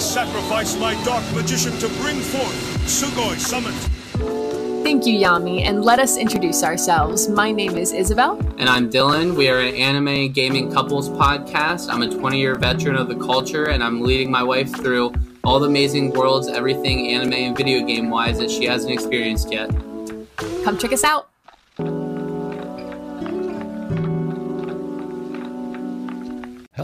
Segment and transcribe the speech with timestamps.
[0.00, 2.54] sacrifice my dark magician to bring forth
[2.86, 3.74] Sugoi Summit.
[4.82, 7.28] Thank you, Yami, and let us introduce ourselves.
[7.28, 8.38] My name is Isabel.
[8.58, 9.36] And I'm Dylan.
[9.36, 11.92] We are an anime gaming couples podcast.
[11.92, 15.12] I'm a 20 year veteran of the culture, and I'm leading my wife through
[15.44, 19.70] all the amazing worlds, everything anime and video game wise that she hasn't experienced yet.
[20.64, 21.29] Come check us out.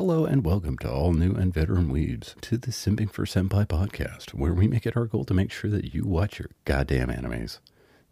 [0.05, 4.33] Hello and welcome to all new and veteran weebs to the Simping for Senpai podcast,
[4.33, 7.59] where we make it our goal to make sure that you watch your goddamn animes.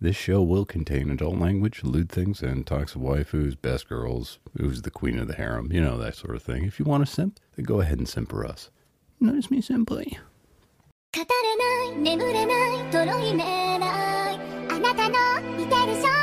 [0.02, 4.82] This show will contain adult language, lewd things, and talks of waifus, best girls, who's
[4.82, 6.66] the queen of the harem, you know, that sort of thing.
[6.66, 8.70] If you want to simp, then go ahead and simp for us.
[9.20, 10.18] Notice me simply.
[11.12, 11.26] 語れ
[11.58, 14.40] ない眠れないとろいめない
[14.70, 16.23] あなたの似てる正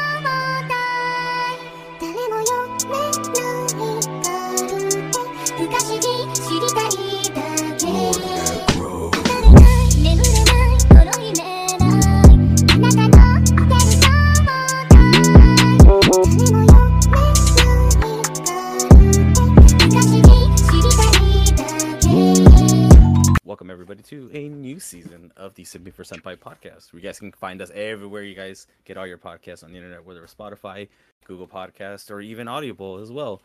[24.92, 26.92] Season of the Simping for Senpai podcast.
[26.92, 30.04] You guys can find us everywhere you guys get all your podcasts on the internet,
[30.04, 30.90] whether it's Spotify,
[31.24, 33.42] Google Podcast, or even Audible as well.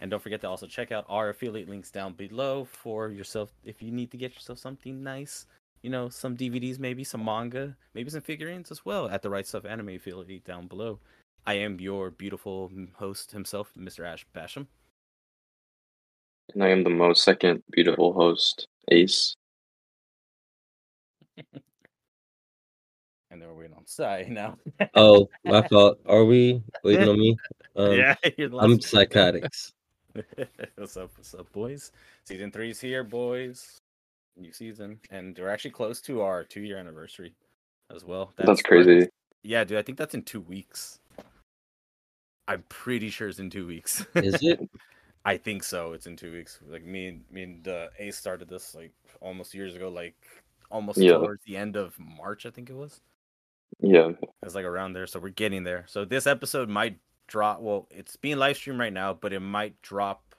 [0.00, 3.82] And don't forget to also check out our affiliate links down below for yourself if
[3.82, 5.46] you need to get yourself something nice.
[5.82, 9.46] You know, some DVDs, maybe some manga, maybe some figurines as well at the Right
[9.46, 10.98] Stuff Anime affiliate down below.
[11.46, 14.06] I am your beautiful host himself, Mr.
[14.06, 14.66] Ash Basham.
[16.54, 19.36] And I am the most second beautiful host, Ace.
[23.32, 24.58] And then we're waiting on Sai now.
[24.96, 26.00] Oh, my fault.
[26.04, 27.36] Are we waiting on me?
[27.76, 29.72] Um, yeah, you're the I'm psychotics.
[30.76, 31.10] what's up?
[31.16, 31.92] What's up, boys?
[32.24, 33.78] Season three's here, boys.
[34.36, 37.34] New season, and we're actually close to our two-year anniversary
[37.94, 38.32] as well.
[38.36, 39.08] That's, what- crazy.
[39.42, 40.98] Yeah, dude, I think that's in two weeks.
[42.46, 44.04] I'm pretty sure it's in two weeks.
[44.16, 44.60] Is it?
[45.24, 45.92] I think so.
[45.92, 46.58] It's in two weeks.
[46.68, 50.14] Like me and me and uh, Ace started this like almost years ago, like
[50.70, 51.12] almost Yeah.
[51.12, 53.00] towards the end of March, I think it was.
[53.80, 54.10] Yeah.
[54.42, 55.84] It's like around there, so we're getting there.
[55.88, 56.98] So this episode might
[57.30, 57.60] drop.
[57.60, 60.34] Well, it's being live streamed right now, but it might drop.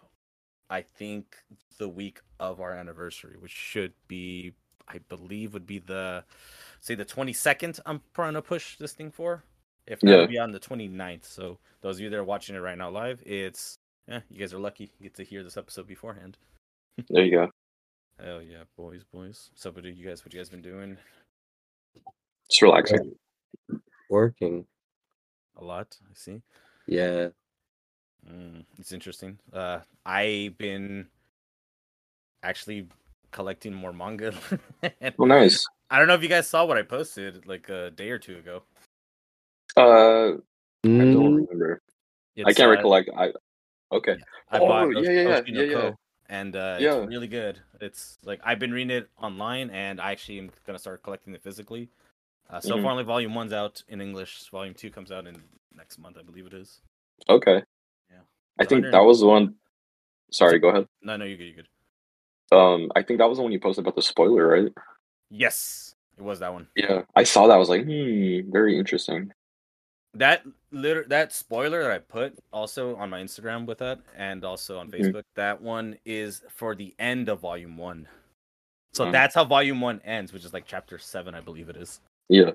[0.70, 1.36] I think
[1.80, 4.54] the week of our anniversary, which should be,
[4.88, 6.24] I believe, would be the,
[6.80, 7.80] say the twenty second.
[7.86, 9.44] I'm trying to push this thing for.
[9.88, 10.16] If not, Yeah.
[10.18, 11.26] it'll be on the 29th.
[11.26, 14.54] So those of you that are watching it right now live, it's yeah, you guys
[14.54, 14.92] are lucky.
[15.00, 16.38] You get to hear this episode beforehand.
[17.10, 17.50] There you go.
[18.24, 19.50] Hell yeah, boys, boys.
[19.56, 20.24] So, what do you guys?
[20.24, 20.98] What you guys been doing?
[22.50, 23.16] Just relaxing.
[24.10, 24.66] Working.
[25.58, 25.98] A lot.
[26.04, 26.42] I see.
[26.92, 27.30] Yeah.
[28.30, 29.40] Mm, it's interesting.
[29.54, 31.08] Uh, I've been
[32.44, 32.88] actually
[33.32, 34.34] collecting more manga.
[35.02, 35.66] And Well, nice.
[35.90, 38.38] I don't know if you guys saw what I posted like a day or two
[38.38, 38.64] ago.
[39.78, 40.40] Uh, I
[40.86, 41.82] Mm, don't remember.
[42.44, 43.10] I can't uh, recollect.
[43.18, 43.32] I
[43.92, 44.18] okay.
[44.52, 45.74] I Oh, bought yeah, Osh- yeah, yeah, Oshi yeah, yeah.
[45.74, 45.98] Ko,
[46.30, 46.96] and uh, Yeah.
[46.98, 47.60] it's really good.
[47.80, 51.42] It's like I've been reading it online, and I actually am gonna start collecting it
[51.44, 51.90] physically.
[52.50, 52.84] Uh, so Mhm.
[52.84, 54.50] far, only volume one's out in English.
[54.52, 55.38] Volume two comes out in
[55.76, 56.82] next month, I believe it is.
[57.30, 57.64] Okay.
[58.10, 58.18] Yeah.
[58.60, 59.56] I think that was the one.
[60.32, 60.88] Sorry, go ahead.
[61.02, 61.44] No, no, you're good.
[61.46, 61.68] You're good.
[62.58, 64.72] Um, I think that was the one you posted about the spoiler, right?
[65.30, 66.68] Yes, it was that one.
[66.76, 67.54] Yeah, I saw that.
[67.54, 69.32] I was like, hmm, very interesting.
[70.14, 74.78] that liter- that spoiler that I put also on my Instagram with that and also
[74.78, 75.00] on Mhm.
[75.00, 78.10] Facebook, that one is for the end of volume one.
[78.92, 79.14] So Mm.
[79.14, 82.02] that's how volume one ends, which is like chapter seven, I believe it is.
[82.28, 82.52] Yeah.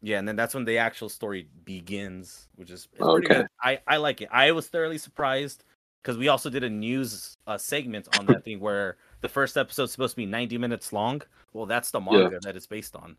[0.00, 3.40] Yeah, and then that's when the actual story begins, which is Oh, pretty okay.
[3.40, 3.46] good.
[3.62, 4.28] I I like it.
[4.30, 5.64] I was thoroughly surprised
[6.02, 9.92] because we also did a news uh, segment on that thing where the first episode's
[9.92, 11.22] supposed to be 90 minutes long.
[11.52, 12.30] Well, that's the Yeah.
[12.30, 13.16] manga that it's based on.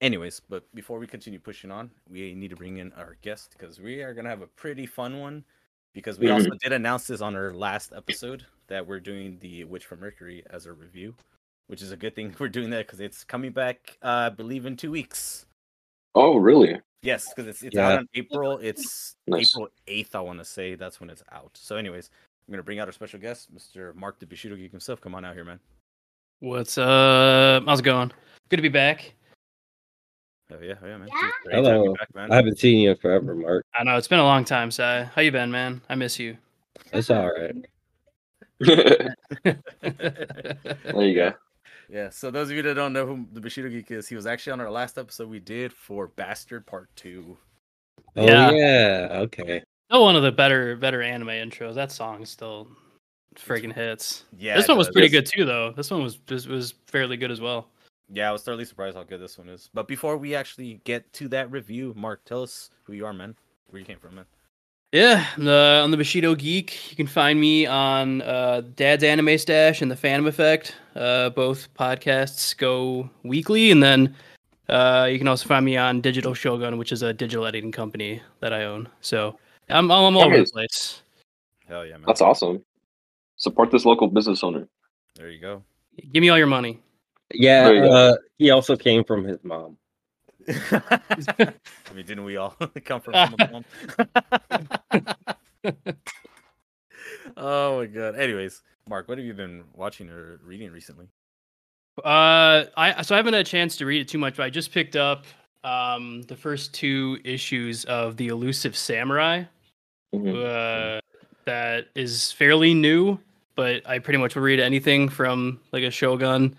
[0.00, 3.80] Anyways, but before we continue pushing on, we need to bring in our guest because
[3.80, 5.44] we are gonna have a pretty fun one.
[5.94, 9.86] Because we also did announce this on our last episode that we're doing the Witch
[9.86, 11.14] from Mercury as a review,
[11.68, 14.66] which is a good thing we're doing that because it's coming back, uh, I believe,
[14.66, 15.46] in two weeks.
[16.14, 16.80] Oh, really?
[17.02, 17.88] Yes, because it's it's Yeah.
[17.88, 18.58] out on April.
[18.58, 19.54] It's Nice.
[19.54, 20.74] April eighth, I want to say.
[20.74, 21.50] That's when it's out.
[21.54, 22.10] So, anyways,
[22.48, 23.94] I'm gonna bring out our special guest, Mr.
[23.94, 25.00] Mark the Bushido Geek himself.
[25.00, 25.60] Come on out here, man.
[26.40, 27.64] What's up?
[27.66, 28.12] How's it going?
[28.48, 29.14] Good to be back.
[30.52, 31.08] Oh yeah, hell yeah, man.
[31.08, 31.20] Yeah.
[31.20, 31.94] Dude, great to have you Hello.
[31.94, 32.30] back, man.
[32.32, 33.64] I haven't seen you in forever, Mark.
[33.74, 34.82] I know it's been a long time, Si.
[34.82, 35.80] How you been, man?
[35.88, 36.36] I miss you.
[36.92, 37.54] That's all right.
[38.60, 39.58] there
[41.02, 41.32] you go.
[41.88, 44.26] Yeah, so those of you that don't know who the Bushido Geek is, he was
[44.26, 47.36] actually on our last episode we did for Bastard Part 2.
[48.16, 48.50] Oh Yeah.
[48.50, 49.08] yeah.
[49.12, 49.62] Okay.
[49.88, 51.74] Still one of the better better anime intros.
[51.74, 52.66] That song is still
[53.36, 54.24] friggin' hits.
[54.36, 54.94] Yeah, this one was does.
[54.94, 55.72] pretty good too, though.
[55.76, 57.68] This one was was, was fairly good as well.
[58.12, 59.68] Yeah, I was thoroughly surprised how good this one is.
[59.74, 63.34] But before we actually get to that review, Mark, tell us who you are, man.
[63.70, 64.24] Where you came from, man.
[64.96, 69.82] Yeah, the, on the Bushido Geek, you can find me on uh, Dad's Anime Stache
[69.82, 70.74] and the Fandom Effect.
[70.94, 74.16] Uh, both podcasts go weekly, and then
[74.70, 78.22] uh, you can also find me on Digital Shogun, which is a digital editing company
[78.40, 78.88] that I own.
[79.02, 79.38] So
[79.68, 81.02] I'm I'm all over the place.
[81.68, 82.04] Hell yeah, man.
[82.06, 82.64] That's awesome.
[83.36, 84.66] Support this local business owner.
[85.16, 85.62] There you go.
[86.10, 86.80] Give me all your money.
[87.34, 89.76] Yeah, you uh, he also came from his mom.
[90.70, 91.52] I
[91.94, 92.50] mean, didn't we all
[92.84, 93.64] come from someone's
[95.64, 95.74] mom?
[97.36, 98.16] oh my god.
[98.16, 101.06] Anyways, Mark, what have you been watching or reading recently?
[102.04, 104.50] Uh, I so I haven't had a chance to read it too much, but I
[104.50, 105.24] just picked up
[105.64, 109.44] um the first two issues of the Elusive Samurai.
[110.14, 110.98] Mhm.
[110.98, 111.00] Uh,
[111.46, 113.18] that is fairly new,
[113.56, 116.54] but I pretty much will read anything from like a Shogun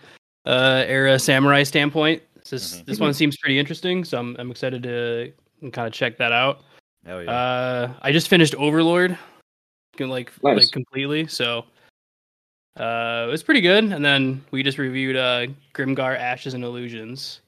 [0.46, 2.24] uh era samurai standpoint.
[2.50, 2.86] This Mhm.
[2.86, 5.34] this one seems pretty interesting, so I'm I'm excited to
[5.72, 6.64] kind of check that out.
[7.06, 7.32] Hell yeah.
[7.32, 9.18] Uh, I just finished Overlord,
[10.00, 10.58] like Nice.
[10.58, 11.28] like completely.
[11.28, 11.66] So,
[12.80, 13.86] uh, it was pretty good.
[13.86, 17.42] And then we just reviewed uh Grimgar Ashes and Illusions.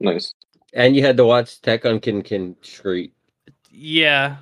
[0.00, 0.32] Nice.
[0.72, 3.10] And you had to watch Tekkonkinkreet.
[3.72, 4.36] Yeah,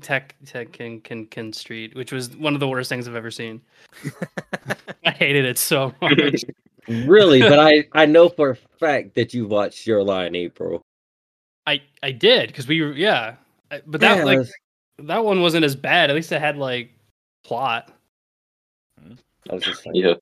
[0.00, 3.30] Tech Tech Kin Kin Kin Street, which was one of the worst things I've ever
[3.30, 3.60] seen.
[5.04, 6.44] I hated it so much.
[6.88, 10.82] Really, but I I know for a fact that you watched Your Lie in April.
[11.66, 13.36] I I did because we were yeah,
[13.70, 14.46] I- but that Yeah, like
[14.98, 16.10] that one wasn't as bad.
[16.10, 16.90] At least it had like
[17.44, 17.92] plot.
[19.50, 20.18] I was just like,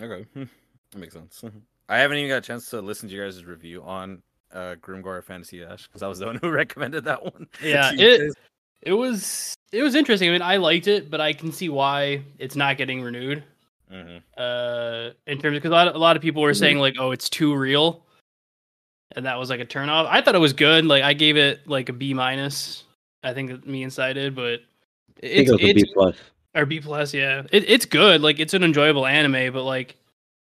[0.00, 0.26] Okay.
[0.34, 1.44] that makes sense.
[1.88, 4.22] I haven't even got a chance to listen to your guys' review on
[4.52, 7.46] uh Grimgar Fantasy Dash because I was the one who recommended that one.
[7.62, 8.34] Yeah, it
[8.82, 10.30] it was it was interesting.
[10.30, 13.44] I mean, I liked it, but I can see why it's not getting renewed.
[13.92, 14.22] Mhm.
[14.36, 17.10] Uh, in terms because a lot of, a lot of people were saying like, oh,
[17.10, 18.04] it's too real,
[19.12, 20.06] and that was like a turnoff.
[20.10, 20.84] I thought it was good.
[20.84, 22.84] Like I gave it like a B minus.
[23.22, 24.60] I think that me inside did, but
[25.22, 26.16] I think it's it was a it's B plus.
[26.54, 27.14] or B plus.
[27.14, 28.20] Yeah, it, it's good.
[28.20, 29.96] Like it's an enjoyable anime, but like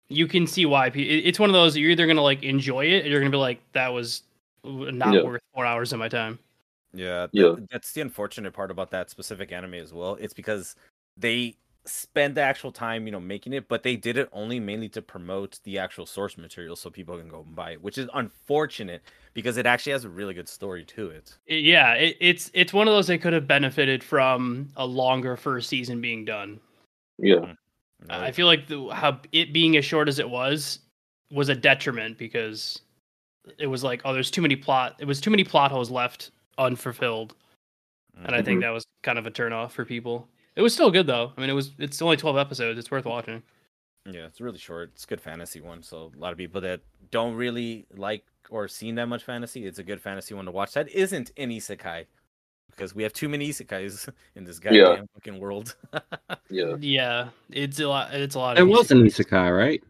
[0.09, 2.85] you can see why pe- it, it's one of those you're either gonna like enjoy
[2.85, 4.23] it, or you're gonna be like that was
[4.63, 5.21] not Yeah.
[5.23, 6.39] worth four hours of my time.
[6.93, 7.55] Yeah, th- Yeah.
[7.71, 10.15] that's the unfortunate part about that specific anime as well.
[10.19, 10.75] It's because
[11.15, 11.55] they
[11.85, 15.01] spend the actual time, you know, making it, but they did it only mainly to
[15.01, 19.01] promote the actual source material so people can go and buy it, which is unfortunate
[19.33, 21.37] because it actually has a really good story to it.
[21.47, 25.35] It- yeah, it, it's it's one of those that could have benefited from a longer
[25.37, 26.59] first season being done.
[27.17, 27.53] Yeah.
[28.09, 30.79] I feel like the, how it being as short as it was
[31.31, 32.81] was a detriment because
[33.57, 34.95] it was like, oh, there's too many plot.
[34.99, 37.35] It was too many plot holes left unfulfilled,
[38.23, 38.61] and I think Mhm.
[38.61, 40.29] that was kind of a turnoff for people.
[40.59, 41.31] It was still good though.
[41.37, 42.77] I mean, it was it's only 12 episodes.
[42.77, 43.43] It's worth watching.
[44.05, 44.91] Yeah, it's really short.
[44.93, 45.81] It's a good fantasy one.
[45.83, 49.79] So a lot of people that don't really like or seen that much fantasy, it's
[49.79, 50.73] a good fantasy one to watch.
[50.73, 52.07] That isn't an isekai
[52.71, 54.71] because we have too many isekais in this Yeah.
[54.83, 55.75] goddamn fucking world.
[56.49, 56.75] Yeah.
[56.79, 58.13] Yeah, it's a lot.
[58.13, 58.57] It's a lot.
[58.57, 59.81] It of was an isekai, right?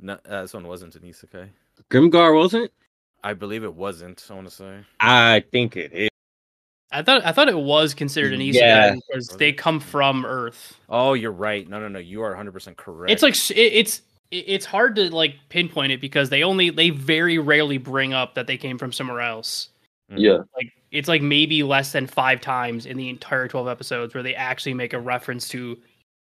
[0.00, 1.50] no, uh, this one wasn't an isekai.
[1.88, 2.72] Grimgar wasn't?
[3.22, 4.26] I believe it wasn't.
[4.28, 4.80] I want to say.
[4.98, 6.08] I think it is.
[6.98, 8.94] I thought I thought it was considered an isekai Yeah.
[8.94, 10.78] because they come from Earth.
[10.88, 11.68] Oh, you're right.
[11.68, 11.98] No, no, no.
[11.98, 13.10] You are 100 percent correct.
[13.10, 17.38] It's like it, it's it's hard to like pinpoint it because they only they very
[17.38, 19.68] rarely bring up that they came from somewhere else.
[20.12, 20.16] Mhm.
[20.18, 20.38] Yeah.
[20.56, 24.34] Like it's like maybe less than five times in the entire twelve episodes where they
[24.34, 25.76] actually make a reference to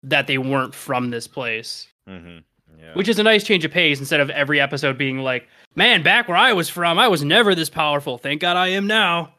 [0.04, 2.44] that they weren't from this place, Mhm.
[2.80, 2.94] Yeah.
[2.94, 6.28] which is a nice change of pace instead of every episode being like, "Man, back
[6.30, 8.18] where I was from, I was never this powerful.
[8.18, 9.34] Thank God I am now."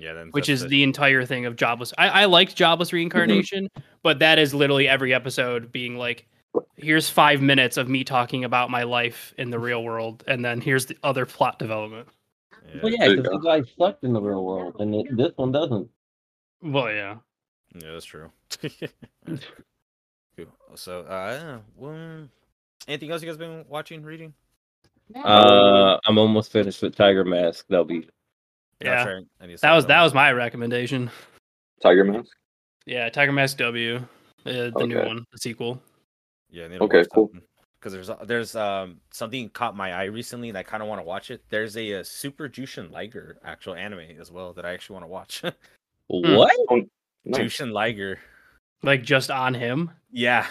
[0.00, 0.12] Yeah.
[0.12, 1.92] Then Which that's is the entire thing of jobless.
[1.98, 3.68] I, I liked jobless reincarnation,
[4.02, 6.26] but that is literally every episode being like,
[6.76, 10.60] here's five minutes of me talking about my life in the real world, and then
[10.60, 12.08] here's the other plot development.
[12.66, 12.80] Yeah.
[12.82, 15.32] Well, yeah, There you because the guy sucked in the real world, and it, this
[15.36, 15.88] one doesn't.
[16.62, 17.16] Well, yeah.
[17.74, 18.30] Yeah, that's true.
[19.26, 20.46] cool.
[20.74, 22.28] So, uh, well,
[22.86, 24.34] anything else you guys been watching, reading?
[25.14, 27.64] Uh, I'm almost finished with Tiger Mask.
[27.68, 28.08] That'll be
[28.80, 29.02] Yeah.
[29.02, 31.10] sorry, I That was that was my recommendation.
[31.82, 32.30] Tiger Mask.
[32.86, 34.02] Yeah, Tiger Mask W, uh,
[34.44, 35.80] the new one, the sequel.
[36.50, 36.66] Yeah.
[36.66, 37.30] I Okay, cool.
[37.78, 41.04] Because there's there's um something caught my eye recently, and I kind of want to
[41.04, 41.42] watch it.
[41.50, 45.08] There's a, uh Super Jushin Liger actual anime as well that I actually want to
[45.08, 45.42] watch.
[46.06, 46.56] what?
[47.24, 47.40] Nice.
[47.40, 48.18] Jushin Liger.
[48.82, 49.90] Like just on him.
[50.10, 50.46] Yeah.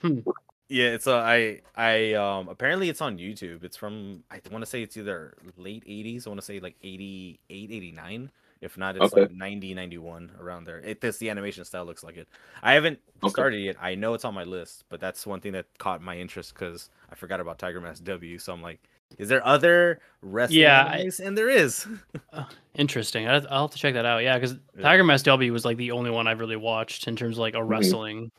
[0.00, 0.20] Hmm.
[0.68, 3.64] Yeah, it's uh, I I um apparently it's on YouTube.
[3.64, 6.76] It's from I want to say it's either late 80s, I want to say like
[6.82, 8.30] 88, 89.
[8.60, 9.22] If not, it's Okay.
[9.22, 10.78] like 90, 91 around there.
[10.80, 12.28] It this the animation style looks like it.
[12.62, 13.30] I haven't Okay.
[13.30, 13.76] started yet.
[13.80, 16.88] I know it's on my list, but that's one thing that caught my interest because
[17.10, 18.38] I forgot about Tiger Mask W.
[18.38, 18.80] So I'm like,
[19.18, 21.86] is there other wrestling Yeah, I- And there is.
[22.74, 23.28] Interesting.
[23.28, 24.22] I- I'll have to check that out.
[24.22, 24.82] Yeah, because Yeah.
[24.82, 27.54] Tiger Mask W was like the only one I've really watched in terms of like
[27.54, 28.30] a wrestling.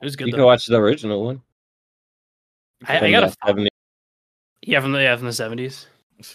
[0.00, 0.38] It was good You though.
[0.38, 1.42] can watch the original one.
[2.86, 3.66] I, I got a 70s.
[4.62, 5.86] yeah from the yeah from the seventies.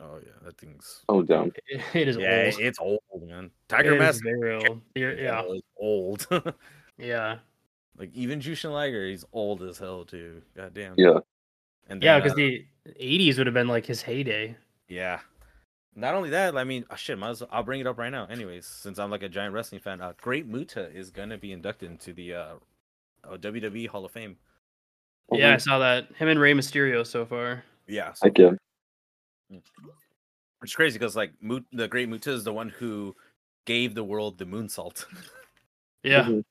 [0.00, 1.52] oh yeah, that thing's Oh damn.
[1.94, 2.60] It is yeah, old.
[2.60, 3.44] it's old, man.
[3.44, 4.80] It Tiger is Mask very old.
[4.94, 6.26] Yeah, yeah, is old.
[6.98, 7.38] yeah.
[7.98, 10.42] like even Jushin Liger, he's old as hell too.
[10.56, 10.94] God damn.
[10.96, 11.18] Yeah.
[11.88, 12.64] And Yeah, because uh, the
[13.00, 14.56] '80s would have been like his heyday.
[14.88, 15.20] Yeah.
[15.94, 18.08] Not only that, I mean, oh, shit, might as well, I'll bring it up right
[18.10, 18.24] now.
[18.24, 21.90] Anyways, since I'm like a giant wrestling fan, uh, Great Muta is gonna be inducted
[21.90, 22.54] into the uh,
[23.28, 24.36] uh, WWE Hall of Fame.
[25.32, 26.08] Yeah, I saw that.
[26.16, 27.64] Him and Rey Mysterio so far.
[27.86, 28.50] Yeah, so, Heck yeah.
[29.48, 33.14] which is crazy because like Mut- the Great Muta is the one who
[33.66, 35.04] gave the world the moonsault.
[36.04, 36.44] Yeah, Mhm.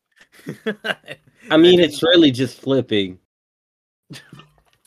[1.52, 3.20] I mean, it's really just flipping.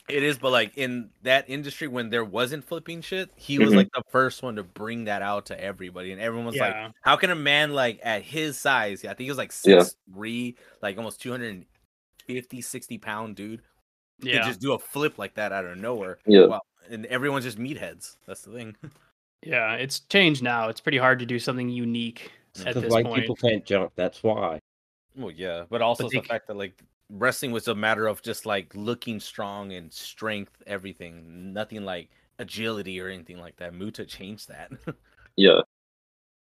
[0.07, 3.75] It is, but like in that industry, when there wasn't flipping shit, he was Mhm.
[3.75, 6.85] like the first one to bring that out to everybody, and everyone was Yeah.
[6.85, 9.05] like, "How can a man like at his size?
[9.05, 9.81] I think he was like Yeah.
[9.83, 11.21] six three, like almost
[12.27, 13.61] 250, 60 pound dude,
[14.21, 16.45] could yeah, just do a flip like that out of nowhere." Yeah.
[16.45, 16.61] Wow.
[16.89, 18.17] And everyone's just meatheads.
[18.27, 18.75] That's the thing.
[19.43, 19.73] yeah.
[19.75, 20.69] It's changed now.
[20.69, 23.21] It's pretty hard to do something unique at Because this white point.
[23.21, 23.91] people can't jump.
[23.95, 24.59] That's why.
[25.15, 28.21] well, yeah, but also But the they- fact that like wrestling was a matter of
[28.21, 33.73] just like looking strong and strength, everything, nothing like agility or anything like that.
[33.73, 34.71] Muta changed that.
[35.37, 35.59] Yeah.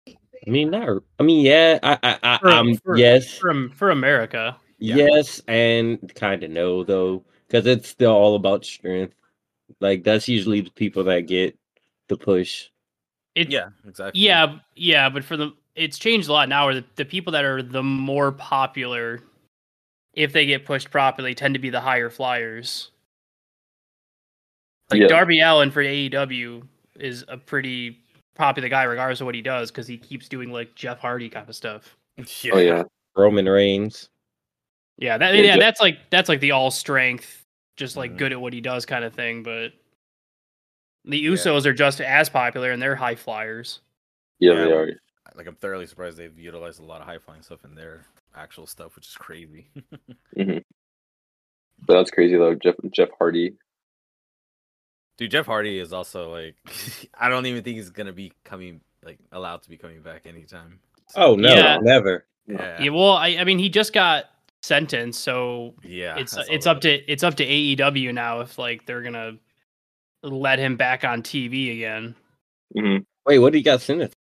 [0.08, 1.04] I mean, not.
[1.20, 1.80] I mean, yeah.
[1.84, 4.56] I, I, I For- um, for- yes, From for America.
[4.80, 4.96] Yeah.
[4.96, 9.16] yes, and kind of no though, because it's still all about strength.
[9.80, 11.58] Like that's usually the people that get
[12.08, 12.70] the push.
[13.36, 14.22] It, yeah, exactly.
[14.22, 16.66] Yeah, yeah, but for the it's changed a lot now.
[16.66, 19.22] Where the, the people that are the more popular,
[20.14, 22.92] if they get pushed properly, tend to be the higher flyers.
[24.90, 25.08] Like Yeah.
[25.08, 26.64] Darby Allin for AEW
[26.96, 28.00] is a pretty
[28.36, 31.48] popular guy, regardless of what he does, because he keeps doing like Jeff Hardy kind
[31.48, 31.96] of stuff.
[32.42, 32.52] yeah.
[32.54, 32.84] Oh yeah.
[33.16, 34.10] Roman Reigns.
[35.00, 37.46] Yeah, that Yeah, yeah, Je- that's like that's like the all strength,
[37.78, 38.18] just like Mhm.
[38.18, 39.44] good at what he does kind of thing.
[39.44, 39.74] But
[41.06, 41.32] the Yeah.
[41.32, 43.80] Usos are just as popular, and they're high flyers.
[44.40, 45.00] Yeah, Yeah, they are.
[45.36, 48.68] like I'm thoroughly surprised they've utilized a lot of high flying stuff in their actual
[48.68, 49.70] stuff, which is crazy.
[50.36, 50.58] hmm
[51.86, 52.56] But that's crazy though.
[52.56, 53.56] Jeff Jeff Hardy.
[55.18, 56.56] Dude, Jeff Hardy is also like
[57.14, 60.80] I don't even think he's gonna be coming like allowed to be coming back anytime.
[61.16, 61.78] Oh no, Yeah.
[61.82, 62.26] never.
[62.48, 64.26] yeah, Yeah, well, I, I mean, he just got
[64.64, 66.18] sentenced, so yeah.
[66.18, 69.34] it's it's up to it's up to AEW now if like they're gonna
[70.24, 72.16] let him back on TV again.
[72.76, 74.16] hmm Wait, what do you got sentenced?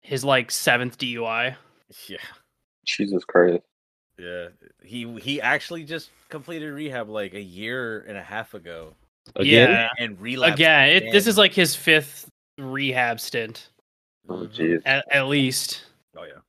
[0.00, 1.56] His like seventh DUI.
[2.08, 2.18] Yeah,
[2.86, 3.62] Jesus Christ.
[4.18, 4.48] yeah.
[4.82, 8.94] He he actually just completed rehab like a year and a half ago
[9.36, 9.70] Again?
[9.70, 13.68] Yeah, and relapsed again, it, this is like his fifth rehab stint
[14.28, 14.82] Oh jeez.
[14.84, 15.84] at, at least.
[16.16, 16.40] Oh yeah.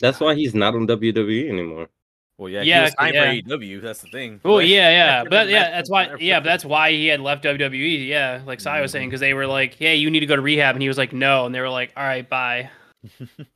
[0.00, 1.88] That's why he's not on WWE anymore.
[2.36, 2.62] Well, yeah.
[2.62, 3.30] Yeah, he was signed yeah.
[3.30, 3.82] for AEW.
[3.82, 4.40] That's the thing.
[4.44, 6.06] Oh Like, yeah, yeah, but yeah, that's why.
[6.06, 8.08] there Yeah, but that's why he had left WWE.
[8.08, 9.10] Yeah, like Sai was saying, mm-hmm.
[9.10, 11.12] because they were like, "Hey, you need to go to rehab," and he was like,
[11.12, 12.70] "No," and they were like, "All right, bye."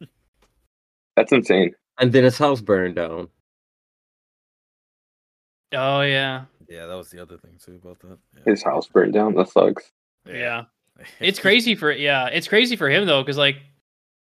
[1.17, 1.75] That's insane.
[1.99, 3.29] And then his house burned down.
[5.73, 8.19] Oh yeah, Yeah, that was the other thing too about that.
[8.37, 8.43] Yeah.
[8.53, 9.35] His house burned down.
[9.35, 9.91] That sucks.
[10.25, 10.65] yeah.
[11.21, 13.57] It's crazy for yeah, it's crazy for him though, because like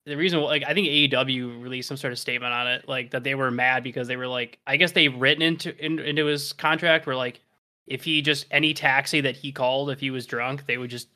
[0.07, 3.25] the reason like I think AEW released some sort of statement on it, like that
[3.25, 6.53] they were mad because they were like, I guess they've written into in, into his
[6.53, 7.41] contract where like
[7.87, 11.09] if he just any taxi that he called if he was drunk, they would just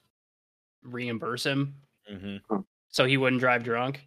[0.85, 1.75] reimburse him
[2.09, 2.37] hmm
[2.91, 4.07] so he wouldn't drive drunk.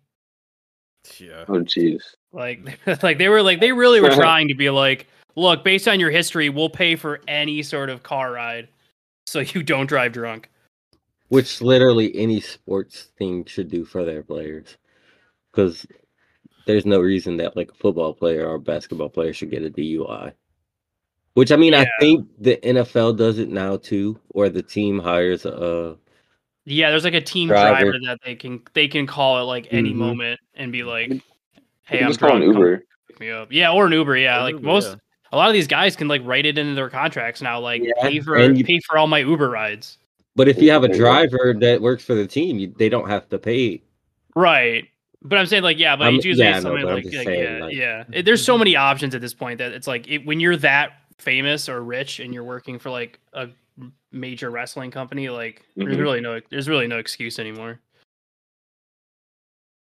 [1.17, 1.45] Yeah.
[1.47, 2.01] Oh jeez.
[2.31, 5.99] Like, like they were like they really were trying to be like, look, based on
[5.99, 8.67] your history, we'll pay for any sort of car ride,
[9.27, 10.49] so you don't drive drunk.
[11.31, 14.75] Which literally any sports team should do for their players.
[15.49, 15.85] Because
[16.67, 19.69] there's no reason that like a football player or a basketball player should get a
[19.69, 20.33] DUI.
[21.35, 25.45] Which I mean, I think the NFL does it now too, or the team hires
[25.45, 25.97] a
[26.65, 27.91] Yeah, there's like a team Driver.
[27.91, 29.95] driver, that they can they can call at like any Mhm.
[29.95, 31.13] moment and be like,
[31.85, 32.83] "Hey, I'm just call an Uber.
[33.07, 34.17] pick me up." Yeah, or an Uber.
[34.17, 34.95] Yeah, Or like Uber, most yeah.
[35.31, 37.93] a lot of these guys can like write it into their contracts now, like Yeah,
[38.01, 39.97] pay for and you- pay for all my Uber rides.
[40.35, 43.27] But if you have a driver that works for the team, you, they don't have
[43.29, 43.81] to pay.
[44.35, 44.87] Right.
[45.21, 46.95] But I'm saying like yeah, but I'm- it's usually yeah, I know, something but I'm
[46.95, 48.03] like, just like, saying, yeah, like- yeah.
[48.13, 50.93] It- There's so many options at this point that it's like it, when you're that
[51.17, 53.49] famous or rich and you're working for like a
[54.11, 55.99] major wrestling company, like there's Mhm.
[56.01, 57.79] really no there's really no excuse anymore.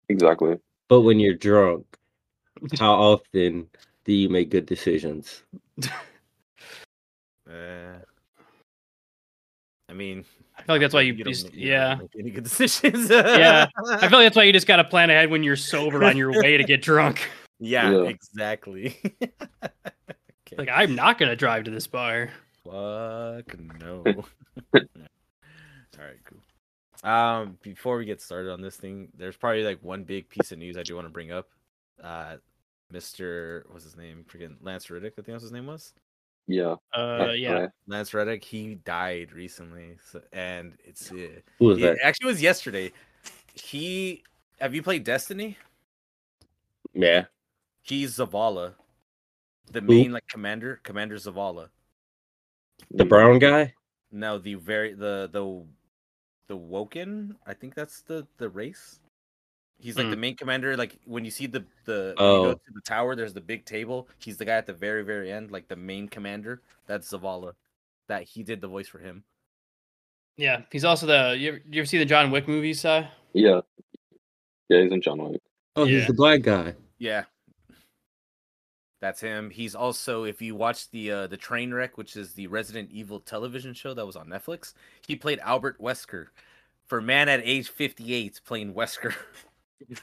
[0.08, 0.58] Exactly.
[0.88, 1.87] But when you're drunk,
[2.78, 3.68] how often
[4.04, 5.42] do you make good decisions?
[7.49, 7.94] Uh,
[9.92, 10.25] I mean,
[10.56, 11.96] I feel like that's why you, don't just make- you yeah.
[11.96, 13.11] make any good decisions.
[13.11, 16.02] Yeah, I feel like that's why you just got to plan ahead when you're sober
[16.02, 17.28] on your way to get drunk.
[17.61, 18.04] yeah, Yeah.
[18.04, 18.96] exactly.
[19.22, 20.56] okay.
[20.56, 22.30] Like I'm not gonna drive to this bar.
[22.64, 24.02] Fuck no.
[24.75, 24.82] All
[25.99, 27.11] right, cool.
[27.11, 30.58] Um, before we get started on this thing, there's probably like one big piece of
[30.58, 31.49] news I do want to bring up.
[32.02, 32.37] Uh,
[32.92, 33.62] Mr.
[33.70, 34.25] What's his name?
[34.30, 35.12] Freaking Lance Reddick.
[35.14, 35.92] I think that's his name was.
[36.46, 36.76] Yeah.
[36.92, 37.52] Uh, that's yeah.
[37.52, 37.70] right.
[37.87, 38.44] Lance Reddick.
[38.44, 41.99] He died recently, so, and it's uh, Who was it that?
[42.02, 42.92] actually was yesterday.
[43.54, 44.25] He
[44.61, 45.56] have you played Destiny?
[46.94, 47.25] Yeah.
[47.82, 48.75] He's Zavala,
[49.70, 51.68] the main like commander, Commander Zavala.
[52.90, 53.75] The brown guy?
[54.11, 55.64] No, the very the the
[56.49, 57.37] the Woken.
[57.46, 59.00] I think that's the the race.
[59.82, 60.76] He's like the main commander.
[60.76, 62.54] Like when you see the the when you go Oh.
[62.54, 64.08] to the tower, there's the big table.
[64.18, 66.62] He's the guy at the very very end, like the main commander.
[66.86, 67.54] That's Zavala.
[68.08, 69.24] That he did the voice for him.
[70.36, 71.36] Yeah, he's also the.
[71.38, 73.06] You ever, you ever see the John Wick movies, Si?
[73.34, 73.60] Yeah.
[74.68, 75.40] Yeah, he's in John Wick.
[75.76, 75.98] Oh, Yeah.
[75.98, 76.74] he's the black guy.
[76.98, 77.24] Yeah.
[79.00, 79.50] That's him.
[79.50, 83.18] He's also, if you watch the uh, the train wreck, which is the Resident Evil
[83.20, 84.74] television show that was on Netflix,
[85.06, 86.28] he played Albert Wesker.
[86.86, 89.14] For man at age fifty eight playing Wesker.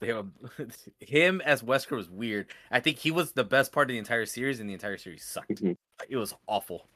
[0.00, 0.28] They have-
[1.00, 2.48] him as Wesker was weird.
[2.70, 5.24] I think he was the best part of the entire series, and the entire series
[5.24, 5.62] sucked.
[5.62, 5.76] Mhm.
[6.08, 6.88] It was awful.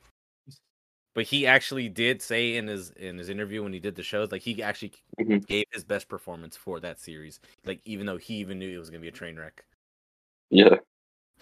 [1.15, 4.31] But he actually did say in his in his interview when he did the shows,
[4.31, 5.47] like he actually Mhm.
[5.47, 7.41] gave his best performance for that series.
[7.65, 9.65] Like even though he even knew it was gonna be a train wreck.
[10.51, 10.77] Yeah.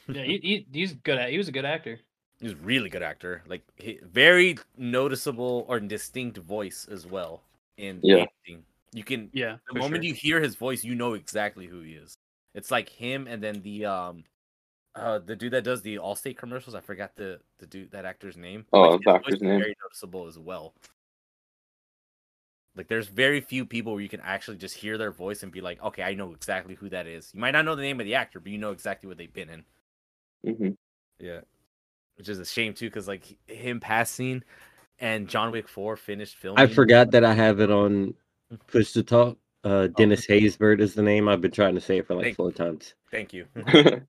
[0.09, 1.31] Yeah, he, he, he's good at.
[1.31, 1.99] He was a good actor.
[2.39, 3.43] He was a really good actor.
[3.49, 7.43] Like he, very noticeable or distinct voice as well.
[7.77, 8.23] In Yeah.
[8.23, 8.65] acting.
[8.93, 10.09] You can Yeah, the moment sure.
[10.09, 12.17] you hear his voice, you know exactly who he is.
[12.55, 14.25] It's like him and then the um
[14.95, 16.75] uh the dude that does the Allstate commercials.
[16.75, 18.65] I forgot the the dude that actor's name.
[18.73, 19.59] Oh, his the voice actor's is name?
[19.59, 20.75] Very noticeable as well.
[22.77, 25.63] Like there's very few people where you can actually just hear their voice and be
[25.63, 27.31] like, okay, I know exactly who that is.
[27.33, 29.33] You might not know the name of the actor, but you know exactly what they've
[29.33, 29.65] been in.
[30.45, 30.69] hmm
[31.19, 31.41] Yeah,
[32.19, 34.43] which is a shame too, because like him passing
[34.99, 36.63] and John Wick Four finished filming.
[36.63, 38.15] I forgot that I have it on
[38.67, 39.39] push to talk.
[39.65, 39.89] Uh, oh.
[39.89, 41.29] Dennis Haysbert is the name.
[41.29, 42.95] I've been trying to say it for like Thank- four times.
[43.11, 43.47] Thank you.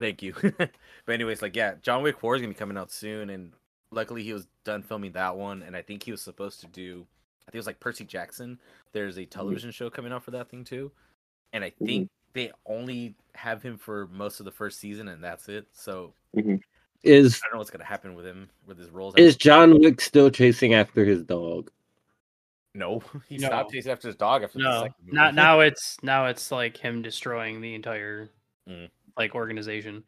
[0.00, 0.34] Thank you.
[0.58, 0.70] but
[1.08, 3.52] anyways, like yeah, John Wick 4 is gonna be coming out soon, and
[3.90, 7.06] luckily he was done filming that one, and I think he was supposed to do
[7.46, 8.58] I think it was like Percy Jackson.
[8.92, 9.30] There's a mm-hmm.
[9.30, 10.90] television show coming out for that thing too.
[11.52, 11.86] And I mm-hmm.
[11.86, 15.66] think they only have him for most of the first season and that's it.
[15.72, 16.56] So mm-hmm.
[17.02, 19.14] Is I don't know what's gonna happen with him with his roles.
[19.16, 21.70] is John Wick still chasing after his dog?
[22.76, 23.48] No, he No.
[23.48, 25.16] stopped chasing after his dog after the No, second movie.
[25.16, 25.60] not now.
[25.60, 28.28] It's now it's like him destroying the entire
[28.68, 28.90] Mm.
[29.16, 30.02] like organization.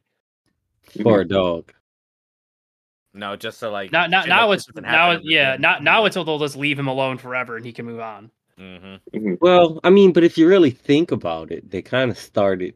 [1.02, 1.72] For a dog.
[3.14, 5.61] No, just to like Now, now, shit now it's now, it, yeah, again.
[5.61, 8.31] now, now it's they'll just leave him alone forever and he can move on.
[8.59, 9.35] Mm-hmm.
[9.40, 12.74] Well, I mean, but if you really think about it, they kind of started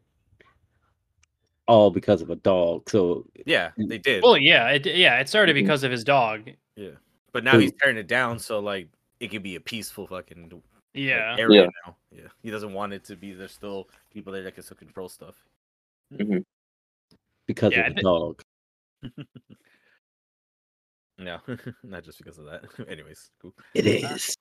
[1.66, 2.88] all because of a dog.
[2.88, 4.22] So Yeah, they did.
[4.22, 5.60] Well, yeah, it, yeah, it started Mhm.
[5.62, 6.50] because of his dog.
[6.76, 6.90] Yeah,
[7.32, 8.88] but now he's tearing it down, so like
[9.22, 10.62] it could be a peaceful fucking like,
[10.94, 11.68] Yeah, area Yeah.
[11.86, 11.96] now.
[12.10, 13.32] Yeah, he doesn't want it to be.
[13.32, 15.36] There's still people there that can still control stuff.
[16.12, 16.38] Mm-hmm.
[17.46, 18.42] because Yeah, of the thi- dog.
[21.18, 21.38] No,
[21.84, 22.64] not just because of that.
[22.88, 23.54] Anyways, cool.
[23.74, 24.36] It is.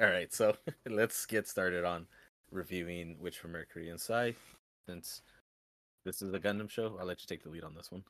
[0.00, 0.56] All right, so
[0.88, 2.06] let's get started on
[2.50, 4.32] reviewing Witch from Mercury and Psy.
[4.88, 5.22] Since
[6.04, 8.02] this is a Gundam show, I'll let you take the lead on this one.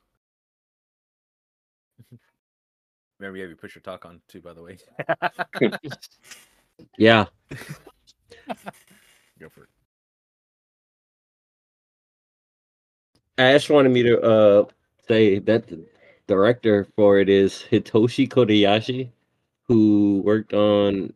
[3.19, 4.77] Remember, you have your push your talk on too, by the way.
[6.97, 7.25] Yeah.
[9.39, 9.69] Go for it.
[13.39, 14.65] Ash wanted me to uh
[15.07, 15.83] say that the
[16.27, 19.09] director for it is Hitoshi Kobayashi,
[19.63, 21.13] who worked on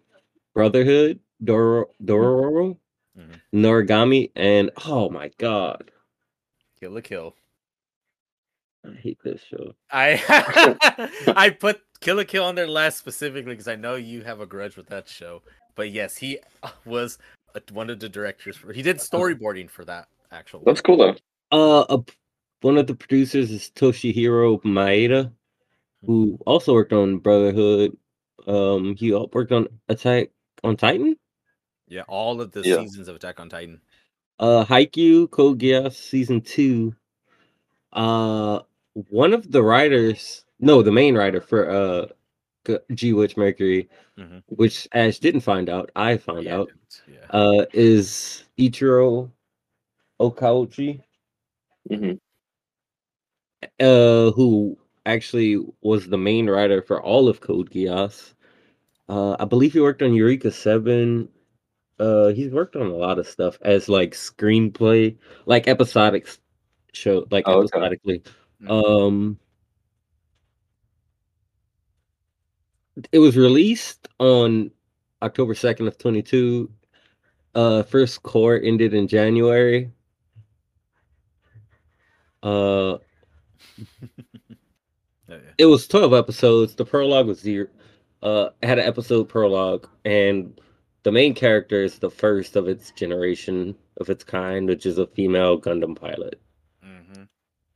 [0.56, 2.78] Brotherhood, Dor Dororo,
[3.18, 3.42] Mhm.
[3.54, 5.92] Noragami, and oh my god,
[6.80, 7.36] Kill la Kill.
[8.84, 9.76] I hate this show.
[9.92, 10.18] I
[11.36, 14.46] I put Kill la Kill on their last specifically because I know you have a
[14.46, 15.42] grudge with that show.
[15.76, 16.40] But yes, he
[16.86, 17.18] was
[17.56, 18.58] uh, one of the directors.
[18.58, 20.64] For, he did storyboarding for that actually.
[20.66, 21.16] That's cool though.
[21.52, 22.04] Uh, a,
[22.62, 25.32] one of the producers is Toshihiro Maeda,
[26.06, 27.96] who also worked on Brotherhood.
[28.48, 30.30] Um, he al- worked on Attack
[30.64, 31.16] on Titan.
[31.88, 32.78] Yeah, all of the Yeah.
[32.78, 33.82] seasons of Attack on Titan.
[34.40, 36.96] Uh, Haikyuu, Code Geass season two.
[37.94, 38.62] Uh,
[38.94, 42.08] one of the writers, no, the main writer for uh
[42.68, 44.44] G- G Witch Mercury, Mhm.
[44.48, 46.72] which Ash didn't find out, I found Yeah, out,
[47.08, 47.28] Yeah.
[47.32, 49.32] uh, is Ichiro
[50.22, 51.02] Okauchi,
[51.90, 52.14] hmm
[53.80, 58.34] uh, who actually was the main writer for all of Code Geass.
[59.10, 61.30] Uh, I believe he worked on Eureka Seven.
[62.00, 66.28] Uh, he's worked on a lot of stuff as like screenplay, like episodic
[66.94, 67.68] show, like Oh, okay.
[67.68, 68.24] episodically.
[68.64, 68.72] Mhm.
[68.72, 69.40] Um,
[73.12, 74.72] it was released on
[75.22, 76.72] October second of twenty two.
[77.54, 79.92] Uh, first cour ended in January.
[82.44, 82.98] Uh,
[83.98, 84.08] Yeah,
[85.30, 85.38] yeah.
[85.58, 87.68] it was 12 episodes the prologue was zero
[88.24, 90.60] uh it had an episode prologue and
[91.04, 95.08] the main character is the first of its generation of its kind which is a
[95.08, 96.42] female gundam pilot
[96.84, 97.24] Mm-hmm.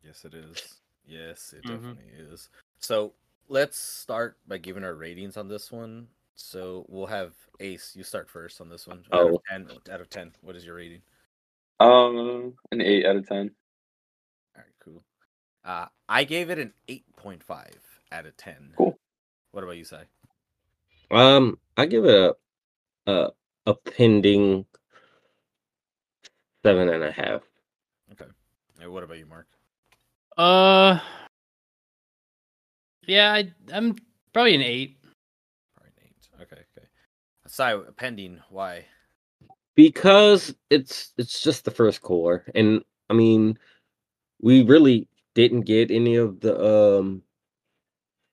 [0.04, 0.82] Yes, it is.
[1.06, 1.96] Yes, it Mhm.
[1.96, 2.50] definitely is.
[2.80, 3.14] So
[3.48, 6.08] let's start by giving our ratings on this one.
[6.36, 7.94] So we'll have Ace.
[7.96, 9.04] You start first on this one.
[9.12, 9.36] Out Oh.
[9.36, 9.70] of ten.
[9.92, 11.02] Out of ten, what is your rating?
[11.80, 13.52] Um, an eight out of ten.
[14.56, 15.04] All right, cool.
[15.64, 17.78] Uh, I gave it an eight point five
[18.12, 18.74] out of ten.
[18.78, 18.98] Cool.
[19.52, 20.06] What about you, Sai?
[21.12, 22.36] um i give it a
[23.12, 23.30] a,
[23.68, 24.66] a pending
[26.64, 27.44] seven and a half
[28.12, 28.26] Okay.
[28.82, 29.46] And what about you, Mark?
[30.36, 31.00] Uh,
[33.08, 33.96] yeah, I, I'm
[34.34, 34.98] probably an eight.
[35.76, 36.42] Probably an eight.
[36.42, 36.88] Okay, okay.
[37.48, 38.40] Sai, pending.
[38.50, 38.86] Why?
[39.76, 43.58] because it's it's just the first cour and i mean
[44.42, 47.22] we really didn't get any of the um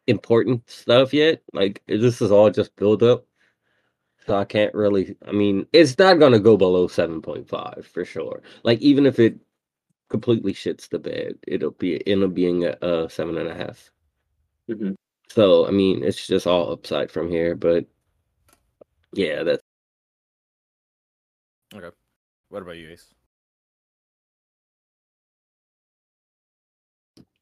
[0.06, 3.24] important stuff yet like this is all just build up
[4.26, 8.80] so i can't really i mean it's not gonna go below 7.5 for sure like
[8.80, 9.37] even if it
[10.11, 13.90] completely shits the bed it'll be it'll being a, a seven and a half
[14.70, 14.94] Mhm.
[15.31, 17.87] so i mean it's just all upside from here but
[19.14, 19.62] yeah that's
[21.75, 21.90] Okay.
[22.51, 23.07] What about you, Ace?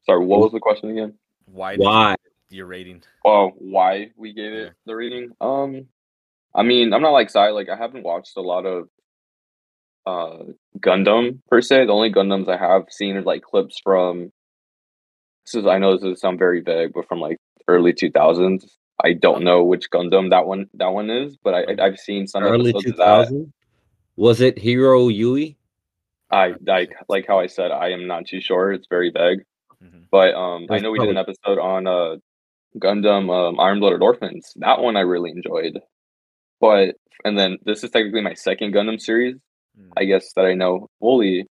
[0.05, 1.13] Sorry, what was the question again?
[1.45, 1.75] Why?
[1.75, 2.15] why
[2.49, 3.03] Your rating.
[3.25, 4.69] Oh, why we gave it Yeah.
[4.85, 5.31] the rating?
[5.41, 5.87] Um,
[6.55, 7.49] I mean, I'm not like Sai.
[7.49, 8.89] Like, I haven't watched a lot of
[10.05, 10.43] uh
[10.79, 11.85] Gundam per se.
[11.85, 14.31] The only Gundams I have seen are like clips from.
[15.45, 18.65] This is I know this is sound very vague, but from like early 2000s.
[19.03, 22.43] I don't know which Gundam that one that one is, but I, I've seen some
[22.43, 23.27] early episodes of that.
[23.29, 23.53] 2000
[24.15, 25.55] was it Heero Yuy
[26.29, 28.71] I like like how I said I am not too sure.
[28.71, 29.41] It's very vague.
[29.83, 30.05] Mhm.
[30.11, 32.17] But um, I know we did an episode on uh,
[32.77, 34.53] Gundam um, Iron Blooded Orphans.
[34.57, 35.79] That one I really enjoyed.
[36.59, 39.35] But and then this is technically my second Gundam series,
[39.79, 39.91] Mm.
[39.97, 41.47] I guess that I know fully.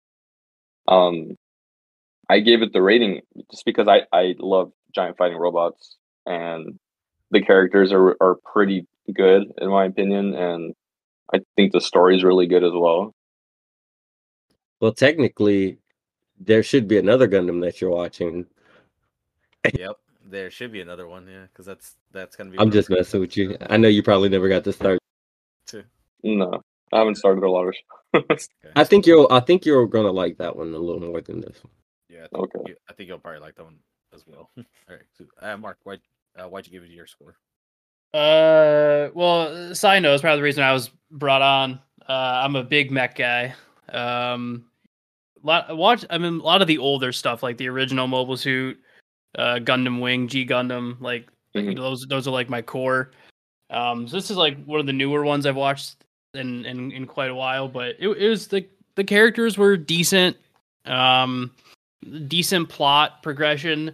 [0.89, 1.37] Um,
[2.29, 6.79] I gave it the rating just because I I love giant fighting robots and
[7.31, 10.75] the characters are are pretty good in my opinion, and
[11.33, 13.15] I think the story is really good as well.
[14.81, 15.79] well technically
[16.39, 18.47] there should be another gundam that you're watching
[19.79, 19.97] yep.
[20.29, 22.59] There should be another one, yeah, because that's that's gonna be.
[22.59, 24.99] i'm just my messing with you i know you probably never got to start
[25.67, 25.85] too.
[26.25, 26.63] No,
[26.93, 27.75] I haven't started a lot of.
[27.75, 27.83] shows.
[28.65, 28.73] Okay.
[28.75, 31.63] i think you're i think you're gonna like that one a little more than this
[31.63, 31.73] one
[32.17, 32.71] Yeah, I think, Okay.
[32.71, 33.79] you, I think you'll probably like that one
[34.15, 34.51] as well.
[34.57, 35.99] All right, so, uh, Mark, why
[36.39, 37.37] uh, why'd you give it your score?
[38.15, 41.81] Uh, well, side note is probably the reason I was brought on.
[42.09, 43.55] Uh, I'm a big mech guy.
[43.91, 44.67] Um,
[45.43, 46.05] lot watch.
[46.09, 48.79] I mean, a lot of the older stuff, like the original Mobile Suit,
[49.37, 51.77] uh, Gundam Wing, G Gundam, like you Mhm.
[51.77, 53.11] those those are like my core.
[53.71, 57.07] Um, so this is like one of the newer ones I've watched in in, in
[57.07, 60.37] quite a while, but it, it was the the characters were decent.
[60.87, 61.51] Um,
[62.29, 63.93] decent plot progression.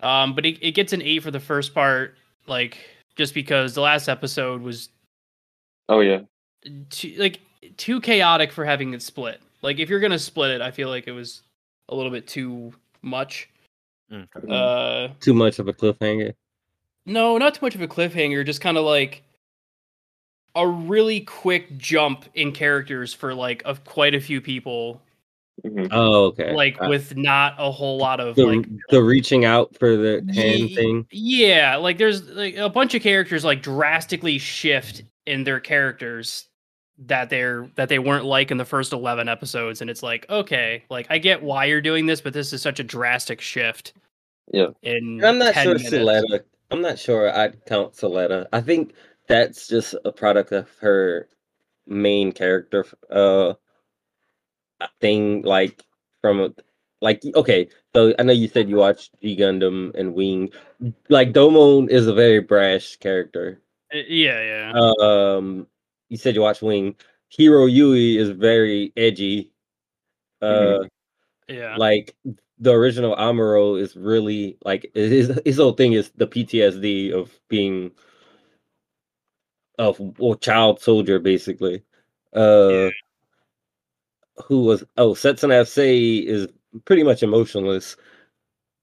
[0.00, 2.78] Um, but it, it gets an eight for the first part, like
[3.16, 4.88] just because the last episode was
[5.88, 6.20] Oh yeah.
[6.90, 7.40] too, like
[7.76, 9.40] too chaotic for having it split.
[9.62, 11.42] Like if you're gonna split it, I feel like it was
[11.88, 12.72] a little bit too
[13.02, 13.48] much.
[14.12, 14.50] Mm-hmm.
[14.50, 16.34] Uh, too much of a cliffhanger
[17.06, 18.44] no, not too much of a cliffhanger.
[18.44, 19.22] Just kind of like
[20.54, 25.00] a really quick jump in characters for like of quite a few people.
[25.64, 25.88] Mhm.
[25.92, 29.76] oh okay Like Uh, with not a whole lot of the, like the reaching out
[29.78, 34.38] for the hand Ye- thing Yeah, like there's like a bunch of characters like drastically
[34.38, 36.48] shift in their characters
[37.06, 40.84] that they're that they weren't like in the first 11 episodes and it's like okay
[40.90, 43.94] like i get why you're doing this but this is such a drastic shift
[44.52, 44.68] Yeah.
[44.82, 45.90] in i'm not sure minutes.
[45.90, 46.40] Suletta.
[46.70, 48.46] i'm not sure i'd count Suletta.
[48.52, 48.94] i think
[49.28, 51.28] that's just a product of her
[51.86, 53.54] main character uh
[55.00, 55.84] thing like
[56.20, 56.50] from a,
[57.00, 60.50] like okay, so I know you said you watched G Gundam and Wing.
[61.08, 63.60] Like Domon is a very brash character.
[63.92, 64.72] Uh, Yeah, yeah.
[64.98, 65.66] Um,
[66.08, 66.96] you said you watched Wing.
[67.36, 69.50] Heero Yuy is very edgy.
[70.40, 70.84] Uh,
[71.48, 71.76] yeah.
[71.76, 72.14] like
[72.58, 77.90] the original Amuro is really like his his whole thing is the PTSD of being
[79.78, 81.82] of well, child soldier basically.
[82.32, 82.90] Uh
[84.44, 86.48] who was oh Setsuna Sei is
[86.84, 87.96] pretty much emotionless,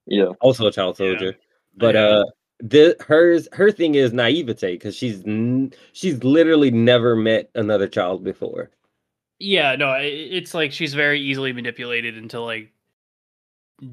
[0.05, 0.29] Yeah.
[0.41, 1.35] also a child soldier.
[1.77, 2.01] But Yeah.
[2.05, 2.23] uh
[2.63, 8.23] the hers her thing is naivete because she's n- she's literally never met another child
[8.23, 8.69] before.
[9.39, 12.71] Yeah, no, it's like she's very easily manipulated into like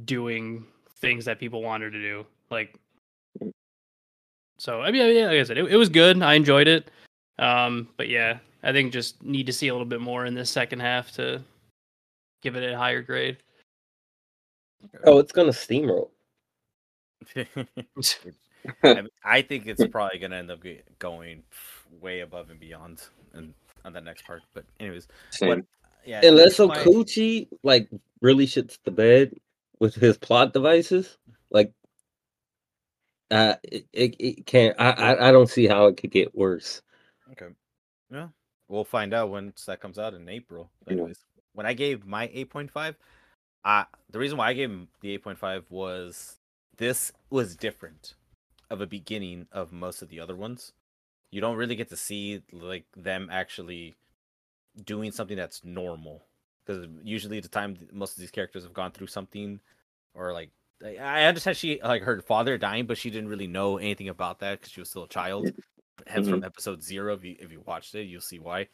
[0.05, 0.67] doing
[0.97, 2.27] things that people want her to do.
[2.51, 2.75] Like,
[4.59, 6.21] so I mean, yeah, like I said, it, it was good.
[6.23, 6.91] I enjoyed it.
[7.39, 10.51] Um, but yeah, I think just need to see a little bit more in this
[10.51, 11.43] second half to
[12.43, 13.39] give it a higher grade.
[15.05, 16.11] Oh, it's gonna steamroll.
[18.83, 20.61] I, mean, I think it's probably gonna end up
[20.99, 21.43] going
[22.01, 24.43] way above and beyond and on that next part.
[24.55, 25.49] But anyways, Same.
[25.49, 25.59] what?
[26.05, 27.89] Yeah, Unless that's my- Okauchi like
[28.21, 29.35] really shits the bed
[29.79, 31.19] with his plot devices,
[31.51, 31.73] like
[33.31, 36.83] uh it, it, it can't I, I I don't see how it could get worse.
[37.33, 37.49] Okay.
[38.11, 38.29] Yeah.
[38.69, 40.71] We'll find out once that comes out in April.
[40.87, 40.95] Yeah.
[40.95, 41.19] Anyways,
[41.55, 42.95] when I gave my 8.5,
[43.65, 46.39] uh the reason why I gave him the 8.5 was
[46.77, 48.15] this was different
[48.71, 50.73] of a beginning of most of the other ones.
[51.31, 53.97] You don't really get to see like them actually
[54.85, 56.23] doing something that's normal
[56.65, 59.61] because usually at the time most of these characters have gone through something
[60.15, 60.51] or like
[60.85, 64.39] I- I understand she like her father dying, but she didn't really know anything about
[64.41, 65.51] that because she was still a child.
[66.09, 68.69] Hence, from episode zero, if you if you watched it, you'll see why.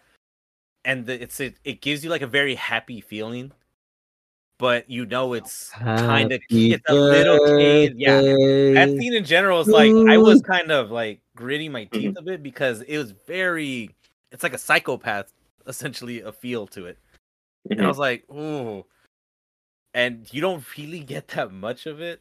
[0.84, 3.50] And the, it's it, it gives you like a very happy feeling,
[4.58, 7.94] but you know it's kind of it's a little kid.
[7.96, 8.20] Yeah,
[8.74, 12.22] that scene in general is like I was kind of like gritting my teeth a
[12.22, 13.90] bit because it was very.
[14.30, 15.32] It's like a psychopath,
[15.66, 16.98] essentially a feel to it,
[17.70, 17.88] and I Mhm.
[17.88, 18.84] was like, ooh.
[19.92, 22.20] And you don't really get that much of it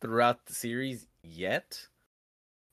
[0.00, 1.88] throughout the series yet,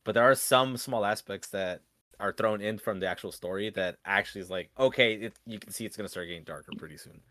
[0.08, 1.82] but there are some small aspects that
[2.20, 5.72] are thrown in from the actual story that actually is like, okay, it, you can
[5.72, 7.22] see it's gonna start getting darker pretty soon.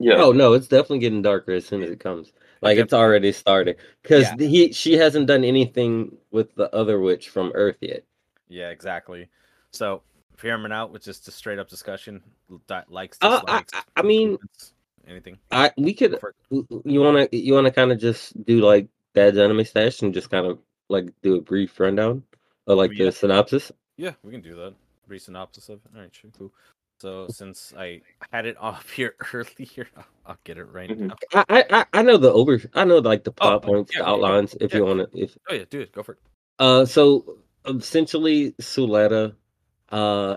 [0.00, 0.14] Yeah.
[0.16, 2.32] Oh no, it's definitely getting darker as soon as it comes.
[2.62, 4.48] Like it's already started because Yeah.
[4.48, 8.02] he she hasn't done anything with the other witch from Earth yet.
[8.48, 9.28] Yeah, exactly.
[9.72, 10.02] So,
[10.42, 12.22] hearing out with just a straight up discussion,
[12.66, 14.38] di- likes, Uh, I- I- I mean-
[15.06, 15.38] anything.
[15.52, 16.18] I we could
[16.50, 20.46] you wanna you wanna kind of just do like Dad's anime stache and just kind
[20.46, 20.58] of
[20.90, 22.24] like do a brief rundown
[22.66, 23.06] or like Yeah.
[23.06, 23.72] the synopsis.
[23.96, 24.74] Yeah, we can do that.
[25.08, 25.90] Brief synopsis of it.
[25.94, 26.52] All right, sure, cool.
[27.00, 31.08] So since I had it off here earlier, I'll, I'll get it right Mhm.
[31.08, 31.16] now.
[31.34, 34.04] I, I I- know the over I know like the plot oh, points, yeah, the
[34.04, 34.54] yeah, outlines.
[34.60, 35.92] If yeah, you want to, if Oh yeah, do it.
[35.92, 36.18] Go for it.
[36.58, 39.34] uh, so essentially Suletta
[39.90, 40.36] uh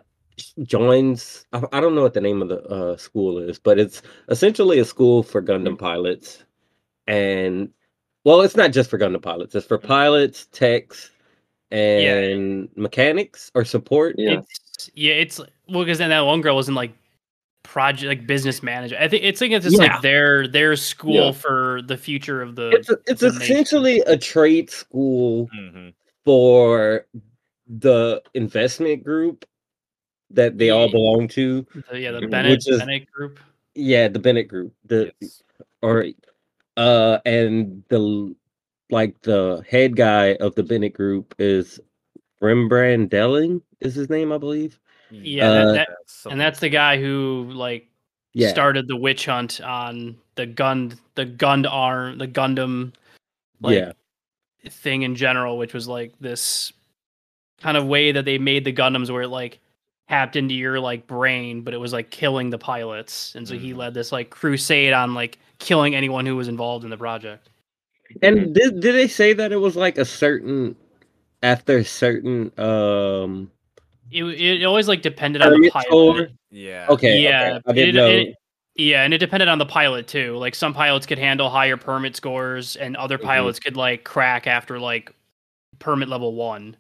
[0.64, 1.46] joins.
[1.54, 4.80] I, I don't know what the name of the uh school is, but it's essentially
[4.80, 6.44] a school for Gundam pilots,
[7.08, 7.70] and
[8.24, 9.56] well, it's not just for Gundam pilots.
[9.56, 11.12] It's for pilots, techs,
[11.72, 14.16] and mechanics or support.
[14.18, 14.42] Yeah.
[14.74, 16.94] It's yeah, it's well because then that one girl was in like
[17.64, 18.98] project like business manager.
[19.00, 19.94] I think it's like it's just Yeah.
[19.94, 21.32] like their their school Yeah.
[21.32, 22.70] for the future of the.
[22.72, 23.42] It's it's the nation.
[23.42, 25.90] essentially a trade school Mm-hmm.
[26.26, 27.08] for
[27.68, 29.46] the investment group
[30.30, 31.66] that they all belong to.
[31.92, 32.30] the- yeah, the Mhm.
[32.32, 33.40] Benerit is- Benerit group.
[33.76, 34.74] Yeah, the Benerit group.
[34.86, 35.42] The Yes.
[35.82, 36.06] or
[36.78, 38.36] uh and the
[38.90, 41.80] like the head guy of the Benerit group is
[42.42, 44.80] Rembran Delling is his name, I believe.
[45.10, 47.88] Yeah, Uh, that, that, and that's the guy who like
[48.34, 48.50] Yeah.
[48.50, 52.94] started the witch hunt on the gun the GUND-ARM the Gundam
[53.62, 53.92] like yeah.
[54.70, 56.74] thing in general, which was like this
[57.62, 59.60] kind of way that they made the Gundams where it like
[60.10, 63.34] tapped into your like brain, but it was like killing the pilots.
[63.36, 63.78] And so he Mhm.
[63.78, 67.50] led this like crusade on like killing anyone who was involved in the project.
[68.22, 70.76] And did did they say that it was like a certain
[71.42, 73.50] after a certain um
[74.12, 75.88] It it always like depended on the pilot.
[75.90, 76.36] Purgatory?
[76.52, 76.86] Yeah.
[76.90, 78.08] Okay, yeah, okay, I didn't it- know.
[78.10, 78.36] it-
[78.76, 80.36] yeah, and it depended on the pilot too.
[80.38, 83.24] Like some pilots could handle higher Permet scores, and other Mhm.
[83.24, 85.14] pilots could like crack after like
[85.80, 86.76] Permet level one.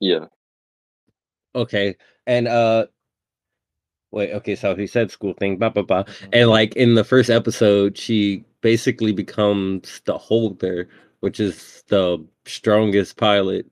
[0.00, 0.26] Yeah.
[1.54, 1.94] Okay.
[2.26, 2.86] And uh
[4.10, 6.04] wait, okay, so he said school thing, blah blah blah.
[6.32, 10.88] And like in the first episode, she basically becomes the holder,
[11.20, 13.66] which is the strongest pilot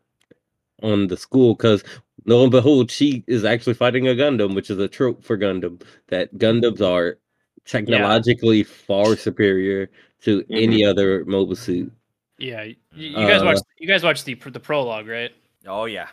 [0.83, 1.85] on the school because
[2.27, 5.83] lo and behold, she is actually fighting a Gundam, which is a trope for Gundam.
[6.09, 7.19] That Gundams are
[7.65, 9.91] technologically far superior
[10.23, 11.93] to any other mobile suit.
[12.39, 15.33] Yeah, you, you guys Uh, watched you guys watched the the prologue, right?
[15.67, 16.09] Oh yeah,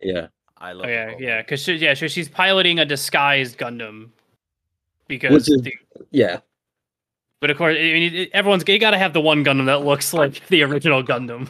[0.00, 0.28] Yeah.
[0.60, 0.86] I love.
[0.86, 4.10] Oh yeah, yeah, because she, yeah, so she's piloting a disguised Gundam.
[5.08, 5.72] Because, is- the,
[6.10, 6.40] Yeah.
[7.40, 9.84] but of course, I mean, it, everyone's you got to have the one Gundam that
[9.84, 11.48] looks like the original Gundam.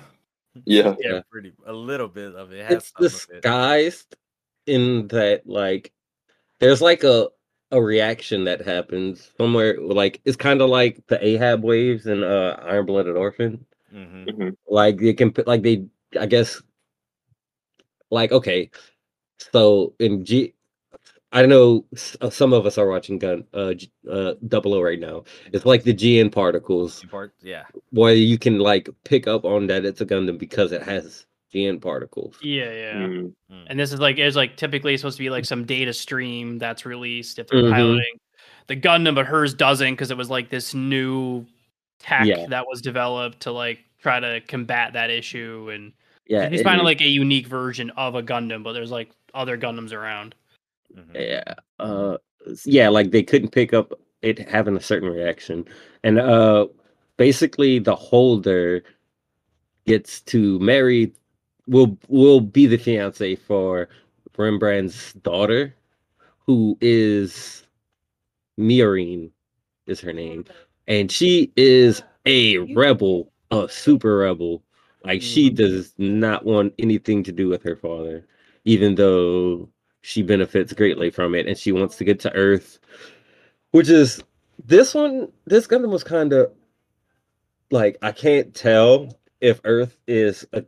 [0.65, 0.95] Yeah.
[1.01, 1.21] yeah, Yeah.
[1.31, 2.65] pretty a little bit of it.
[2.67, 3.43] Has It's some of it.
[3.43, 4.17] disguised
[4.67, 5.93] in that like
[6.59, 7.29] there's like a
[7.73, 12.61] a reaction that happens somewhere like it's kind of like the Ahab waves in uh
[12.65, 13.65] Iron Blooded Orphan.
[13.95, 14.27] Mhm.
[14.27, 14.57] Mhm.
[14.69, 15.85] like they can put like they
[16.19, 16.63] i guess
[18.11, 18.71] like okay
[19.53, 20.53] so in g
[21.33, 23.73] i know s- uh, some of us are watching gun uh
[24.11, 25.23] uh double o right now
[25.53, 27.65] it's like the gn particles Part, yeah.
[27.91, 31.81] where you can like pick up on that it's a gundam because it has gn
[31.81, 32.95] particles Yeah, yeah.
[32.95, 33.33] Mhm.
[33.67, 36.87] And this is like it's like typically supposed to be like some data stream that's
[36.87, 37.73] released if they're Mhm.
[37.73, 38.17] piloting
[38.69, 41.45] the Gundam, but hers doesn't because it was like this new
[41.99, 42.47] tech Yeah.
[42.51, 45.71] that was developed to like try to combat that issue.
[45.73, 45.93] And
[46.29, 49.59] yeah he's it- finding like a unique version of a Gundam, but there's like other
[49.59, 50.35] Gundams around.
[50.97, 51.15] Mhm.
[51.15, 52.17] yeah uh
[52.65, 55.65] yeah like they couldn't pick up it having a certain reaction.
[56.05, 56.67] And uh
[57.17, 58.83] basically the holder
[59.87, 61.13] gets to marry
[61.67, 63.89] will will be the fiance for
[64.37, 65.75] Rembran's daughter
[66.47, 67.65] who is
[68.59, 69.31] Miorine
[69.87, 70.45] is her name.
[70.89, 74.63] And she is a rebel a super rebel.
[75.05, 78.27] Like she does not want anything to do with her father
[78.65, 79.69] even though
[80.03, 82.79] she benefits greatly from it and she wants to get to earth
[83.73, 84.23] which is
[84.67, 86.51] this one this gundam was kind of
[87.71, 89.09] like i can't tell
[89.41, 90.65] if earth is a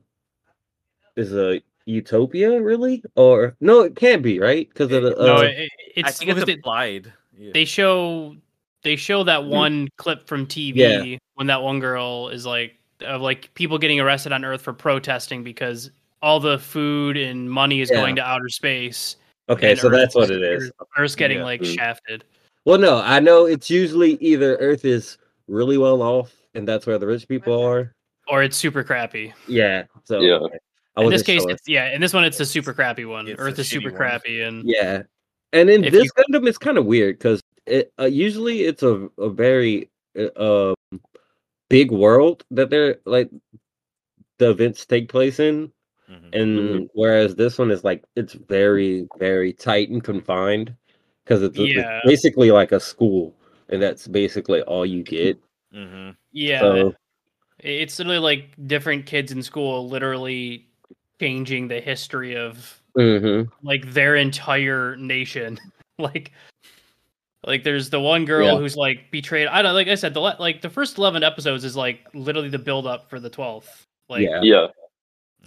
[1.17, 5.41] is a utopia really or no it can't be right because of the no, uh,
[5.43, 6.57] it, it's I think it's what was it?
[6.57, 7.13] implied.
[7.37, 7.51] Yeah.
[7.55, 8.37] they show
[8.83, 11.19] they show that one clip from TV Yeah.
[11.35, 15.43] when that one girl is like of like people getting arrested on Earth for protesting
[15.43, 15.91] because
[16.23, 17.97] all the food and money is Yeah.
[17.97, 19.17] going to outer space.
[19.49, 21.45] okay so Earth that's what it is Earth's getting Yeah.
[21.45, 22.25] like shafted.
[22.65, 26.97] well no i know it's usually either earth is really well off and that's where
[26.99, 27.93] the rich people are
[28.29, 29.33] Or it's super crappy.
[29.49, 30.35] yeah so Yeah.
[30.47, 30.59] okay.
[30.99, 31.51] In this case, sure.
[31.53, 31.89] it's yeah.
[31.95, 33.27] In this one, it's a super crappy one.
[33.27, 33.97] It's Earth is super one.
[33.97, 35.05] crappy, and Yeah,
[35.55, 39.09] and in this you- Gundam, it's kind of weird because it uh, usually it's a
[39.17, 41.01] a very uh, um
[41.71, 43.31] big world that they're like
[44.39, 45.73] the events take place in,
[46.13, 46.29] Mhm.
[46.35, 50.75] and whereas this one is like it's very very tight and confined
[51.25, 53.35] because it's, it's basically like a school,
[53.69, 55.39] and that's basically all you get.
[55.75, 56.17] Mhm.
[56.33, 56.95] yeah, So
[57.61, 60.69] it's literally like different kids in school literally
[61.21, 63.49] changing the history of mhm.
[63.63, 65.59] like their entire nation
[65.99, 66.33] like
[67.45, 68.57] like there's the one girl Yeah.
[68.57, 71.77] who's like betrayed i don't like i said the like the first 11 episodes is
[71.77, 74.67] like literally the build up for the 12th like yeah, Yeah.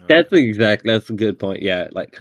[0.07, 0.91] That's exactly.
[0.91, 1.61] That's a good point.
[1.61, 2.19] Yeah, like.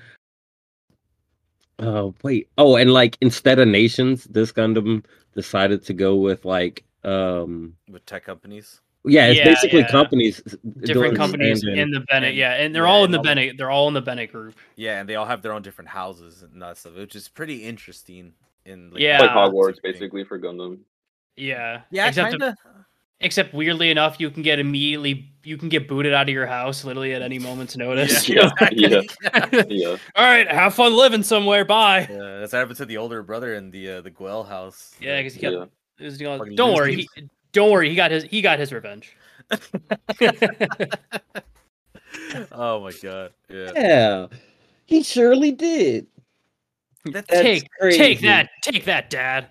[1.81, 2.49] Oh wait.
[2.57, 8.07] Oh, and like instead of nations, this Gundam decided to go with like um with
[8.07, 8.81] tech companies.
[9.05, 9.91] yeah, it's Yeah, basically yeah.
[9.91, 10.41] companies
[10.81, 11.79] different companies stand-in.
[11.81, 13.89] in the Benerit and- yeah and they're yeah, all in the all Benerit they're all
[13.89, 16.79] in the Benerit group Yeah, and they all have their own different houses and that
[16.79, 18.33] stuff, which is pretty interesting.
[18.65, 19.21] In like, Yeah.
[19.21, 20.79] Like Hogwarts, basically for Gundam.
[21.37, 22.55] yeah Yeah, kind of.
[23.25, 26.85] Except weirdly enough you can get immediately you can get booted out of your house
[26.85, 29.01] literally at any moment's notice Yeah, yeah.
[29.23, 29.63] yeah.
[29.69, 29.97] Yeah.
[30.15, 33.55] all right have fun living somewhere bye Yeah, that's what happened to the older brother
[33.55, 34.95] in the uh, the Guel house.
[35.01, 36.05] yeah because he kept Yeah.
[36.05, 37.09] was, you know, don't worry he,
[37.53, 39.17] don't worry he got his he got his revenge
[42.53, 43.33] oh my god.
[43.51, 43.71] Yeah.
[43.75, 44.27] Yeah,
[44.87, 46.07] he surely did.
[47.07, 47.99] That's take crazy.
[47.99, 49.49] take that take that dad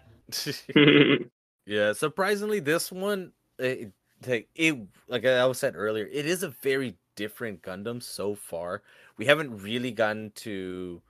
[1.66, 3.32] yeah, surprisingly, this one,
[3.64, 3.94] Eh, it,
[4.28, 8.82] like it, like I was said earlier, it is a very different Gundam so far.
[9.18, 11.02] We haven't really gotten to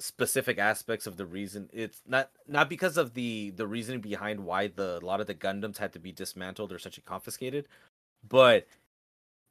[0.00, 1.70] specific aspects of the reason.
[1.72, 5.34] It's not not because of the the reasoning behind why the a lot of the
[5.34, 7.68] Gundams had to be dismantled or essentially confiscated,
[8.28, 8.66] but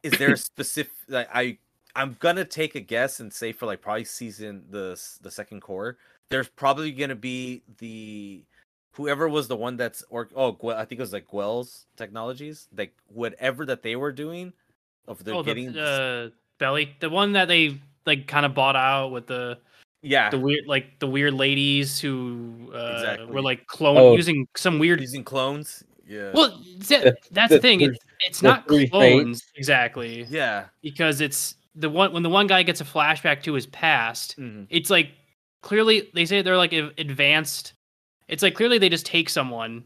[0.03, 0.93] is there a specific?
[1.07, 1.57] Like, I
[1.95, 5.97] I'm gonna take a guess and say for like probably season the the second cour,
[6.29, 8.43] there's probably gonna be the
[8.97, 12.67] whoever was the one that's or oh Gwe- I think it was like Guel's technologies
[12.75, 14.51] like whatever that they were doing
[15.07, 18.75] of the oh getting the uh, belly the one that they like kind of bought
[18.75, 19.59] out with the
[20.01, 23.25] yeah the weird like the weird ladies who uh, Exactly.
[23.27, 24.15] were like clone Oh.
[24.15, 28.43] using some weird using clones yeah well that, that's the the- thing the- it's, it's
[28.43, 32.85] not three clones exactly yeah because it's the one when the one guy gets a
[32.85, 34.65] flashback to his past mhm.
[34.71, 35.11] it's like
[35.61, 37.73] clearly they say they're like advanced
[38.27, 39.83] it's like clearly they just take someone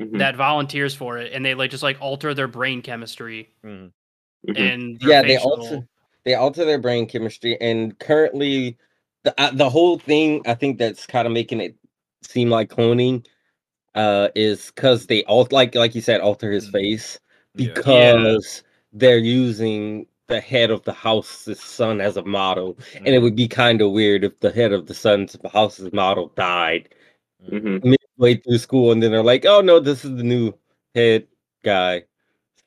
[0.00, 0.18] Mhm.
[0.18, 3.92] that volunteers for it, and they like just like alter their brain chemistry Mhm.
[4.48, 4.56] Mhm.
[4.56, 5.86] and their yeah, they alter
[6.24, 8.76] they alter their brain chemistry, and currently,
[9.24, 11.76] the uh, the whole thing I think that's kind of making it
[12.22, 13.26] seem like cloning,
[13.94, 16.72] uh, is because they all like like you said alter his Mm.
[16.72, 17.18] face
[17.56, 17.68] Yeah.
[17.74, 18.62] because
[18.92, 23.22] they're using the head of the house's son as a model, and it Mhm.
[23.22, 26.88] would be kind of weird if the head of the son's house's model died
[27.50, 27.84] Mhm.
[27.84, 30.52] midway through school, and then they're like, "Oh no, this is the new
[30.94, 31.26] head
[31.64, 32.04] guy."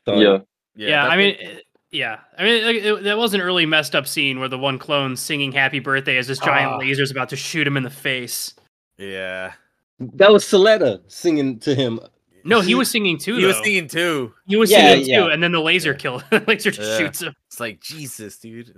[0.05, 0.39] son." Yeah.
[0.75, 4.05] Yeah, I mean, it- yeah, I mean, like, it, that was an early messed up
[4.05, 7.35] scene where the one clone singing "Happy Birthday" as this giant laser is about to
[7.35, 8.53] shoot him in the face.
[8.97, 9.53] yeah.
[9.99, 11.99] that was Suletta singing to him.
[12.43, 13.35] No, he was singing too.
[13.37, 14.31] He was singing too.
[14.47, 15.19] He was Yeah, singing yeah.
[15.23, 15.97] too, and then the laser Yeah.
[15.97, 16.97] kill laser just Yeah.
[16.99, 17.33] shoots him.
[17.47, 18.71] It's like Jesus, dude.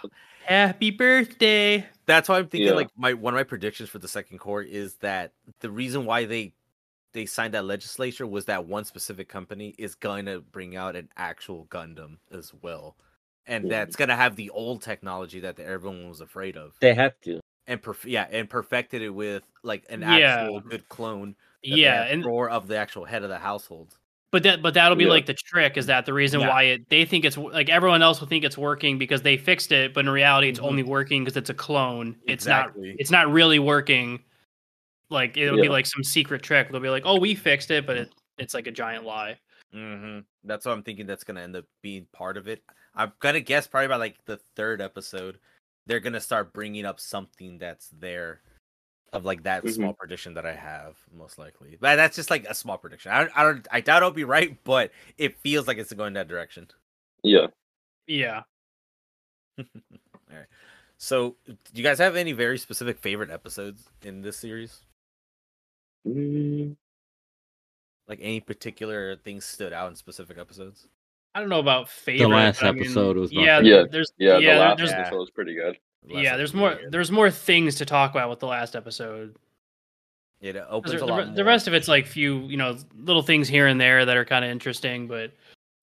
[0.44, 1.86] Happy birthday.
[2.06, 2.74] That's why I'm thinking Yeah.
[2.74, 6.24] like my one of my predictions for the second cour is that the reason why
[6.24, 6.52] they
[7.12, 11.08] they signed that legislature was that one specific company is going to bring out an
[11.16, 12.96] actual Gundam as well.
[13.46, 13.70] And Yeah.
[13.70, 16.74] that's going to have the old technology that everyone was afraid of.
[16.80, 17.40] They have to.
[17.66, 20.42] And perf- yeah, and perfected it with like an Yeah.
[20.42, 23.96] actual good clone Yeah, and or of the actual head of the household.
[24.32, 25.10] But that but that'll be Yeah.
[25.10, 26.48] like the trick is that the reason Yeah.
[26.48, 29.72] why it they think it's like everyone else will think it's working because they fixed
[29.72, 30.66] it, but in reality it's Mhm.
[30.66, 32.16] only working because it's a clone.
[32.26, 32.90] Exactly.
[32.90, 34.22] It's not it's not really working.
[35.10, 36.70] Like it'll be like some secret trick.
[36.70, 39.38] They'll be like, "Oh, we fixed it," but it, it's like a giant lie.
[39.72, 41.06] hmm That's what I'm thinking.
[41.06, 42.62] That's gonna end up being part of it.
[42.94, 45.38] I'm gonna guess probably by like the third episode,
[45.86, 48.42] they're gonna start bringing up something that's there,
[49.16, 51.76] of like that small prediction that I have, most likely.
[51.80, 53.10] But that's just like a small prediction.
[53.10, 53.66] I, I don't.
[53.72, 56.68] I doubt I'll be right, but it feels like it's going that direction.
[57.22, 57.46] Yeah.
[58.06, 58.42] Yeah.
[59.58, 59.64] All
[60.30, 60.46] right.
[60.98, 64.80] So, do you guys have any very specific favorite episodes in this series?
[66.06, 66.76] Mm,
[68.06, 70.86] Like any particular things stood out in specific episodes?
[71.34, 72.28] I don't know about favorite.
[72.28, 73.70] The last but I mean, episode was my yeah, favorite.
[73.70, 75.00] Yeah, There's Yeah, yeah, the last there's Yeah.
[75.00, 75.78] episode was pretty good.
[76.06, 76.92] The yeah, there's more was good.
[76.92, 79.36] there's more things to talk about with the last episode.
[80.40, 81.34] It opens The, a lot re- more.
[81.34, 84.24] the rest of it's like few, you know, little things here and there that are
[84.24, 85.06] kind of interesting.
[85.08, 85.32] But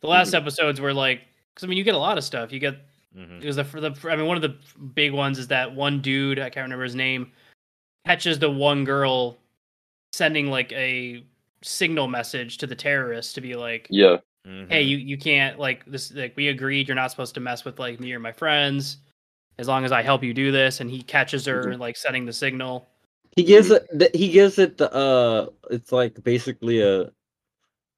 [0.02, 0.36] the last Mm-hmm.
[0.38, 1.22] episodes were like,
[1.54, 2.52] because I mean, you get a lot of stuff.
[2.52, 2.78] You get
[3.18, 3.40] Mhm.
[3.42, 4.56] because the, for the I mean, one of the
[4.96, 7.32] big ones is that one dude I can't remember his name
[8.06, 9.38] catches the one girl
[10.14, 11.24] sending like a
[11.62, 14.18] signal message to the terrorists to be like, Yeah.
[14.46, 14.88] hey, Mhm.
[14.88, 16.12] you you can't like this.
[16.14, 18.98] Like we agreed, you're not supposed to mess with like me or my friends.
[19.60, 21.80] As long as I help you do this, and he catches her Mhm.
[21.80, 22.90] like setting the signal.
[23.36, 23.86] He gives it.
[23.98, 24.92] th- He gives it the.
[24.94, 27.12] Uh, it's like basically a,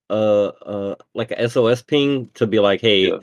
[0.09, 3.19] uh, uh, like a SOS ping to be like, hey, Yeah.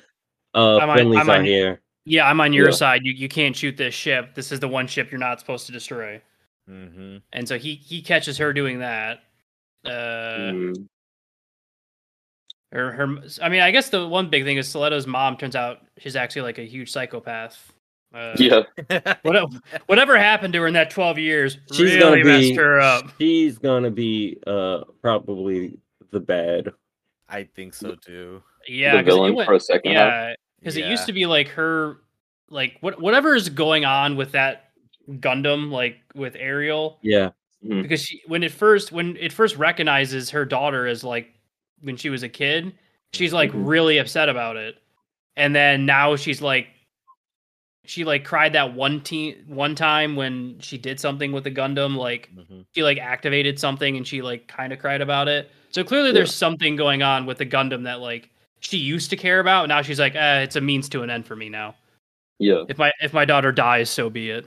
[0.55, 1.81] uh, I'm on- friendlies I'm are on- here.
[2.05, 2.75] Yeah, I'm on your Yeah.
[2.75, 3.01] side.
[3.05, 4.35] You you can't shoot this ship.
[4.35, 6.21] This is the one ship you're not supposed to destroy.
[6.69, 7.23] Mhm.
[7.33, 9.23] And so he he catches her doing that.
[9.85, 10.89] Uh, Mm,
[12.73, 13.17] her her.
[13.43, 16.43] I mean, I guess the one big thing is Suletta's mom turns out she's actually
[16.43, 17.72] like a huge psychopath.
[18.15, 18.63] Uh, yeah.
[19.23, 19.53] What,
[19.87, 22.55] whatever happened to her in that 12 years She's really gonna messed be.
[22.57, 23.05] her up.
[23.19, 24.39] She's gonna be.
[24.47, 25.79] Uh, probably
[26.11, 26.73] the bad.
[27.29, 28.43] I think so too.
[28.69, 31.25] Yeah, the 'cause it villain went- for a second yeah, because it used to be
[31.27, 31.99] like her,
[32.51, 34.71] like what whatever is going on with that
[35.11, 37.31] Gundam, like with Aerial, Yeah.
[37.65, 37.83] Mhm.
[37.83, 41.33] because she when it first when it first recognizes her daughter as like
[41.81, 42.73] when she was a kid,
[43.15, 43.67] she's like Mhm.
[43.67, 44.77] really upset about it,
[45.37, 46.67] and then now she's like.
[47.85, 51.97] She like cried that one teen one time when she did something with the Gundam,
[51.97, 52.65] like Mhm.
[52.75, 55.51] she like activated something and she like kind of cried about it.
[55.71, 56.15] So clearly Yeah.
[56.15, 58.31] there's something going on with the Gundam that like
[58.61, 59.67] she used to care about.
[59.69, 61.75] Now she's like, eh, it's a means to an end for me now.
[62.39, 62.65] Yeah.
[62.69, 64.47] If my if my daughter dies, so be it.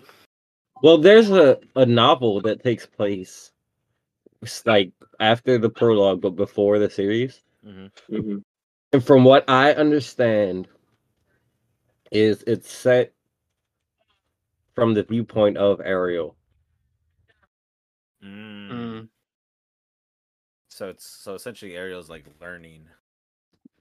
[0.81, 3.51] Well, there's a a novel that takes place.
[4.41, 7.41] It's like after the prologue, but before the series.
[7.65, 7.91] Mhm.
[8.09, 8.43] Mhm.
[8.93, 10.69] And from what I understand,
[12.11, 13.11] is it's set
[14.75, 16.35] from the viewpoint of Aerial.
[18.23, 18.71] Mm.
[18.71, 19.07] Mm.
[20.69, 22.85] So it's so essentially Aerial's like learning.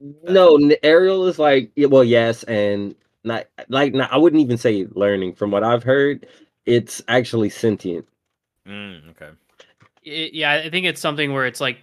[0.00, 5.34] No, Ariel is like well, yes, and not like not, I wouldn't even say learning.
[5.34, 6.26] From what I've heard,
[6.66, 8.06] it's actually sentient.
[8.66, 9.30] Mm, okay.
[10.02, 11.78] It- yeah, I think it's something where it's like,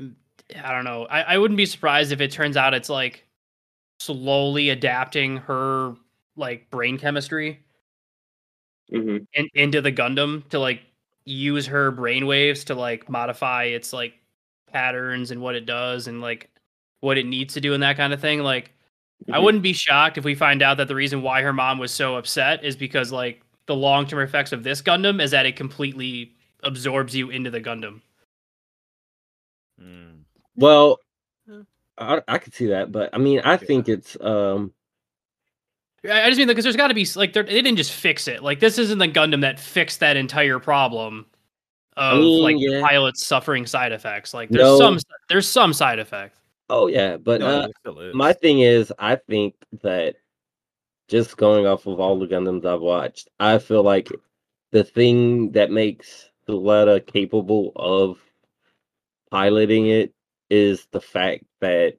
[0.00, 1.06] I don't know.
[1.06, 3.24] I, I wouldn't be surprised if it turns out it's like
[4.00, 5.94] slowly adapting her
[6.36, 7.60] like brain chemistry
[8.92, 9.26] Mhm.
[9.34, 10.82] in, into the Gundam to like
[11.24, 14.14] use her brainwaves to like modify its like
[14.72, 16.50] patterns and what it does and like
[17.00, 18.40] what it needs to do and that kind of thing.
[18.40, 18.72] Like
[19.32, 19.42] I Mhm.
[19.44, 22.16] wouldn't be shocked if we find out that the reason why her mom was so
[22.16, 26.34] upset is because like the long term effects of this Gundam is that it completely
[26.64, 28.00] absorbs you into the Gundam.
[29.80, 30.24] Mm.
[30.56, 30.98] Well,
[31.98, 34.72] I, I could see that, but I mean, I think it's um
[36.08, 38.42] I I just mean because there's got to be like they're- didn't just fix it.
[38.42, 41.26] Like this isn't the Gundam that fixed that entire problem
[41.96, 42.80] of mean, like yeah.
[42.80, 44.32] pilots suffering side effects.
[44.32, 44.78] Like there's No.
[44.78, 44.98] some
[45.28, 46.36] there's some side effect.
[46.70, 48.14] oh yeah, but No, uh, there still is.
[48.14, 50.14] my thing is, I think that
[51.08, 54.08] just going off of all the Gundams I've watched, I feel like
[54.70, 58.18] the thing that makes Suletta capable of
[59.30, 60.14] piloting it
[60.48, 61.96] is the fact that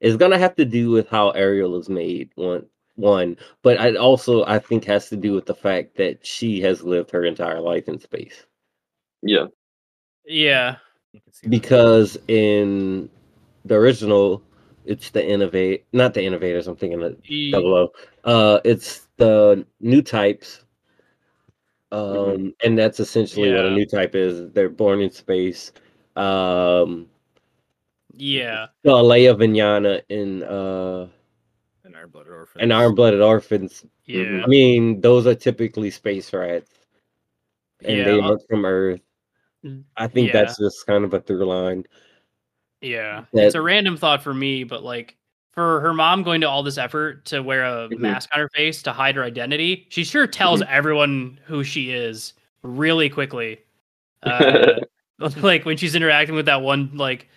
[0.00, 2.30] it's gonna have to do with how Aerial is made.
[2.34, 2.66] One,
[3.02, 6.82] one, but it also I think has to do with the fact that she has
[6.82, 8.46] lived her entire life in space.
[9.22, 9.46] Yeah.
[10.26, 10.76] Yeah.
[11.12, 11.50] You can see that.
[11.50, 13.10] because in
[13.64, 14.42] the original
[14.84, 17.92] it's the innovate not the innovators i'm thinking of E- double o
[18.24, 20.64] uh it's the new types
[21.92, 22.48] um Mm-hmm.
[22.64, 25.70] and that's essentially what a new type is they're born in space
[26.16, 27.06] um
[28.16, 28.66] Yeah.
[28.82, 31.06] the Alaya-Vijnana in uh
[32.02, 32.60] An Iron Blooded Orphan.
[32.60, 33.84] and Iron Blooded Orphans.
[34.04, 34.42] Yeah.
[34.42, 36.70] I mean, those are typically space rats.
[37.84, 39.00] And Yeah, they look from Earth.
[39.96, 40.32] I think yeah.
[40.32, 41.84] that's just kind of a through line.
[42.80, 43.24] Yeah.
[43.32, 45.16] That- It's a random thought for me, but like
[45.52, 47.98] for her mom going to all this effort to wear a Mhm.
[47.98, 52.32] mask on her face to hide her identity, she sure tells everyone who she is
[52.62, 53.58] really quickly.
[54.24, 54.78] Uh,
[55.42, 57.28] like when she's interacting with that one like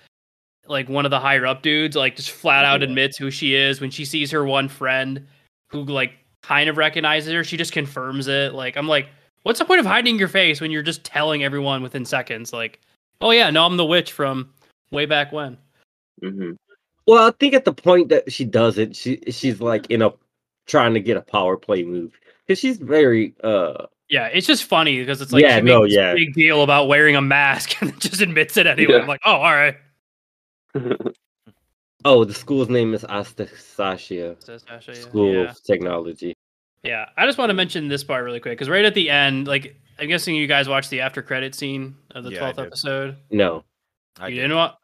[0.68, 2.88] like one of the higher up dudes like just flat out Yeah.
[2.88, 3.82] admits who she is.
[3.82, 5.26] When she sees her one friend
[5.70, 8.54] who like kind of recognizes her she just confirms it.
[8.54, 9.08] Like i'm like
[9.44, 12.54] what's the point of hiding your face when you're just telling everyone within seconds?
[12.54, 12.80] Like
[13.22, 14.50] oh yeah no i'm the witch from
[14.92, 15.58] way back when.
[16.24, 16.52] Hmm
[17.08, 20.12] Well, I think at the point that she does it, she she's like in a
[20.68, 22.12] trying to get a power play move.
[22.48, 25.94] Because she's very uh yeah it's just funny because it's like Yeah, she no, makes
[25.94, 26.14] this yeah.
[26.14, 28.94] big deal about wearing a mask and just admits it anyway.
[28.94, 29.00] Yeah.
[29.02, 29.76] i'm like oh all right
[32.06, 34.94] oh the school's name is Asticassia Says Asha, yeah.
[35.02, 35.50] School Yeah.
[35.50, 36.34] of Technology.
[36.84, 39.48] Yeah, I just want to mention this part really quick because right at the end,
[39.48, 42.68] like I'm guessing you guys watched the after credit scene of the twelfth did.
[42.68, 43.18] episode.
[43.32, 43.64] No,
[44.20, 44.42] I you did.
[44.42, 44.76] didn't want?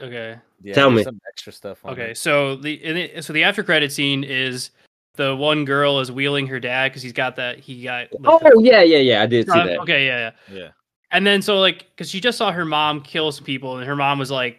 [0.00, 1.02] Okay, Yeah, Tell me.
[1.02, 1.78] some extra stuff.
[1.84, 2.10] On okay.
[2.10, 2.18] it.
[2.18, 4.70] So the in it, so the after credit scene is
[5.14, 8.08] the one girl is wheeling her dad because he's got that he got.
[8.12, 9.22] like, the- oh yeah, yeah, yeah.
[9.22, 9.78] I did see Uh, that.
[9.80, 10.56] Okay, yeah, yeah.
[10.58, 10.68] Yeah.
[11.10, 13.96] And then so like because she just saw her mom kill some people, and her
[13.96, 14.58] mom was like,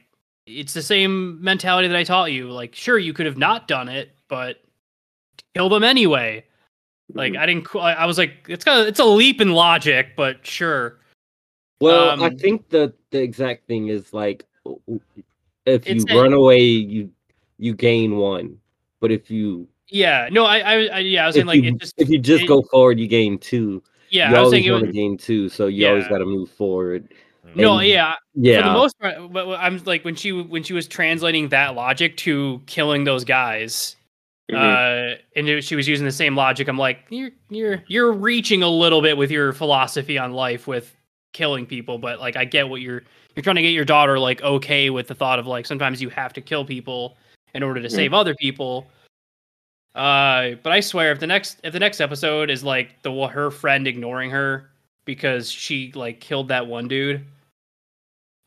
[0.50, 2.50] "It's the same mentality that I taught you.
[2.52, 4.58] Like, sure, you could have not done it, but
[5.56, 6.44] kill them anyway."
[7.14, 7.68] Like I didn't.
[7.76, 11.00] I I was like, it's kind of it's a leap in logic, but sure.
[11.82, 14.46] Well, I Um, think the the exact thing is like
[15.66, 17.10] if you run away, you
[17.58, 18.58] you gain one,
[19.00, 21.80] but if you Yeah, no, I, I, I yeah, I was saying like you, it
[21.80, 23.82] just if you just it- go forward, you gain two.
[24.10, 26.26] yeah, you I was always saying want to gain two, so you always got to
[26.26, 27.14] move forward.
[27.56, 29.32] No, and- yeah, Yeah, for the most part.
[29.34, 33.96] But I'm like when she when she was translating that logic to killing those guys,
[34.52, 35.16] Mhm.
[35.16, 36.68] uh, and she was using the same logic.
[36.68, 40.96] I'm like, you're you're you're reaching a little bit with your philosophy on life with
[41.34, 43.04] killing people, but like I get what you're
[43.36, 46.10] you're trying to get your daughter like okay with the thought of like sometimes you
[46.10, 47.16] have to kill people
[47.54, 47.92] in order to Mhm.
[47.92, 48.88] save other people.
[49.96, 53.50] Uh, but I swear if the next if the next episode is like the her
[53.52, 54.69] friend ignoring her
[55.10, 57.26] because she like killed that one dude,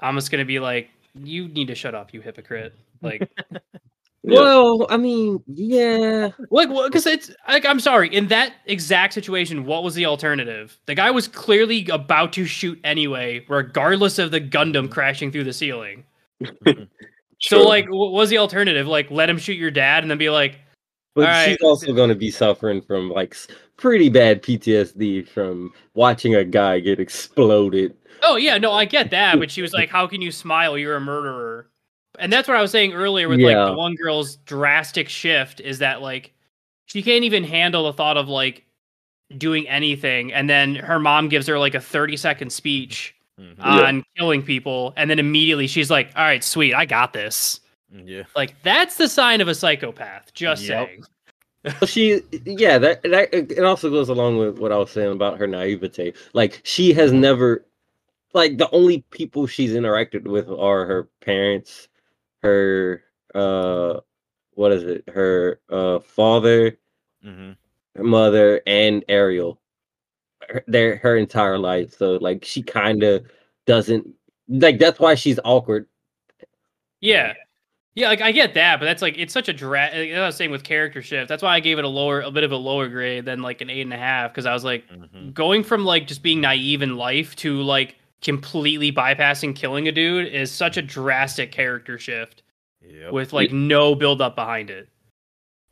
[0.00, 2.74] I'm just gonna be like, you need to shut up, you hypocrite.
[3.02, 3.28] Like,
[4.24, 4.38] Yeah.
[4.38, 6.28] Well, I mean, yeah.
[6.50, 8.14] like, because it's like, I'm sorry.
[8.14, 10.78] In that exact situation, what was the alternative?
[10.86, 15.52] The guy was clearly about to shoot anyway, regardless of the Gundam crashing through the
[15.52, 16.04] ceiling.
[17.44, 18.86] So, like, what was the alternative?
[18.86, 20.60] Like, let him shoot your dad, and then be like,
[21.14, 21.62] But All she's right.
[21.62, 23.36] also going to be suffering from like
[23.76, 27.94] pretty bad PTSD from watching a guy get exploded.
[28.22, 30.78] "Oh yeah, no, I get that," but she was like, "How can you smile?
[30.78, 31.68] You're a murderer."
[32.18, 35.78] And that's what I was saying earlier with like the one girl's drastic shift is
[35.80, 36.32] that like
[36.86, 38.64] she can't even handle the thought of like
[39.38, 43.58] doing anything, and then her mom gives her like a 30 second speech Mhm.
[43.58, 43.64] Yeah.
[43.88, 47.60] on killing people, and then immediately she's like, "All right, sweet, I got this."
[47.92, 48.24] Yeah.
[48.34, 50.32] Like that's the sign of a psychopath.
[50.34, 50.88] Just Yep.
[50.88, 51.04] saying.
[51.64, 55.38] Well, she, yeah, that that it also goes along with what I was saying about
[55.38, 56.14] her naivete.
[56.32, 57.66] Like she has never,
[58.34, 61.88] like the only people she's interacted with are her parents,
[62.42, 64.00] her uh,
[64.54, 65.08] what is it?
[65.08, 66.78] Her uh father,
[67.22, 67.52] hmm
[67.94, 69.60] her mother, and Aerial.
[70.48, 71.94] Her, their her entire life.
[71.96, 73.24] So like she kind of
[73.66, 74.08] doesn't
[74.48, 75.86] like that's why she's awkward.
[77.00, 77.34] Yeah.
[77.94, 80.36] Yeah, like I get that, but that's like it's such a dra like, I was
[80.36, 81.28] saying with character shift.
[81.28, 83.60] That's why I gave it a lower, a bit of a lower grade than like
[83.60, 86.40] an eight and a half, because I was like hmm going from like just being
[86.40, 91.98] naive in life to like completely bypassing killing a dude is such a drastic character
[91.98, 92.42] shift
[92.80, 93.12] Yep.
[93.12, 94.88] with like no build up behind it.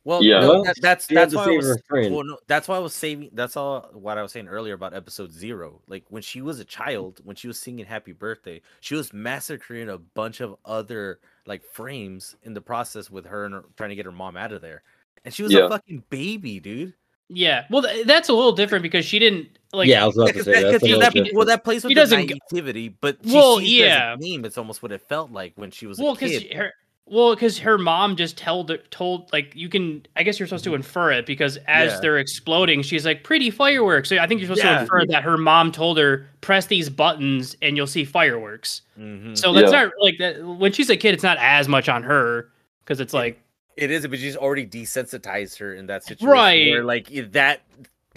[0.03, 0.39] Well, Yeah.
[0.39, 2.93] no, that, that's she that's why I was her well, no, that's why I was
[2.95, 3.29] saving.
[3.33, 5.79] That's all what I was saying earlier about episode zero.
[5.87, 9.89] Like when she was a child, when she was singing "Happy Birthday," she was massacring
[9.89, 13.95] a bunch of other like frames in the process with her and her, trying to
[13.95, 14.81] get her mom out of there.
[15.23, 15.65] And she was Yeah.
[15.65, 16.93] a fucking baby, dude.
[17.33, 19.87] Yeah, well, th- that's a little different because she didn't like.
[19.87, 21.35] yeah, I was about to say that, that's a 'cause little that- different.
[21.35, 24.13] well, that plays with She the doesn't naivety, but she Well, sees it as yeah.
[24.15, 24.43] a game.
[24.45, 26.73] It's almost what it felt like when she was well, a because her
[27.05, 30.05] well, because her mom just told told like you can.
[30.15, 31.99] I guess you're supposed to infer it because as Yeah.
[32.01, 34.09] they're exploding, she's like pretty fireworks.
[34.09, 34.75] So I think you're supposed Yeah.
[34.75, 38.81] to infer that her mom told her press these buttons and you'll see fireworks.
[38.99, 39.37] Mhm.
[39.37, 39.83] So that's Yeah.
[39.85, 40.43] not like that.
[40.45, 42.49] When she's a kid, it's not as much on her
[42.83, 43.39] because it's like
[43.77, 46.27] It is, but she's already desensitized her in that situation.
[46.27, 46.71] Right.
[46.71, 47.61] Where like i- that.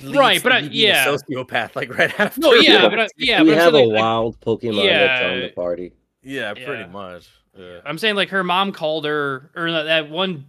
[0.02, 1.06] Right, but to I- you a yeah.
[1.06, 2.40] sociopath, like right after.
[2.40, 2.88] no, yeah, Yeah.
[2.88, 5.40] but I, yeah, we but I'm have a like, wild Pokemon that's on Yeah.
[5.46, 5.92] the party.
[6.24, 6.66] Yeah, Yeah.
[6.66, 7.28] pretty much.
[7.56, 7.80] Yeah.
[7.84, 10.46] I'm saying like her mom called her, or that- that one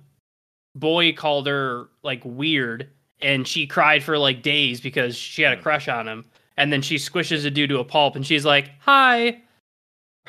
[0.76, 2.89] boy called her like weird,
[3.22, 5.64] and she cried for like days because she had a hmm.
[5.64, 6.26] crush on him.
[6.58, 9.41] And then she squishes a dude to a pulp, and she's like, "Hi,"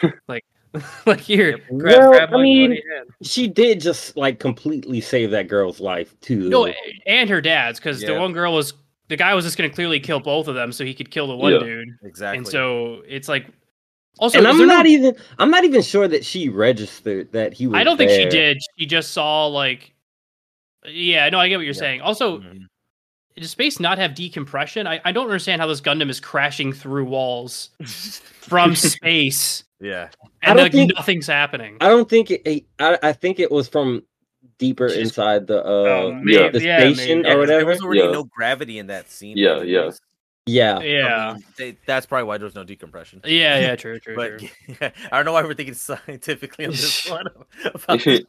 [0.29, 0.45] like,
[1.07, 2.79] like here, grab, Well, grab I mean-
[3.23, 6.49] She did just like completely save that girl's life too.
[6.49, 6.73] No,
[7.07, 8.75] and her dad's because the one girl was
[9.09, 11.37] the guy was just gonna clearly kill both of them so he could kill the
[11.37, 11.59] one Yeah.
[11.61, 11.89] dude.
[12.03, 12.39] Exactly.
[12.39, 13.47] And so it's like,
[14.19, 17.53] also, and I'm there no- not even I'm not even sure that she registered that
[17.53, 17.77] he was.
[17.77, 18.59] I don't think she did.
[18.79, 19.93] She just saw like,
[20.87, 21.79] yeah, no, I get what you're Yeah.
[21.81, 22.01] saying.
[22.01, 22.67] Also, Mhm.
[23.37, 24.87] does space not have decompression?
[24.87, 30.09] I, I don't understand how this Gundam is crashing through walls from space yeah.
[30.23, 31.77] I and don't like think- nothing's happening.
[31.81, 32.65] I don't think it.
[32.79, 34.03] I, I think it was from
[34.59, 36.49] deeper She's- inside the uh Oh, yeah.
[36.49, 37.29] the yeah, station maybe.
[37.29, 37.71] Yeah, or 'cause there whatever.
[37.73, 38.11] was already Yeah.
[38.13, 39.37] no gravity in that scene.
[39.37, 39.91] Yeah, yeah.
[40.49, 40.57] Anyways.
[40.57, 40.81] Yeah.
[40.81, 43.21] Yeah, I mean, they, that's probably why there was no decompression.
[43.25, 44.49] yeah, yeah, true, true, But true.
[44.81, 47.27] I don't know why we're thinking scientifically on this one.
[47.75, 48.23] about this.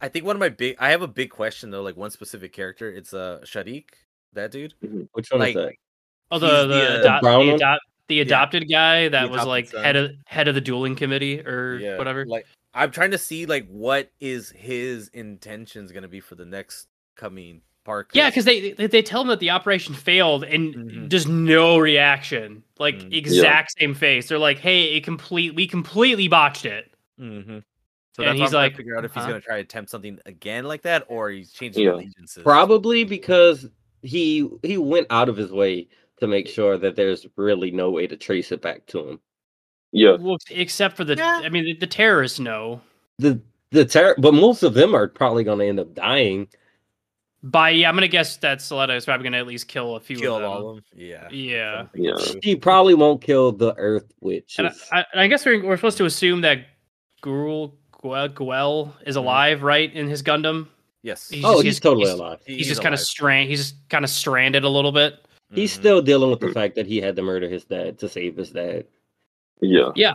[0.00, 1.82] I think one of my big, I have a big question though.
[1.82, 3.84] Like one specific character, it's uh Shaddiq,
[4.32, 4.74] that dude.
[5.12, 5.72] Which one Like, is that?
[6.30, 7.78] Oh, the the, the, uh, adopt- brown the, one?
[8.08, 9.82] the adopted guy that was like son.
[9.82, 12.24] head of head of the dueling committee or whatever.
[12.26, 16.86] Like I'm trying to see like what is his intentions gonna be for the next
[17.16, 18.10] coming park.
[18.12, 21.08] Yeah, because they, they they tell him that the operation failed and Mhm.
[21.08, 23.14] just no reaction, like Mhm.
[23.14, 24.28] exact same face.
[24.28, 27.60] They're like, "Hey, it complete we completely botched it." hmm
[28.14, 29.62] So And that's he's why I'm like, figure out if he's "Huh?" gonna try to
[29.62, 31.92] attempt something again like that, or he's changing Yeah.
[31.94, 32.42] allegiances.
[32.42, 33.70] Probably because
[34.02, 35.88] he he went out of his way
[36.20, 39.20] to make sure that there's really no way to trace it back to him.
[39.92, 40.16] Yeah.
[40.20, 41.40] Well, except for the, Yeah.
[41.42, 42.82] I mean, the, the terrorists know.
[43.18, 46.48] The the ter- but most of them are probably going to end up dying.
[47.42, 50.16] By yeah, I'm gonna guess that Suletta is probably gonna at least kill a few
[50.16, 50.50] kill of them.
[50.50, 50.84] all of them.
[50.96, 51.28] Yeah.
[51.30, 52.14] Yeah, Yeah.
[52.42, 54.56] She probably won't kill the Earth Witch.
[54.58, 56.66] and I, I, I guess we're, we're supposed to assume that
[57.22, 60.66] Gurul Guel, Guel is alive, right, in his Gundam.
[61.02, 61.28] Yes.
[61.28, 62.38] He's oh, just- he's, totally he's- alive.
[62.44, 63.48] He's, just kind of strand.
[63.48, 65.24] He's just kind of stranded a little bit.
[65.52, 65.76] He's Mhm.
[65.76, 68.50] still dealing with the fact that he had to murder his dad to save his
[68.50, 68.84] dad.
[69.60, 69.90] Yeah.
[69.94, 70.12] Yeah,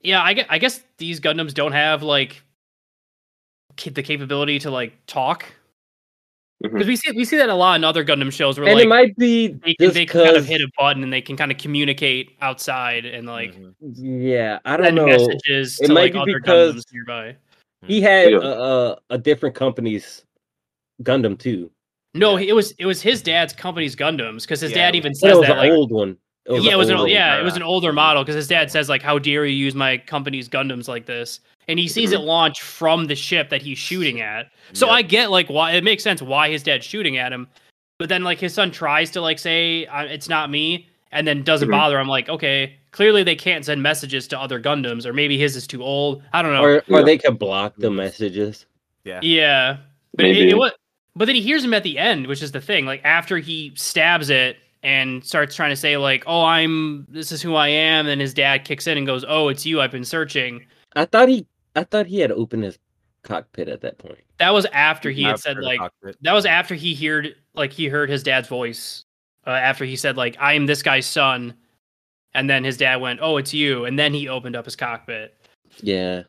[0.00, 0.22] Yeah.
[0.22, 2.40] I guess, I guess these Gundams don't have like
[3.84, 5.44] the capability to like talk
[6.62, 8.84] Because we see we see that a lot in other Gundam shows where and like
[8.84, 11.10] it might be they, can, just they can kind of 'cause- hit a button and
[11.12, 13.74] they can kind of communicate outside and like Mhm.
[13.96, 15.06] Yeah, I don't know.
[15.06, 17.36] messages It to might like be other because- Gundams nearby.
[17.86, 18.38] He had Yeah.
[18.42, 20.24] a, a a different company's
[21.02, 21.70] Gundam too.
[22.12, 22.48] No, Yeah.
[22.50, 25.32] it was it was his dad's company's Gundams because his Yeah, dad even But says
[25.32, 26.18] it was that an like, old one.
[26.46, 28.48] It yeah, it was an old old, yeah, it was an older model because his
[28.48, 31.40] dad says like, "How dare you use my company's Gundams like this?"
[31.70, 34.50] And he sees it launch from the ship that he's shooting at.
[34.72, 34.94] So Yep.
[34.94, 37.46] I get like why it makes sense why his dad's shooting at him,
[37.98, 41.68] but then like his son tries to like say it's not me, and then doesn't
[41.68, 41.72] Mhm.
[41.72, 41.98] bother.
[42.00, 45.66] I'm like, okay, clearly they can't send messages to other Gundams, or maybe his is
[45.66, 46.22] too old.
[46.32, 46.62] I don't know.
[46.62, 48.66] Or or they could block the messages.
[49.04, 49.20] Yeah.
[49.22, 49.76] Yeah,
[50.16, 50.72] but it, it, was.
[51.16, 52.84] But then he hears him at the end, which is the thing.
[52.84, 57.42] Like after he stabs it and starts trying to say like, "Oh, I'm this is
[57.42, 59.80] who I am," and his dad kicks in and goes, "Oh, it's you.
[59.80, 60.64] I've been searching."
[60.96, 61.46] I thought he
[61.76, 62.78] I thought he had opened his
[63.22, 64.18] cockpit at that point.
[64.38, 65.80] That was after he had After said like
[66.22, 69.04] that was after he heard like he heard his dad's voice.
[69.46, 71.54] Uh, after he said like, "I am this guy's son,"
[72.34, 75.34] and then his dad went, "Oh, it's you," and then he opened up his cockpit.
[75.82, 76.24] Yeah.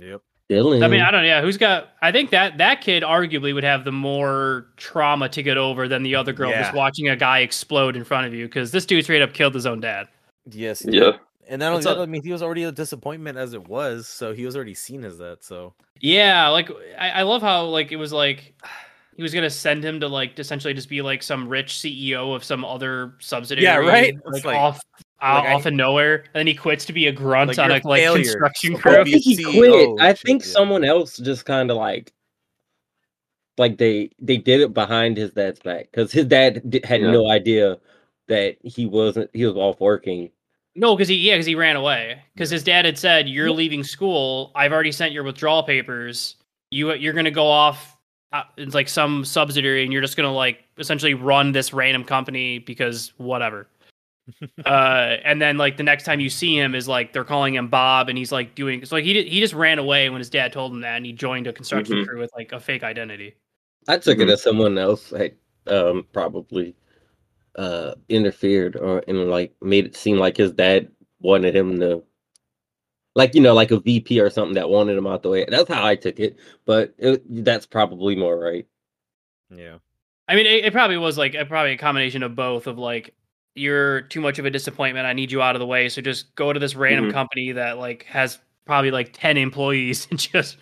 [0.00, 0.22] Yep.
[0.50, 0.84] Dylan.
[0.84, 1.26] I mean, I don't know.
[1.26, 1.88] Yeah, who's got?
[2.02, 6.02] I think that that kid arguably would have the more trauma to get over than
[6.02, 9.04] the other girl just watching a guy explode in front of you because this dude
[9.04, 10.06] straight up killed his own dad.
[10.50, 10.80] Yes.
[10.80, 11.12] he Yeah.
[11.44, 11.52] Did.
[11.52, 11.98] And not only that, up?
[11.98, 15.04] I mean, he was already a disappointment as it was, so he was already seen
[15.04, 15.44] as that.
[15.44, 18.54] So Yeah, like I, I love how like it was like
[19.16, 22.42] he was gonna send him to like essentially just be like some rich CEO of
[22.44, 23.64] some other subsidiary.
[23.84, 24.14] Yeah, right?
[24.26, 27.06] Like, like- off like, uh, I- off of nowhere, and then he quits to be
[27.06, 28.22] a grunt Like, on a a like failure.
[28.24, 29.00] construction crew.
[29.00, 30.00] I think he quit.
[30.00, 30.50] I think yeah.
[30.50, 32.12] someone else just kind of like,
[33.56, 37.12] like they they did it behind his dad's back because his dad di- had Yeah.
[37.12, 37.78] no idea
[38.28, 40.30] that he wasn't he was off working.
[40.76, 42.20] No, because he yeah, because he ran away.
[42.34, 44.50] Because his dad had said, "You're leaving school.
[44.54, 46.36] I've already sent your withdrawal papers.
[46.70, 47.96] You you're gonna go off.
[48.32, 52.58] Uh, it's like some subsidiary, and you're just gonna like essentially run this random company
[52.58, 53.68] because whatever."
[54.66, 57.68] uh, and then like the next time you see him is like they're calling him
[57.68, 58.82] Bob, and he's like doing.
[58.82, 61.12] It's like he he just ran away when his dad told him that, and he
[61.12, 62.06] joined a construction Mhm.
[62.08, 63.34] crew with like a fake identity.
[63.86, 64.32] I took it Mhm.
[64.32, 65.34] as someone else had
[65.68, 66.74] um probably
[67.56, 70.90] uh interfered or and like made it seem like his dad
[71.20, 72.02] wanted him to
[73.14, 75.44] like you know like a VP or something that wanted him out the way.
[75.48, 78.66] That's how I took it, but it, that's probably more right.
[79.50, 79.78] Yeah.
[80.26, 82.66] I mean, it, it probably was like a, probably a combination of both.
[82.66, 83.14] Of like,
[83.54, 85.06] you're too much of a disappointment.
[85.06, 85.88] I need you out of the way.
[85.90, 87.12] So just go to this random Mhm.
[87.12, 90.56] company that like has probably like ten employees and just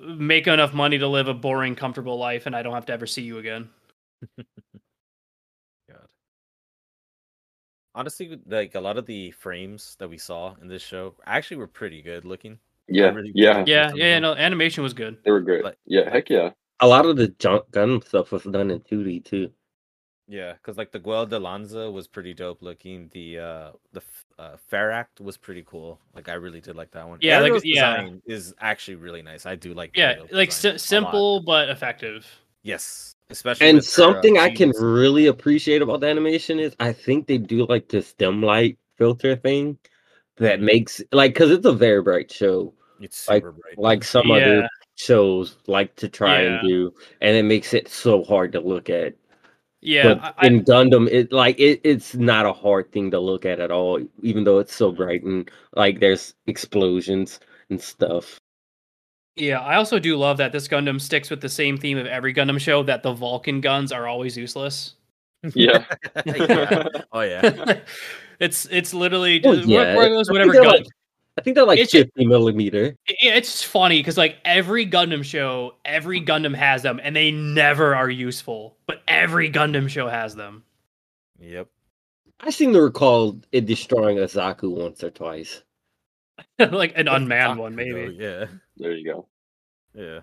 [0.00, 3.06] make enough money to live a boring, comfortable life, and I don't have to ever
[3.06, 3.68] see you again.
[7.94, 11.66] Honestly, like a lot of the frames that we saw in this show actually were
[11.66, 12.58] pretty good looking.
[12.88, 15.18] Yeah, really yeah, did Yeah, some yeah, no, animation was good.
[15.24, 15.64] they were good.
[15.64, 16.50] Like- yeah, heck yeah.
[16.80, 19.50] A lot of the junk gun stuff was done in 2D too.
[20.28, 23.10] Yeah, because like the Guel Dilanza was pretty dope looking.
[23.12, 24.02] The uh the
[24.38, 26.00] uh, Pharact was pretty cool.
[26.14, 27.18] Like I really did like that one.
[27.20, 27.96] Yeah, like, Aerial's yeah.
[27.96, 29.46] design is actually really nice.
[29.46, 29.96] I do like.
[29.96, 32.26] Yeah, like si- simple but effective.
[32.62, 36.74] Yes, especially And with her, uh, something I can really appreciate about the animation is
[36.80, 39.78] I think they do like this dim light filter thing
[40.36, 43.78] that makes like because it's a very bright show, It's like- bright.
[43.78, 44.34] like some Yeah.
[44.36, 46.48] other shows like to try Yeah.
[46.60, 49.14] and do, and it makes it so hard to look at.
[49.84, 53.44] Yeah, but I, in Gundam, it like it, it's not a hard thing to look
[53.44, 58.40] at at all, even though it's so bright and like there's explosions and stuff.
[59.36, 59.60] Yeah.
[59.60, 62.58] I also do love that this Gundam sticks with the same theme of every Gundam
[62.60, 64.94] show that the Vulcan guns are always useless.
[65.54, 65.84] Yeah.
[66.26, 66.86] yeah.
[67.12, 67.80] Oh yeah.
[68.40, 70.66] it's it's literally Well, yeah, where, goes whatever gun.
[70.66, 70.86] like-
[71.38, 72.94] I think they're like It's ju- 50 millimeter.
[73.08, 77.94] Yeah, it's funny because like every Gundam show, every Gundam has them, and they never
[77.94, 78.76] are useful.
[78.86, 80.62] But every Gundam show has them.
[81.40, 81.68] Yep.
[82.40, 85.62] I seem to recall it destroying a Zaku once or twice.
[86.58, 88.14] like an unmanned Zaku, one, though, maybe.
[88.14, 88.46] Yeah.
[88.76, 89.28] There you go.
[89.94, 90.20] Yeah.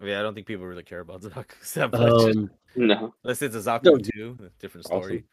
[0.00, 2.36] I mean, I don't think people really care about Zaku that much.
[2.36, 3.14] Um, No.
[3.24, 5.02] Unless it's a no, Zaku too, a different awesome.
[5.02, 5.24] story.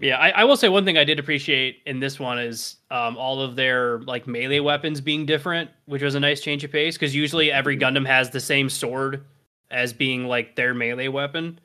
[0.00, 3.18] Yeah, I, I will say one thing I did appreciate in this one is um,
[3.18, 6.96] all of their like melee weapons being different, which was a nice change of pace.
[6.96, 9.24] Because usually every Gundam has the same sword
[9.70, 11.60] as being like their melee weapon.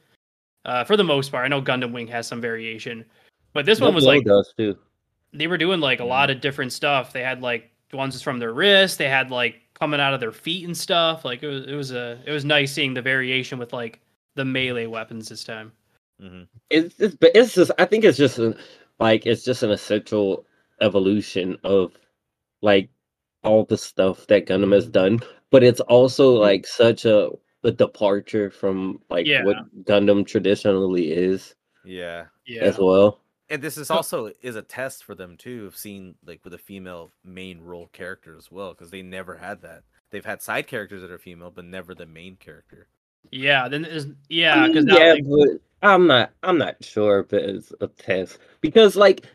[0.66, 3.06] Uh, for the most part, I know Gundam Wing has some variation,
[3.54, 4.78] but this one was like does too.
[5.32, 7.14] they were doing like a lot of different stuff.
[7.14, 10.66] They had like ones from their wrists, they had like coming out of their feet
[10.66, 11.26] and stuff.
[11.26, 14.02] Like it was it was a it was nice seeing the variation with like
[14.36, 15.72] the melee weapons this time.
[16.20, 18.56] hmm It's it's but it's just I think it's just an,
[19.00, 20.46] like it's just an essential
[20.82, 21.94] evolution of
[22.62, 22.90] like
[23.44, 25.20] all the stuff that Gundam has done,
[25.52, 27.32] but it's also like such a
[27.64, 29.44] a departure from like Yeah.
[29.44, 32.28] what Gundam traditionally is Yeah.
[32.46, 32.64] Yeah.
[32.64, 33.22] as well.
[33.50, 36.58] And this is also is a test for them too of seeing like with a
[36.58, 39.84] female main role character as well because they never had that.
[40.10, 42.88] They've had side characters that are female, but never the main character.
[43.32, 47.74] Yeah, then is yeah, because yeah, like, but I'm not I'm not sure if it's
[47.82, 49.26] a test because like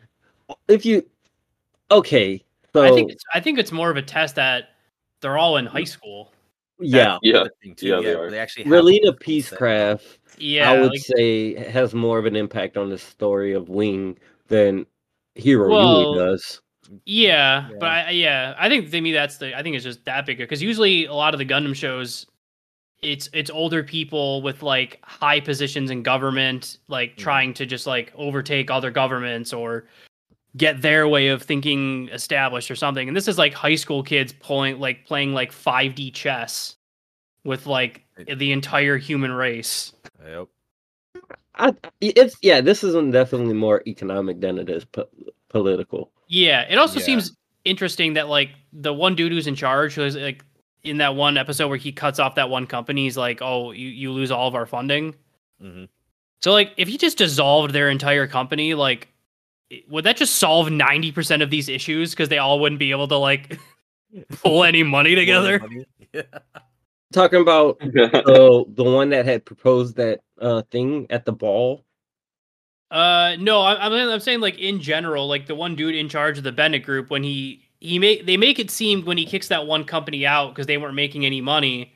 [0.67, 1.05] if you
[1.89, 2.43] okay,
[2.73, 4.69] so I think it's, I think it's more of a test that
[5.21, 5.87] they're all in high mm.
[5.87, 6.31] school.
[6.81, 7.43] Yeah, That's the Yeah.
[7.61, 7.87] thing, too.
[7.87, 8.31] Yeah, they yeah, are.
[8.31, 9.19] they actually have Relena set.
[9.19, 13.69] Peacecraft Yeah, I would like, say has more of an impact on the story of
[13.69, 14.17] Wing
[14.47, 14.85] than
[15.35, 16.61] Heero Well, Yuy does.
[17.05, 18.05] yeah, but Yeah.
[18.07, 20.61] I yeah, I think to me that's the I think it's just that bigger because
[20.61, 22.25] usually a lot of the Gundam shows,
[23.01, 27.19] it's it's older people with like high positions in government, like Mhm.
[27.21, 29.85] trying to just like overtake other governments or
[30.57, 33.07] get their way of thinking established or something.
[33.07, 36.75] And this is like high school kids pulling like playing like 5D chess
[37.43, 38.03] with like
[38.37, 39.93] the entire human race.
[40.25, 40.47] Yep.
[41.55, 45.09] I, it's yeah, this isn't definitely more economic than it is po-
[45.49, 46.11] political.
[46.27, 47.05] Yeah, it also Yeah.
[47.05, 47.35] seems
[47.65, 50.43] interesting that like the one dude who's in charge, who's like
[50.83, 53.87] in that one episode where he cuts off that one company, he's like, "Oh, you
[53.89, 55.13] you lose all of our funding."
[55.59, 55.85] hmm
[56.41, 59.10] So like, if he just dissolved their entire company, like, it-
[59.89, 63.07] would that just solve ninety percent of these issues because they all wouldn't be able
[63.07, 63.59] to like
[64.41, 65.61] pull any money together?
[66.13, 66.23] Yeah.
[67.13, 71.85] talking about the the one that had proposed that uh thing at the ball.
[72.89, 76.37] Uh, no, I- I'm I'm saying like in general, like the one dude in charge
[76.37, 79.47] of the Benerit Group when he he make they make it seem when he kicks
[79.47, 81.93] that one company out because they weren't making any money,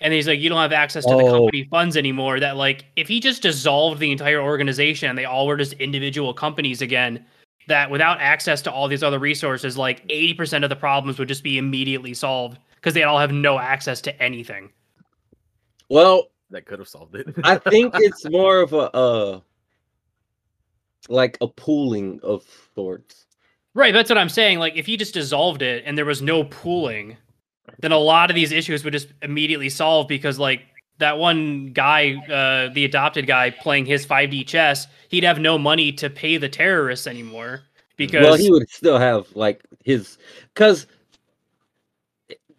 [0.00, 1.32] and he's like, you don't have access to the Oh.
[1.40, 2.38] company funds anymore.
[2.40, 6.34] That like if he just dissolved the entire organization and they all were just individual
[6.34, 7.24] companies again,
[7.68, 11.28] that without access to all these other resources, like eighty percent of the problems would
[11.28, 14.70] just be immediately solved because they all have no access to anything.
[15.88, 17.26] Well, that could have solved it.
[17.44, 19.40] I think it's more of a uh
[21.08, 22.44] like a pooling of
[22.74, 23.26] sorts.
[23.74, 24.58] Right, that's what I'm saying.
[24.58, 27.16] Like, if you just dissolved it and there was no pooling,
[27.80, 30.62] then a lot of these issues would just immediately solve because, like,
[30.98, 35.92] that one guy, uh, the adopted guy playing his 5D chess, he'd have no money
[35.92, 37.62] to pay the terrorists anymore
[37.96, 40.18] because well, he would still have like his
[40.54, 40.86] because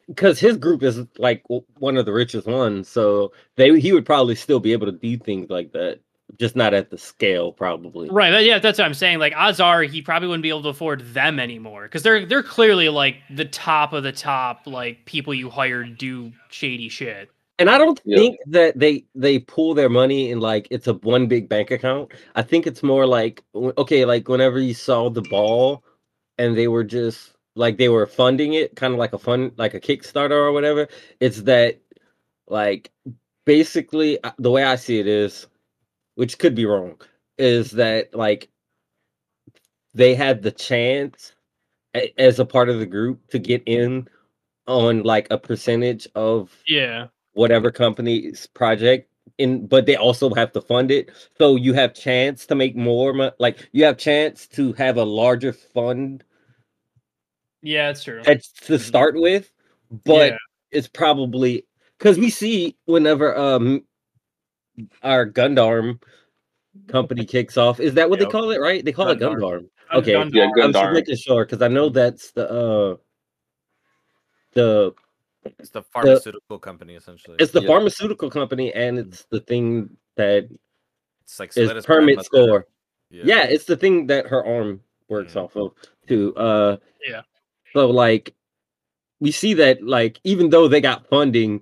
[0.07, 1.43] because his group is like
[1.79, 5.17] one of the richest ones, so they he would probably still be able to do
[5.17, 5.99] things like that,
[6.39, 8.09] just not at the scale, probably.
[8.09, 9.19] Right, yeah, that's what I'm saying.
[9.19, 12.43] Like odds are he probably wouldn't be able to afford them anymore because they're they're
[12.43, 17.29] clearly like the top of the top, like people you hire do shady shit.
[17.59, 18.17] And I don't Yeah.
[18.17, 22.11] think that they they pool their money in like it's a one big bank account.
[22.35, 25.83] I think it's more like okay, like whenever you saw the ball,
[26.37, 29.73] and they were just like they were funding it, kind of like a fun like
[29.73, 30.87] a Kickstarter or whatever.
[31.19, 31.79] It's that
[32.47, 32.91] like
[33.45, 35.47] basically uh, the way I see it is,
[36.17, 37.01] which could be wrong,
[37.39, 38.49] is that like
[39.95, 41.33] they had the chance
[41.95, 44.07] a- as a part of the group to get in
[44.67, 50.61] on like a percentage of Yeah, whatever company's project in but they also have to
[50.61, 54.73] fund it so you have chance to make more mo- like you have chance to
[54.73, 56.23] have a larger fund
[57.61, 58.21] yeah, it's true.
[58.23, 59.51] to start with
[60.05, 60.37] but Yeah.
[60.71, 61.65] it's probably
[61.99, 63.83] because we see whenever um
[65.03, 65.99] our GUND-ARM
[66.87, 68.27] company kicks off is that what Yep.
[68.27, 69.39] they call it right they call it Gundam.
[69.41, 70.33] Gundam okay Gundam.
[70.33, 72.95] Yeah, I was just making sure because I know that's the uh
[74.53, 74.93] the
[75.59, 77.37] it's the pharmaceutical company essentially.
[77.39, 77.67] it's the Yeah.
[77.67, 80.47] pharmaceutical company and it's the thing that
[81.23, 82.23] It's like is Suletta's Permet grandmother.
[82.23, 82.67] score.
[83.09, 83.43] Yeah.
[83.45, 85.43] it's the thing that her arm works Mhm.
[85.43, 85.73] off of
[86.07, 86.35] too.
[86.35, 87.21] Uh Yeah.
[87.73, 88.33] So like
[89.19, 91.61] we see that like even though they got funding,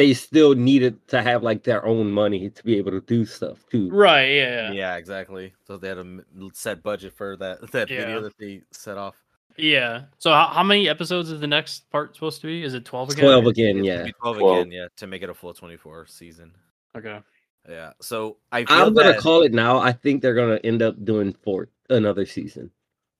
[0.00, 3.58] they still needed to have like their own money to be able to do stuff
[3.70, 3.90] too.
[3.90, 4.72] Right, yeah, yeah.
[4.72, 5.52] Yeah, exactly.
[5.66, 6.20] So they had a
[6.54, 7.98] set budget for that that Yeah.
[7.98, 9.16] video that they set off.
[9.58, 10.04] Yeah.
[10.16, 12.64] So how, how many episodes is the next part supposed to be?
[12.64, 13.24] Is it 12 again?
[13.24, 13.92] Twelve again, It's yeah.
[13.96, 16.52] gonna be twelve Well- again, yeah, to make it a full twenty four season.
[16.96, 17.20] Okay.
[17.68, 17.92] Yeah.
[18.00, 19.76] So I feel I'm gonna that- call it now.
[19.80, 22.70] I think they're gonna end up doing four another season.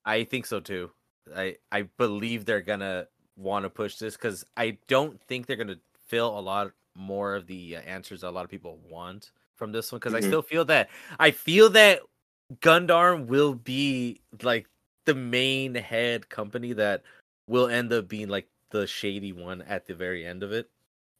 [0.07, 0.91] I think so too.
[1.37, 3.07] I I believe they're gonna
[3.37, 5.77] want to push this because I don't think they're gonna
[6.11, 9.73] fill a lot more of the uh, answers that a lot of people want from
[9.73, 10.27] this one because I Mhm.
[10.27, 12.01] still feel that I feel that
[12.61, 14.67] GUND-ARM will be like
[15.07, 17.03] the main head company that
[17.47, 20.69] will end up being like the shady one at the very end of it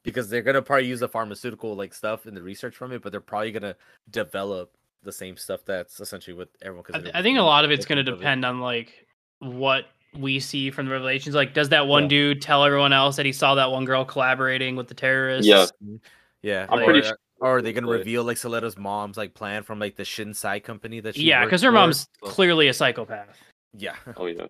[0.03, 3.11] because they're gonna probably use the pharmaceutical like stuff in the research from it, but
[3.11, 3.75] they're probably gonna
[4.09, 6.85] develop the same stuff that's essentially with everyone.
[6.93, 9.07] I, Because I think a lot of it's going to depend on like
[9.39, 9.87] what
[10.17, 11.35] we see from the revelations.
[11.35, 12.09] Like, does that one Yeah.
[12.09, 15.47] dude tell everyone else that he saw that one girl collaborating with the terrorists?
[15.47, 15.65] Yeah.
[15.83, 15.95] Mm-hmm.
[16.41, 19.63] Yeah, I'm or, pretty sure Or are they gonna reveal like Suletta's mom's like plan
[19.63, 21.73] from like the Shin Sei company that she Yeah, because her for?
[21.73, 23.37] mom's So- clearly a psychopath.
[23.77, 24.47] yeah, Oh yeah.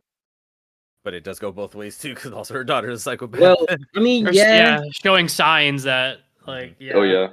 [1.04, 3.42] but it does go both ways too because also her daughter is a psychopath.
[3.42, 4.82] Well, I mean, Or s- yeah.
[4.92, 6.84] showing signs that like mm-hmm.
[6.84, 6.94] yeah.
[6.96, 7.28] Oh yeah.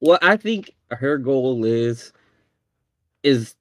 [0.00, 2.12] What I think her goal is
[3.22, 3.54] is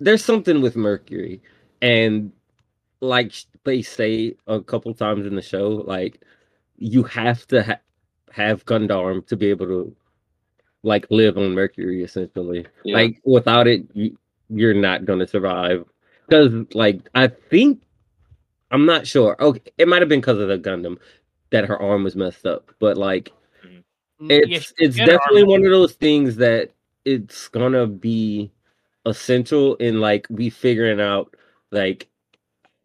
[0.00, 1.40] there's something with Mercury,
[1.82, 2.32] and
[3.00, 3.32] like
[3.64, 6.22] they say a couple times in the show, like
[6.76, 7.80] you have to ha-
[8.32, 9.96] have Gundam to be able to
[10.82, 12.66] like live on Mercury, essentially.
[12.84, 12.96] Yeah.
[12.96, 14.16] Like without it, you,
[14.48, 15.84] you're not gonna survive.
[16.28, 17.82] Because like I think
[18.70, 19.36] I'm not sure.
[19.40, 20.98] Okay, it might have been because of the Gundam
[21.50, 23.32] that her arm was messed up, but like
[24.20, 26.70] Mm, it's yeah, it's her definitely one of those things that
[27.04, 28.50] it's gonna be
[29.04, 31.34] essential in like we figuring out
[31.70, 32.08] like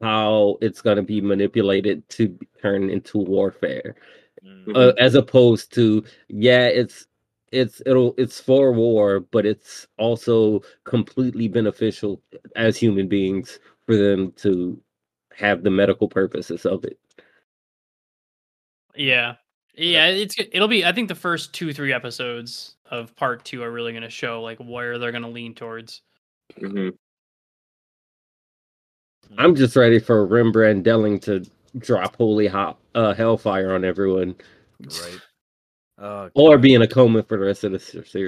[0.01, 3.95] how it's gonna be manipulated to be turned into warfare
[4.43, 4.75] Mm.
[4.75, 7.07] uh, as opposed to yeah it's
[7.51, 12.21] it's it'll it's for war but it's also completely beneficial
[12.55, 14.81] as human beings for them to
[15.35, 16.99] have the medical purposes of it
[18.95, 19.35] Yeah.
[19.75, 23.71] Yeah, it's it'll be I think the first 2 3 episodes of part 2 are
[23.71, 26.01] really going to show like where they're going to lean towards.
[26.59, 26.91] hmm
[29.37, 31.43] i'm just ready for Rembran delling to
[31.77, 34.35] drop holy hop uh, hellfire on everyone,
[34.81, 35.19] Right.
[35.97, 38.27] Uh, or be in a coma for the rest of the series.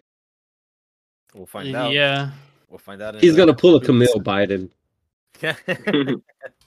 [1.34, 1.92] we'll find out.
[1.92, 2.30] Yeah.
[2.70, 3.16] We'll find out.
[3.20, 3.88] He's gonna pull a weeks.
[3.88, 4.70] Kamille Bidan.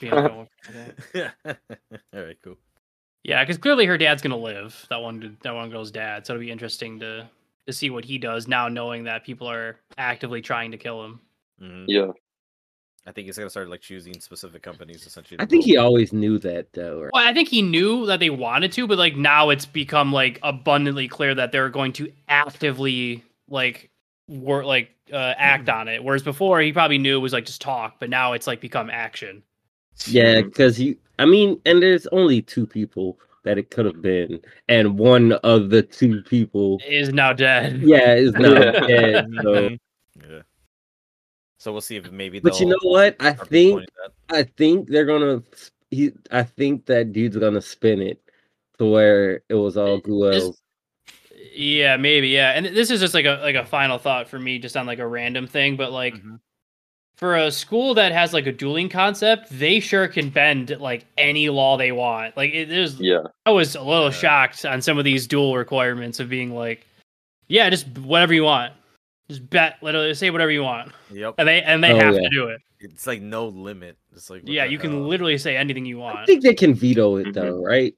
[0.00, 1.34] Being a coma for that.
[2.14, 2.56] All right, cool.
[3.22, 4.84] Yeah, because clearly her dad's gonna live.
[4.90, 6.26] That one, that one girl's dad.
[6.26, 7.28] So it'll be interesting to
[7.66, 11.20] to see what he does now, knowing that people are actively trying to kill him.
[11.62, 11.84] Mhm.
[11.88, 12.10] Yeah.
[13.06, 15.38] I think he's gonna start like choosing specific companies essentially.
[15.40, 15.86] I think he roll.
[15.86, 17.02] always knew that though.
[17.02, 17.10] Right?
[17.12, 20.40] Well, I think he knew that they wanted to, but like now it's become like
[20.42, 23.90] abundantly clear that they're going to actively like
[24.28, 26.02] work, like uh, act on it.
[26.02, 28.90] Whereas before he probably knew it was like just talk, but now it's like become
[28.90, 29.42] action.
[30.06, 34.40] Yeah, because you I mean, and there's only two people that it could have been,
[34.68, 37.80] and one of the two people, Is now dead.
[37.82, 38.70] yeah, is not Yeah.
[38.88, 39.26] dead.
[39.42, 39.70] So, Mhm.
[39.70, 39.76] Yeah.
[41.66, 42.38] So we'll see if maybe.
[42.38, 43.16] but you know what?
[43.18, 43.82] I think.
[44.30, 45.42] I think they're gonna.
[45.90, 48.22] He, I think that dude's gonna spin it
[48.78, 50.54] to where it was all Guel.
[51.52, 52.28] Yeah, maybe.
[52.28, 54.86] Yeah, and this is just like a like a final thought for me, just on
[54.86, 56.14] like a random thing, but like.
[56.14, 56.38] Mhm.
[57.16, 61.48] For a school that has like a dueling concept, they sure can bend like any
[61.48, 62.36] law they want.
[62.36, 63.00] Like it is.
[63.00, 63.24] Yeah.
[63.44, 64.10] I was a little Yeah.
[64.10, 66.86] shocked on some of these dual requirements of being like,
[67.48, 68.74] yeah, just whatever you want,
[69.28, 71.34] just bet, literally say whatever you want, Yep.
[71.38, 72.20] and they and they Oh, have yeah.
[72.20, 72.60] to do it.
[72.80, 73.96] It's like no limit.
[74.14, 76.18] It's like Yeah, the you can literally say anything you want.
[76.18, 77.94] I think they can veto it though, right?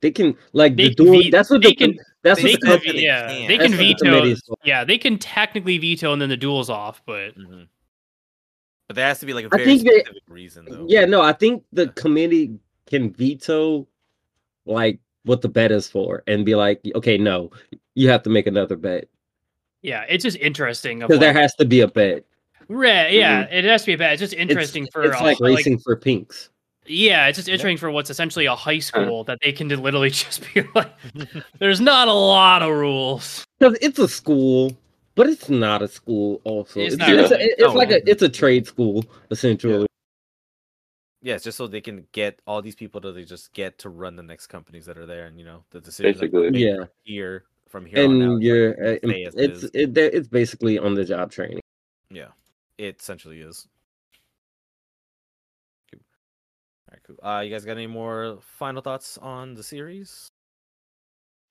[0.00, 2.60] They can like They the can ve- That's what they the can- that's They what
[2.60, 3.48] the can, company- they yeah, can.
[3.48, 4.04] they can what the veto.
[4.04, 4.42] committee's.
[4.64, 7.02] Yeah, they can technically veto, and then the duel's off.
[7.06, 7.66] But Mhm.
[8.86, 10.86] But there has to be like a very think they- specific reason though.
[10.88, 13.86] Yeah, no, I think the committee can veto
[14.66, 17.50] like what the bet is for and be like, okay, no,
[17.94, 19.08] you have to make another bet
[19.82, 21.02] yeah, it's just interesting.
[21.02, 22.24] Of because there has to be a bet.
[22.68, 23.54] right, yeah, mm-hmm.
[23.54, 24.12] it has to be bad.
[24.12, 26.50] It's just interesting it's, for it's a- like racing for pinks.
[26.86, 30.42] Yeah, it's just interesting for what's essentially a high school that they can literally just
[30.52, 30.90] be like,
[31.58, 33.44] there's not a lot of rules.
[33.58, 34.72] Because it's a school,
[35.14, 36.40] but it's not a school.
[36.44, 37.44] Also, It's it's, not it's, really.
[37.44, 37.72] a- it's No.
[37.74, 38.04] like a oh.
[38.06, 39.86] it's a trade school essentially.
[41.22, 43.90] Yeah, it's just so they can get all these people to they just get to
[43.90, 46.64] run the next companies that are there, and you know the decisions that Basically.
[46.64, 46.86] Yeah.
[47.04, 48.30] here from here on out.
[48.32, 49.70] And you're uh, stay as it's is.
[49.72, 51.60] it, it's basically on the job training.
[52.10, 52.28] yeah,
[52.76, 53.66] it essentially is.
[55.92, 56.00] Cool.
[56.88, 57.16] All right, cool.
[57.30, 60.28] Uh, you guys got any more final thoughts on the series?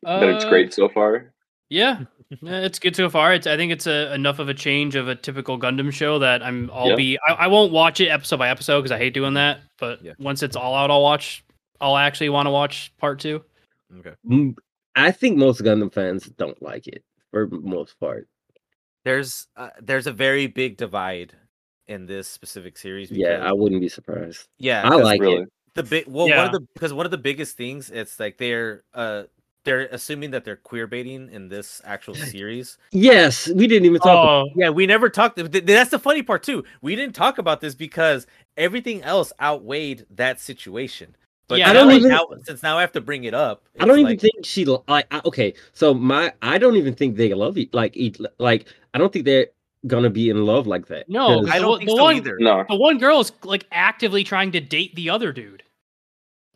[0.04, 1.34] That it's Uh, great so far.
[1.70, 2.02] Yeah,
[2.42, 3.34] yeah, it's good so far.
[3.34, 6.42] It's I think it's a, enough of a change of a typical Gundam show that
[6.44, 6.96] I'm I'll Yeah.
[6.96, 9.60] be I, I won't watch it episode by episode because I hate doing that.
[9.78, 10.14] But Yeah.
[10.20, 11.44] once it's all out, I'll watch.
[11.80, 13.44] I'll actually want to watch part two.
[14.00, 14.14] Okay.
[14.96, 18.28] I think most Gundam fans don't like it for most part.
[19.06, 21.34] There's uh, there's a very big divide
[21.88, 23.12] in this specific series.
[23.12, 24.48] Yeah, I wouldn't be surprised.
[24.58, 24.88] yeah.
[24.88, 25.44] I like really.
[25.44, 25.50] it.
[25.74, 28.84] the big well one of the because one of the biggest things it's like they're
[28.94, 29.24] uh
[29.64, 32.78] they're assuming that they're queer baiting in this actual series.
[32.92, 34.28] Yes, we didn't even talk.
[34.28, 35.36] Oh, Yeah, we never talked.
[35.38, 36.64] th- th- That's the funny part too.
[36.82, 38.26] We didn't talk about this because
[38.58, 41.16] everything else outweighed that situation.
[41.50, 43.64] But Yeah, I don't like, even- now, since now I have to bring it up.
[43.80, 45.08] I don't even like- think she li- like.
[45.12, 47.68] I- Okay, so my I don't even think they love you.
[47.74, 49.48] Like, each, like I don't think they're
[49.88, 51.10] gonna be in love like that.
[51.10, 52.38] No, I don't one- think the so one- either.
[52.40, 52.66] No.
[52.70, 55.64] the one girl is like actively trying to date the other dude.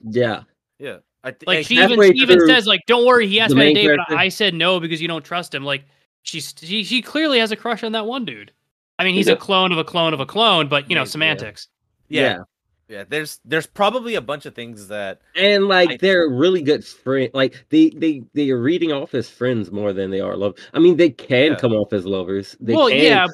[0.09, 0.43] yeah,
[0.79, 3.55] Yeah, I th- Like I- she even she even says like, "Don't worry, he asked
[3.55, 5.85] me to main date, but I said no because you don't trust him." Like
[6.23, 8.51] she's she she clearly has a crush on that one dude.
[8.99, 9.33] I mean, he's Yeah.
[9.33, 11.09] a clone of a clone of a clone, but you know Yeah, yeah.
[11.09, 11.67] semantics.
[12.09, 12.43] yeah, yeah,
[12.87, 13.03] yeah.
[13.07, 17.29] There's there's probably a bunch of things that and like I- they're really good friend.
[17.33, 20.55] Like they they they are reading off as friends more than they are love.
[20.73, 21.57] I mean, they can Yeah.
[21.57, 22.55] come off as lovers.
[22.59, 22.97] They well, can.
[23.01, 23.27] yeah,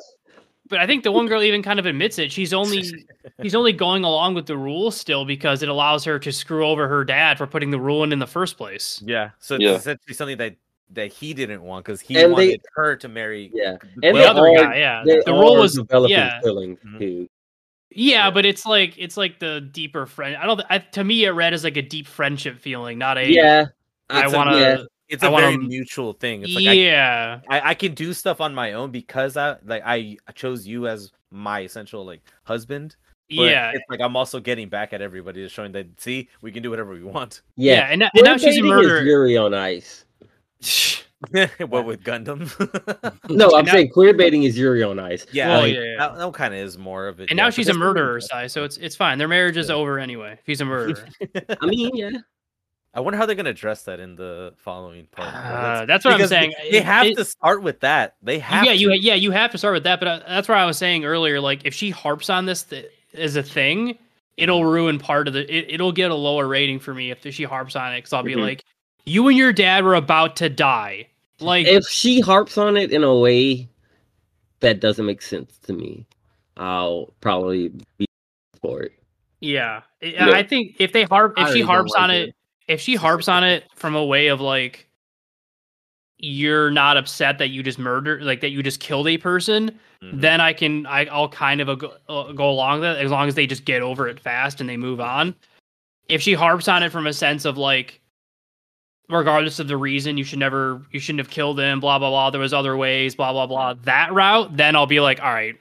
[0.70, 2.32] but I think the one girl even kind of admits it.
[2.32, 2.84] She's only
[3.42, 6.88] he's only going along with the rules still because it allows her to screw over
[6.88, 9.02] her dad for putting the rule in in the first place.
[9.06, 9.32] yeah.
[9.40, 9.76] So it's Yeah.
[9.76, 10.56] essentially something that
[10.92, 13.52] that he didn't want because he And they- wanted her to marry.
[13.54, 13.78] yeah.
[13.98, 16.42] the And The other are- guy, yeah, the rule was developing yeah.
[16.42, 16.98] feelings Mhm.
[17.00, 17.30] too.
[17.92, 18.32] Yeah, Yeah.
[18.32, 20.36] but it's like it's like the deeper friend.
[20.38, 20.62] I don't.
[20.70, 23.28] I, to me, it read as like a deep friendship feeling, not a.
[23.30, 23.66] Yeah,
[24.10, 24.60] I want to.
[24.60, 24.78] yeah.
[25.08, 26.44] It's I a wanna- very mutual thing.
[26.44, 30.18] It's like yeah, I, I can do stuff on my own because I like I
[30.36, 32.96] chose you as my essential like husband.
[33.28, 36.52] But yeah, it's like I'm also getting back at everybody, just showing that see we
[36.52, 37.42] can do whatever we want.
[37.56, 37.88] yeah, yeah.
[37.90, 39.02] And, now- and now she's a baiting is murderer.
[39.02, 40.06] Yuri on ice.
[41.68, 42.50] what with Gundam?
[43.30, 45.26] No, I'm now- saying queer baiting is Yuri on ice.
[45.32, 45.98] yeah, Well, like, yeah, yeah.
[45.98, 47.30] that, that kind of is more of it.
[47.30, 48.36] And yeah, now she's a murderer, interesting.
[48.38, 49.18] Sai, so it's it's fine.
[49.18, 49.76] Their marriage is Yeah.
[49.76, 50.34] over anyway.
[50.34, 51.06] If he's a murderer,
[51.62, 52.12] I mean, yeah.
[52.94, 55.32] I wonder how they're gonna address that in the following part.
[55.34, 56.54] Uh, that's what I'm saying.
[56.72, 58.16] They It- have it- to start with that.
[58.24, 58.66] They have.
[58.66, 60.00] yeah, you yeah you have to start with that.
[60.00, 61.40] But uh, that's where I was saying earlier.
[61.40, 63.98] Like, if she harps on this th- as a thing,
[64.38, 65.42] it'll ruin part of the.
[65.54, 68.24] It, it'll get a lower rating for me if she harps on it because I'll
[68.24, 68.42] be Mhm.
[68.42, 68.64] like,
[69.06, 71.09] "You and your dad were about to die."
[71.42, 73.68] Like, if she harps on it in a way
[74.60, 76.06] that doesn't make sense to me,
[76.58, 78.06] I'll probably be
[78.62, 78.94] for it.
[79.42, 80.30] yeah, I- Yeah.
[80.32, 82.30] I think if they harp, I if she harps like on it.
[82.30, 82.36] it,
[82.68, 84.86] if she harps on it from a way of like,
[86.18, 89.72] you're not upset that you just murdered, like that you just killed a person,
[90.04, 90.20] Mhm.
[90.22, 93.30] then I can I, I'll kind of go, uh, go along with it as long
[93.30, 95.34] as they just get over it fast and they move on.
[96.10, 97.99] If she harps on it from a sense of like,
[99.10, 102.30] regardless of the reason, you should never you shouldn't have killed him, blah blah blah.
[102.30, 103.74] There was other ways, blah blah blah.
[103.84, 105.56] That route, then I'll be like, all right,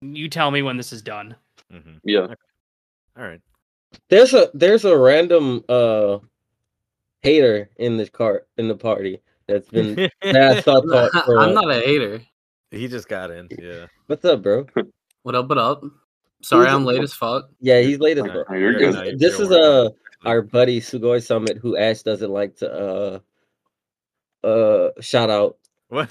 [0.00, 1.36] you tell me when this is done.
[1.72, 2.00] Mhm.
[2.04, 2.26] Yeah.
[3.16, 3.40] All right.
[4.08, 6.18] There's a there's a random uh
[7.22, 10.80] hater in this cart in the party that's been that I saw
[11.10, 11.38] talk for.
[11.38, 12.20] I'm not a hater.
[12.70, 13.48] He just got in.
[13.58, 13.86] Yeah.
[14.06, 14.66] What's up, bro?
[15.22, 15.48] What up?
[15.48, 15.82] What up?
[16.42, 17.48] Sorry, Who's- I'm late as fuck.
[17.60, 18.46] Yeah, he's late as fuck.
[18.50, 19.18] You're you're good.
[19.18, 19.96] This you're is working.
[20.24, 23.20] Our buddy Sugoi Summit who Ash doesn't like to
[24.44, 25.56] uh uh shout out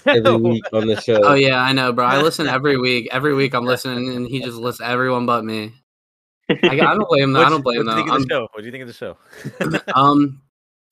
[0.06, 1.20] every week on the show.
[1.24, 2.06] Oh yeah, I know, bro.
[2.06, 3.10] I listen every week.
[3.12, 5.74] Every week I'm listening, and he just lists everyone but me.
[6.50, 7.34] I, I don't blame him.
[7.34, 7.44] though.
[7.44, 8.06] I don't blame What do you him.
[8.06, 8.24] think of though.
[8.24, 8.48] the show?
[8.52, 9.18] What do you think of the show?
[9.62, 10.42] I'm- Um,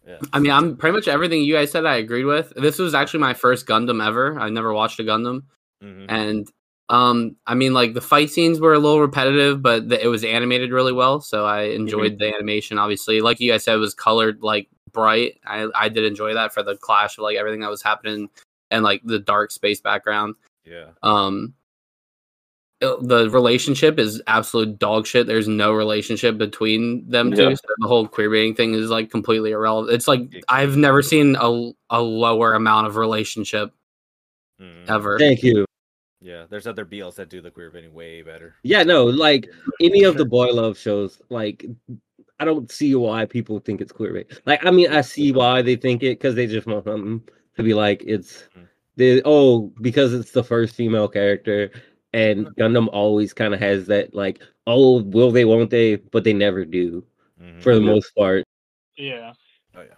[0.07, 0.17] Yeah.
[0.33, 1.85] I mean, I'm pretty much everything you guys said.
[1.85, 2.53] I agreed with.
[2.55, 4.39] This was actually my first Gundam ever.
[4.39, 5.43] I never watched a Gundam,
[5.83, 6.05] Mhm.
[6.09, 6.47] and
[6.91, 10.23] um, I mean, like the fight scenes were a little repetitive, but the, it was
[10.23, 12.77] animated really well, so I enjoyed the animation.
[12.77, 15.39] Obviously, like you guys said, it was colored like bright.
[15.45, 18.29] I I did enjoy that for the clash of like everything that was happening
[18.69, 20.35] and like the dark space background.
[20.65, 20.89] Yeah.
[21.01, 21.53] um
[22.81, 27.53] it- the relationship is absolute dog shit there's no relationship between them two Yeah.
[27.55, 31.35] so the whole queer baiting thing is like completely irrelevant it's like i've never seen
[31.39, 33.71] a, a lower amount of relationship
[34.61, 34.87] Mhm.
[34.89, 35.65] ever Thank you.
[36.21, 36.45] Yeah.
[36.49, 38.55] There's other BLs that do the queer baiting way better.
[38.63, 39.49] Yeah, no, like
[39.81, 41.65] any of the boy love shows, like
[42.39, 44.39] I don't see why people think it's queer bait.
[44.45, 47.21] Like, I mean, I see why they think it because they just want something
[47.55, 48.67] to be like it's Mhm.
[48.95, 51.71] the oh because it's the first female character,
[52.13, 56.33] and Gundam always kind of has that like oh will they won't they but they
[56.33, 57.03] never do
[57.41, 57.61] Mhm.
[57.61, 58.43] for the most part.
[58.97, 59.33] Yeah.
[59.75, 59.95] Oh yeah.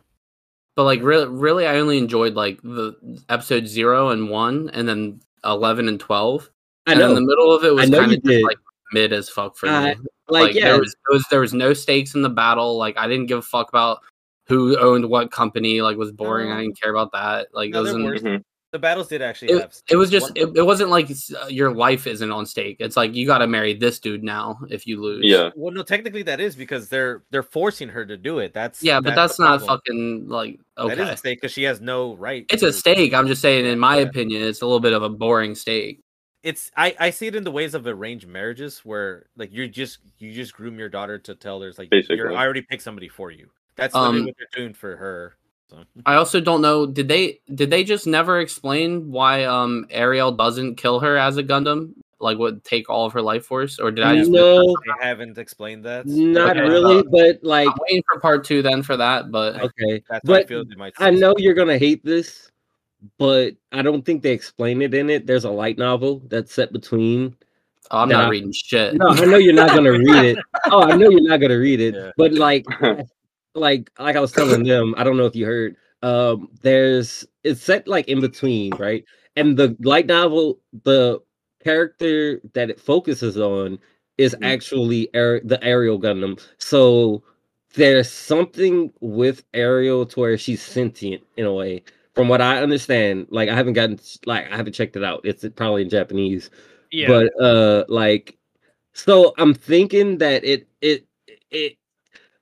[0.75, 2.95] but like really really i only enjoyed like the
[3.29, 6.49] episode 0 and 1 and then 11 and 12
[6.85, 8.43] I and know, in the middle of it was kind you of did.
[8.43, 8.57] like
[8.91, 9.95] mid as fuck for I- me uh,
[10.29, 12.77] like, yeah, there was, there was there was no stakes in the battle.
[12.77, 13.99] Like I didn't give a fuck about
[14.47, 15.81] who owned what company.
[15.81, 16.47] Like was boring.
[16.47, 16.61] I uh-huh.
[16.61, 17.47] didn't care about that.
[17.53, 18.45] Like No, it there wasn't.
[18.73, 18.77] Were-.
[18.77, 19.75] The battles did actually It, have.
[19.89, 22.77] it was just it, it wasn't like uh, your life isn't on stake.
[22.79, 25.23] It's like you got to marry this dude now if you lose.
[25.25, 25.51] Yeah.
[25.55, 28.53] Well, no, technically that is because they're they're forcing her to do it.
[28.53, 29.77] That's yeah, but that's not problem.
[29.79, 31.11] fucking like That is okay.
[31.11, 32.45] a stake because she has no right.
[32.49, 33.13] It's a to- stake.
[33.13, 34.03] I'm just saying, in my Yeah.
[34.07, 35.99] opinion, it's a little bit of a boring stake.
[36.41, 39.99] It's I I see it in the ways of arranged marriages where like you're just
[40.19, 42.17] you just groom your daughter to tell there's like Basically.
[42.17, 43.49] you're I already picked somebody for you.
[43.77, 45.35] That's literally Um, what they're doing for her.
[45.69, 46.85] So I also don't know.
[46.85, 51.43] Did they did they just never explain why um Aerial doesn't kill her as a
[51.43, 51.93] Gundam?
[52.19, 54.31] Like would take all of her life force, or did I just?
[54.31, 56.05] no, they haven't explained that.
[56.05, 59.55] not Okay, really, uh, but like I'm waiting for part two then for that, but
[59.61, 60.93] okay, That's why I but feel they might.
[60.99, 62.49] I know you're gonna hate this,
[63.17, 65.25] but I don't think they explain it in it.
[65.27, 67.35] There's a light novel that's set between.
[67.91, 68.21] oh, I'm Nah.
[68.21, 68.93] not reading shit.
[68.95, 70.37] No, I know you're not gonna read it.
[70.71, 71.93] Oh, I know you're not gonna read it.
[71.93, 72.11] Yeah.
[72.15, 72.65] But like,
[73.55, 75.75] like, like I was telling them, I don't know if you heard.
[76.01, 79.05] Um, there's it's set like in between, right?
[79.35, 81.21] And the light novel, the
[81.63, 83.79] character that it focuses on
[84.17, 84.45] is Mhm.
[84.45, 86.39] actually Ar- the Aerial Gundam.
[86.57, 87.23] So
[87.75, 91.83] there's something with Aerial to where she's sentient in a way.
[92.15, 95.21] From what I understand, like I haven't gotten like I haven't checked it out.
[95.23, 96.49] It's probably in Japanese.
[96.91, 97.07] Yeah.
[97.07, 98.37] But uh like
[98.93, 101.05] so I'm thinking that it it
[101.51, 101.77] it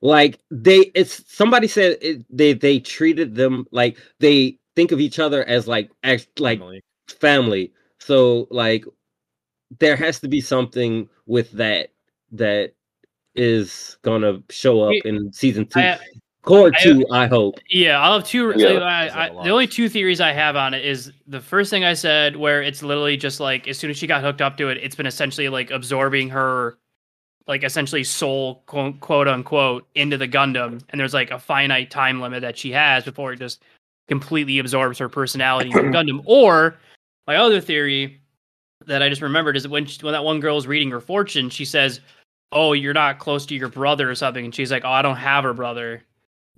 [0.02, 5.20] like they it's somebody said it, they they treated them like they think of each
[5.20, 6.84] other as like act like Emily.
[7.08, 7.72] family.
[8.00, 8.84] So like
[9.80, 11.90] there has to be something with that
[12.32, 12.74] that
[13.36, 15.80] is gonna show up in season two.
[15.80, 16.00] I-
[16.44, 17.60] Cour I- two, I hope.
[17.70, 18.52] Yeah, I'll have two.
[18.58, 18.80] Yeah.
[18.80, 19.44] I, There's I, a lot.
[19.44, 22.64] the only two theories I have on it is the first thing I said, where
[22.64, 25.06] it's literally just like as soon as she got hooked up to it, it's been
[25.06, 26.80] essentially like absorbing her,
[27.48, 32.22] like essentially soul, quote, quote unquote, into the Gundam, and there's like a finite time
[32.22, 33.64] limit that she has before it just
[34.08, 36.22] completely absorbs her personality the Gundam.
[36.26, 36.78] Or
[37.28, 38.22] my other theory
[38.86, 41.50] that I just remembered is that when she, when that one girl's reading her fortune,
[41.50, 42.00] she says,
[42.52, 45.18] "Oh, you're not close to your brother or something," and she's like, "Oh, I don't
[45.18, 46.04] have a brother."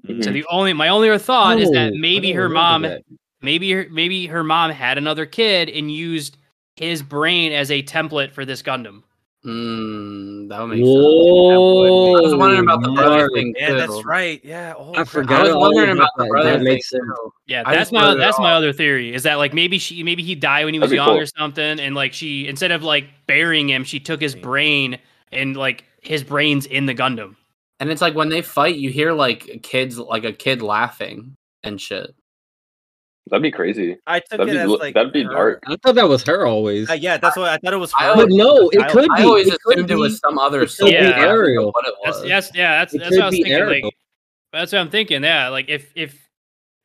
[0.05, 0.34] So Mhm.
[0.34, 3.03] the only my only thought is Oh, that maybe her mom that.
[3.41, 6.38] maybe her maybe her mom had another kid and used
[6.76, 9.03] his brain as a template for this Gundam.
[9.45, 10.88] Mm, that would make sense.
[10.88, 12.15] Whoa!
[12.18, 13.34] I was wondering about the brother Mark.
[13.34, 13.76] thing Yeah, too.
[13.76, 14.40] that's right.
[14.44, 14.74] Yeah.
[14.78, 15.41] Oh, I forgot.
[15.41, 16.30] I was wondering about the that.
[16.30, 17.03] brother That thing makes sense.
[17.45, 19.14] Yeah, that's my that's my other theory.
[19.14, 21.20] Is that like maybe she maybe he died when he was That'd young cool.
[21.20, 24.98] or something, and like she instead of like burying him, she took his brain
[25.34, 27.36] and like his brain's in the Gundam.
[27.82, 31.82] And it's like when they fight, you hear like kids, like a kid laughing and
[31.82, 32.15] shit.
[33.30, 33.98] That'd be crazy.
[34.06, 35.64] I took That'd it be as like that'd be her- dark.
[35.68, 36.90] I thought that was her always.
[36.90, 37.94] Uh, yeah, that's what I thought it was.
[37.98, 38.16] I her.
[38.16, 39.24] but no, it could I be.
[39.24, 40.90] always it could assumed it was be- some other it soul.
[40.90, 41.72] could be I don't know Aerial.
[41.72, 42.28] What it That's was.
[42.28, 43.54] yes, yeah, that's It that's what I was thinking.
[43.54, 43.86] Aerial.
[43.86, 43.94] Like,
[44.52, 45.24] that's what I'm thinking.
[45.24, 46.20] Yeah, like if if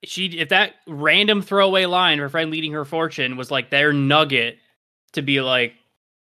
[0.05, 4.59] she if that random throwaway line, her friend leading her fortune, was like their nugget
[5.15, 5.75] to be like,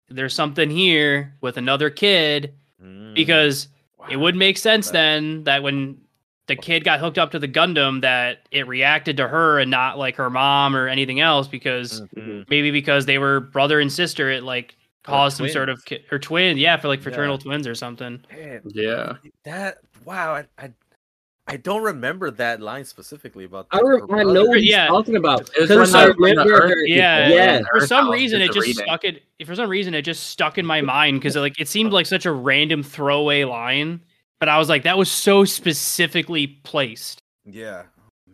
[0.10, 2.54] there's something here with another kid
[2.84, 3.70] Mm, because
[4.12, 5.98] it would make sense That- then that when
[6.48, 9.98] the kid got hooked up to the Gundam that it reacted to her and not
[9.98, 12.46] like her mom or anything else because Mhm.
[12.50, 16.02] maybe because they were brother and sister it like caused some sort of twins.
[16.04, 17.04] ki- or twin yeah for like Yeah.
[17.04, 19.14] fraternal twins or something Man, Yeah.
[19.44, 20.36] that wow.
[20.36, 20.72] I, I
[21.48, 23.68] I don't remember that line specifically about.
[23.72, 24.88] I, the- re- I know what he's Yeah.
[24.88, 25.48] talking about.
[25.56, 26.86] It was I the- when the remember her.
[26.88, 27.62] yeah yeah.
[27.72, 30.82] for some reason it just stuck it for some reason it just stuck in my
[30.82, 34.02] mind because like it seemed like such a random throwaway line
[34.40, 37.84] but i was like that was so specifically placed Yeah.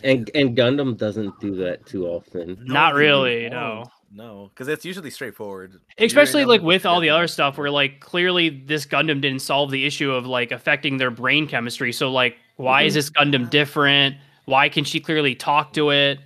[0.03, 2.57] And and Gundam doesn't do that too often.
[2.63, 3.51] Not really, don't.
[3.51, 3.83] no.
[4.13, 5.79] No, because it's usually straightforward.
[5.97, 9.85] especially like with all the other stuff where like clearly this gundam didn't solve the
[9.85, 12.97] issue of like affecting their brain chemistry so like why is mm-hmm.
[12.97, 16.19] this gundam different why can she clearly talk to it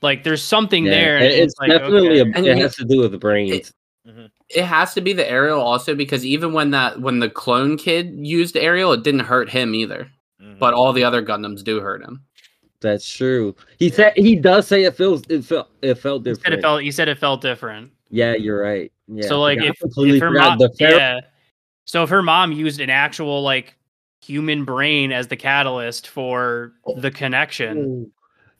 [0.00, 2.50] like there's something Yeah, there and and it's like, definitely okay.
[2.50, 3.72] a, it has to do with the brains.
[4.06, 8.14] It has to be the Aerial also because even when that when the clone kid
[8.26, 10.10] used Aerial, it didn't hurt him either.
[10.42, 10.58] Mhm.
[10.58, 12.22] But all the other Gundams do hurt him.
[12.80, 13.56] That's true.
[13.78, 16.58] He said he does say it feels it felt it felt You said different.
[16.58, 18.90] it felt you said it felt different yeah, you're right.
[19.06, 19.26] Yeah.
[19.28, 21.20] so like I if, completely if her mom the Pharaoh- yeah
[21.84, 23.74] so if her mom used an actual like
[24.22, 28.10] human brain as the catalyst for the connection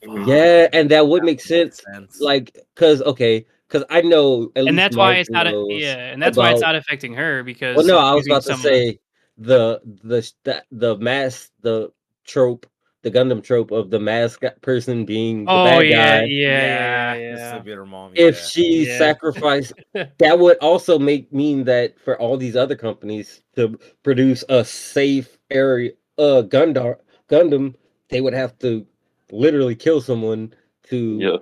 [0.03, 1.83] Yeah, and that would make sense.
[1.93, 2.21] sense.
[2.21, 6.23] Like, cause okay, cause I know, at and that's why it's not a, yeah and
[6.23, 8.63] that's why it's not affecting her because Well, no, I was using about to someone-
[8.63, 8.99] say
[9.37, 11.93] the the the, the mask the
[12.25, 12.67] trope,
[13.03, 16.25] the Gundam trope of the mask person being the oh bad yeah, guy.
[16.27, 18.13] yeah yeah this yeah would be mom.
[18.15, 18.43] If yeah.
[18.43, 18.99] she Yeah.
[18.99, 19.73] sacrificed,
[20.19, 25.39] that would also make mean that for all these other companies to produce a safe
[25.51, 26.97] area, uh, Gundam,
[27.31, 27.75] Gundam,
[28.11, 28.85] they would have to
[29.31, 30.53] literally kill someone
[30.91, 31.37] to Yeah.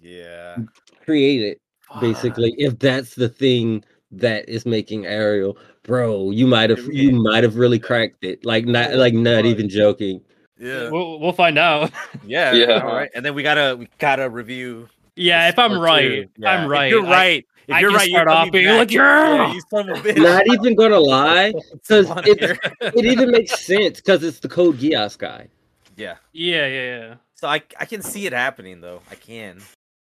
[0.00, 0.56] yeah,
[1.04, 1.60] create it.
[2.00, 7.42] Basically if that's the thing that is making Aerial, bro, you might have you might
[7.44, 8.44] have really cracked it.
[8.44, 10.20] Like not like not even joking.
[10.58, 11.90] yeah, we'll, we'll find out
[12.26, 12.80] yeah, Yeah.
[12.80, 14.88] All right, and then we gotta we gotta review.
[15.16, 17.46] yeah if i'm right if Yeah, i'm right If you're I- right.
[17.68, 18.78] If you're right, you're off coming being back.
[18.78, 20.22] like, yeah, "Yeah." you son of a bitch.
[20.22, 25.18] Not even gonna lie, because it, it even makes sense because it's the Code Geass
[25.18, 25.48] guy.
[25.96, 26.14] yeah.
[26.32, 29.00] yeah yeah yeah So I I can see it happening though.
[29.10, 29.60] I can.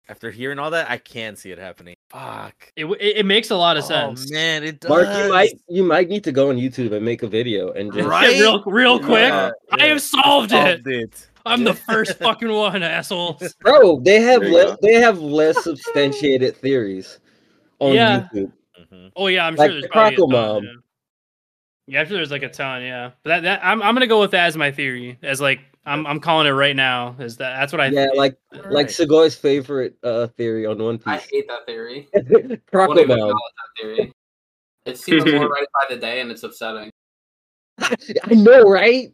[0.09, 1.95] After hearing all that, I can see it happening.
[2.11, 2.73] Fuck.
[2.77, 4.89] it, it, it makes a lot of Oh sense man, it does.
[4.91, 7.93] Mark, you might you might need to go on YouTube and make a video and
[7.93, 8.33] just Right?
[8.39, 11.29] real real quick Yeah, i have solved it Solved it.
[11.47, 14.01] i'm the first fucking one assholes bro.
[14.01, 17.19] They have There le- they have less substantiated theories
[17.79, 18.29] on Yeah.
[18.35, 18.53] YouTube.
[18.93, 19.13] Mhm.
[19.17, 20.65] oh yeah i'm Like sure there's the probably a Crackle ton, Mom.
[20.65, 20.71] yeah.
[21.87, 24.21] yeah i'm sure there's like a ton yeah but that, that I'm, I'm gonna go
[24.21, 27.59] with that as my theory as like i'm, I'm calling it right now is that
[27.59, 28.87] that's what i Yeah, like like Alright.
[28.89, 31.07] Sugoi's favorite uh theory on One Piece.
[31.07, 32.09] I hate that theory.
[32.15, 32.19] I
[32.71, 33.03] Crocodile.
[33.05, 34.13] acknowledge that theory.
[34.85, 36.91] It seems more right by the day, and it's upsetting.
[37.81, 39.13] I know, right?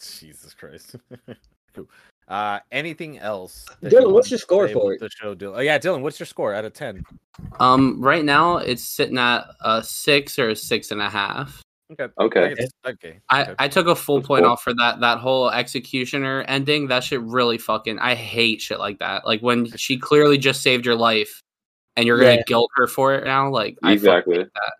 [0.00, 0.96] Jesus Christ.
[1.74, 1.88] cool.
[2.28, 3.66] Uh, anything else?
[3.82, 5.00] Dylan, what's your score for it?
[5.00, 5.56] The show, Dylan.
[5.56, 6.00] Oh yeah, Dylan.
[6.00, 7.02] What's your score out of ten?
[7.60, 11.62] Um, right now it's sitting at a six or a six and a half.
[12.00, 12.12] Okay.
[12.20, 12.54] Okay.
[12.84, 13.20] I Okay.
[13.30, 13.54] I.
[13.58, 14.52] I took a full That's point cool.
[14.52, 16.88] off for that that whole executioner ending.
[16.88, 19.26] That shit really fucking I hate shit like that.
[19.26, 21.42] Like when she clearly just saved your life
[21.96, 22.42] and you're gonna Yeah.
[22.46, 23.48] guilt her for it now.
[23.50, 24.38] Like Exactly.
[24.38, 24.72] hate that.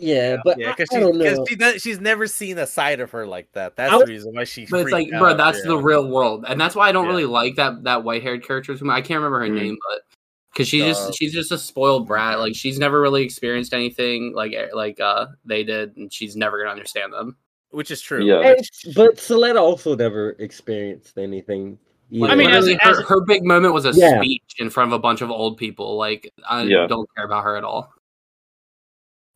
[0.00, 1.72] Yeah, but yeah, I, because I she, don't 'cause know.
[1.72, 3.74] she she's never seen a side of her like that.
[3.74, 4.64] That's I the reason why she.
[4.64, 5.66] But it's like, freaked bro, that's yeah.
[5.70, 7.10] the real world, and that's why I don't Yeah.
[7.10, 8.74] really like that that white haired character.
[8.74, 9.54] I can't remember her Mhm.
[9.56, 10.02] name, but
[10.58, 12.40] because she's Uh, just she's just a spoiled brat.
[12.40, 16.58] Like she's never really experienced anything like eh, like uh they did, and she's never
[16.58, 17.36] gonna understand them.
[17.70, 18.24] Which is true.
[18.24, 18.40] Yeah.
[18.40, 21.78] And- but Suletta also never experienced anything.
[22.10, 24.20] Like, I mean, as- literally, as- her, her big moment was a Yeah.
[24.20, 25.96] speech in front of a bunch of old people.
[25.96, 26.86] Like I Yeah.
[26.86, 27.92] don't care about her at all.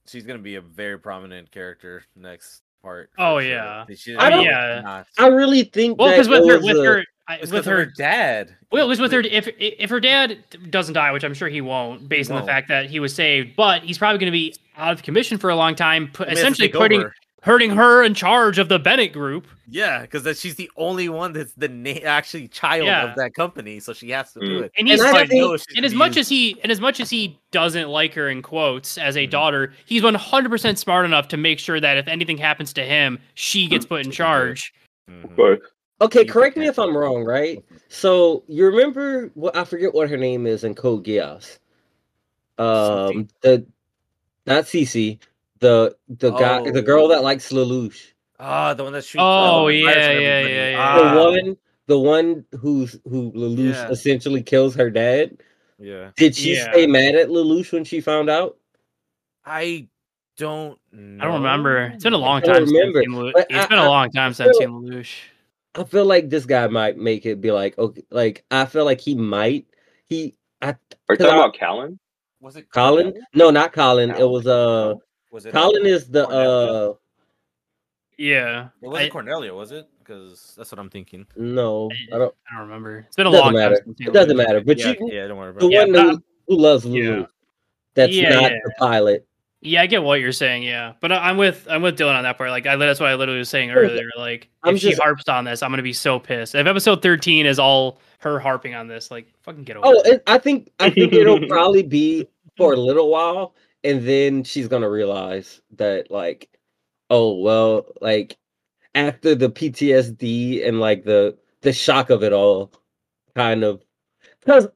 [0.06, 3.10] She's gonna be a very prominent character next part.
[3.18, 3.50] Oh, for sure.
[3.50, 3.84] yeah.
[3.94, 5.04] She- I don't- Yeah.
[5.18, 8.54] I really think well because with her with a- her I, with her her dad.
[8.70, 9.20] Well, it was with her.
[9.20, 10.38] If if her dad
[10.70, 12.50] doesn't die, which I'm sure he won't, based on the won't.
[12.50, 15.50] fact that he was saved, but he's probably going to be out of commission for
[15.50, 17.14] a long time, pu- he has to essentially putting over.
[17.42, 19.46] hurting her in charge of the Benerit group.
[19.68, 23.10] Yeah, because she's the only one that's the na- actually child Yeah.
[23.10, 24.64] of that company, so she has to do Mm.
[24.64, 24.72] it.
[24.78, 27.38] And he's I like, think- and as much as he and as much as he
[27.52, 29.24] doesn't like her in quotes as Mm-hmm.
[29.24, 33.18] a daughter, he's 100% smart enough to make sure that if anything happens to him,
[33.34, 34.72] she gets put in charge.
[35.10, 35.36] Mhm.
[35.36, 35.60] But
[36.02, 37.64] Okay, correct me if I'm wrong, right?
[37.88, 41.58] So you remember what I forget what her name is in Code Geass.
[42.58, 43.64] Um, the
[44.46, 45.18] not C.C.,
[45.60, 47.08] the the guy, the girl Oh.
[47.08, 49.22] that likes Lelouch, Ah, the one that shoots.
[49.24, 50.76] Oh, uh, yeah, yeah, yeah, yeah.
[50.78, 51.56] Ah, the one,
[51.86, 53.88] the one who's who Lelouch Yeah.
[53.88, 55.38] essentially kills her dad.
[55.78, 56.70] Yeah, Did she Yeah.
[56.72, 58.56] stay mad at Lelouch when she found out?
[59.44, 59.86] I
[60.36, 60.78] don't.
[60.92, 61.22] Know.
[61.24, 61.92] I don't remember.
[61.94, 63.68] It's been a long I don't time since remember, I've seen Lelu- but It's I-
[63.68, 65.14] been a I- long time since I've seen Lelouch.
[65.74, 69.00] I feel like this guy might make it be like okay, like I feel like
[69.00, 69.66] he might
[70.06, 70.76] he I are
[71.10, 71.98] you 'Cause talking I- about Kallen?
[72.40, 73.14] Was it Colin?
[73.34, 74.10] No, not Colin.
[74.10, 74.94] It was uh
[75.30, 76.48] Was it Colin is the Cornelia?
[76.50, 76.94] uh
[78.18, 79.88] Yeah, It wasn't I, Cornelia, was it?
[80.00, 81.24] Because that's what I'm thinking.
[81.36, 82.34] no, I don't.
[82.50, 82.98] I don't remember.
[83.06, 83.76] It's been a It doesn't long matter.
[83.76, 83.94] time.
[83.98, 84.60] It doesn't matter.
[84.60, 85.72] But yeah, you, yeah, don't worry about the it.
[85.72, 87.24] Yeah, one but who, who loves yeah.
[87.94, 88.58] That's Yeah, not yeah.
[88.64, 89.26] the pilot.
[89.64, 90.64] Yeah, I get what you're saying.
[90.64, 92.50] Yeah, but I, I'm with I'm with Dylan on that part.
[92.50, 94.10] Like, I, that's what I literally was saying earlier.
[94.16, 96.56] Like, I'm if she harps on this, I'm gonna be so pissed.
[96.56, 99.86] If episode 13 is all her harping on this, like, fucking get over.
[99.86, 100.14] Oh, it.
[100.14, 102.26] it, I think I think it'll probably be
[102.56, 106.50] for a little while, and then she's gonna realize that like,
[107.08, 108.36] oh well, like
[108.96, 112.72] after the PTSD and like the the shock of it all,
[113.36, 113.84] kind of,
[114.40, 114.66] because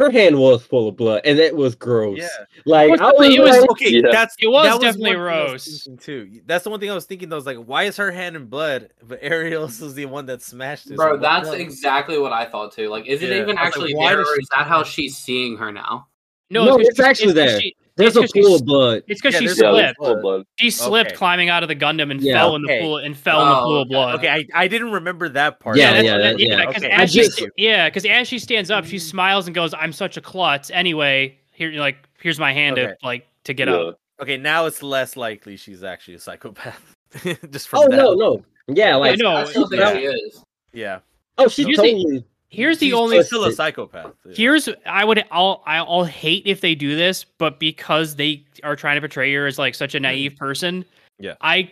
[0.00, 2.18] her hand was full of blood and it was gross.
[2.18, 2.28] Yeah.
[2.64, 4.02] Like It was I was, definitely- it was- like, Okay, Yeah.
[4.10, 5.82] that's It was that definitely one thing I was Rose.
[5.84, 6.40] thinking Too.
[6.46, 7.28] That's the one thing I was thinking.
[7.28, 7.36] though.
[7.36, 10.90] was like, why is her hand in blood, but Aerial's is the one that smashed
[10.90, 10.96] it?
[10.96, 12.88] Bro, that's what- exactly what I thought too.
[12.88, 14.82] Like, is it Yeah, even I was like, actually why there, or is that how
[14.82, 16.06] she's seeing her now?
[16.50, 17.60] No, it's actually actually 'cause there.
[17.60, 19.02] she- there's it's a 'cause she pool of blood.
[19.06, 19.86] It's because Yeah, she there's- Yeah, slipped.
[19.86, 20.44] that's full of blood.
[20.58, 21.16] She slipped Okay.
[21.16, 22.34] climbing out of the Gundam and Yeah.
[22.34, 22.80] fell in the Okay.
[22.80, 24.14] pool and fell in the Oh, pool of blood.
[24.16, 25.76] Okay, I, I didn't remember that part.
[25.76, 26.66] Yeah, that's- yeah, that- that- yeah.
[26.66, 29.08] Because Okay, as she, just- st- yeah, because as she stands up, she mm-hmm.
[29.10, 32.88] smiles and goes, "I'm such a klutz." Anyway, here, like, here's my hand Okay.
[32.88, 33.74] to like to get Yeah.
[33.74, 34.00] up.
[34.20, 36.94] Okay, now it's less likely she's actually a psychopath.
[37.50, 37.96] Just from Oh that.
[37.96, 39.92] no, no, yeah, like no, I still think yeah.
[39.94, 40.44] she is.
[40.72, 40.98] Yeah,
[41.38, 42.24] oh, she's Here's the- totally.
[42.50, 44.12] Here's the she's only still a psychopath.
[44.26, 44.32] Yeah.
[44.34, 48.96] Here's I would I'll I'll hate if they do this, but because they are trying
[48.96, 50.02] to portray her as like such a hmm.
[50.02, 50.84] naive person,
[51.18, 51.34] Yeah.
[51.40, 51.70] I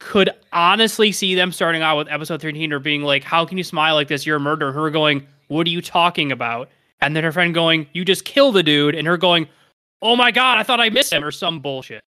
[0.00, 3.64] could honestly see them starting out with episode 13 or being like, How can you
[3.64, 4.26] smile like this?
[4.26, 4.70] You're a murderer.
[4.70, 6.68] Her going, What are you talking about?
[7.00, 9.48] And then her friend going, You just killed the dude, and her going,
[10.02, 12.02] Oh my god, I thought I missed him or some bullshit.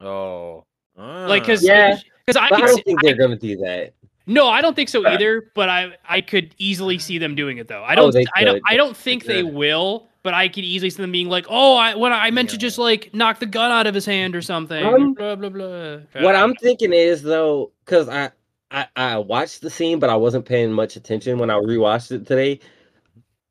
[0.00, 0.64] Oh,
[0.96, 1.98] Like cause Yeah.
[2.26, 3.94] because I, I don't see- think I- they're gonna do that.
[4.28, 5.50] No, I don't think so either.
[5.54, 7.82] But I I could easily see them doing it though.
[7.82, 8.62] I Oh, don't they I don't.
[8.68, 9.52] I don't think they could.
[9.54, 10.06] will.
[10.24, 12.76] But I could easily see them being like, "Oh, I what I meant to just
[12.76, 15.98] like knock the gun out of his hand or something." Um, blah blah blah.
[16.20, 18.30] What I'm thinking is though, because I,
[18.70, 22.26] I I watched the scene, but I wasn't paying much attention when I rewatched it
[22.26, 22.60] today.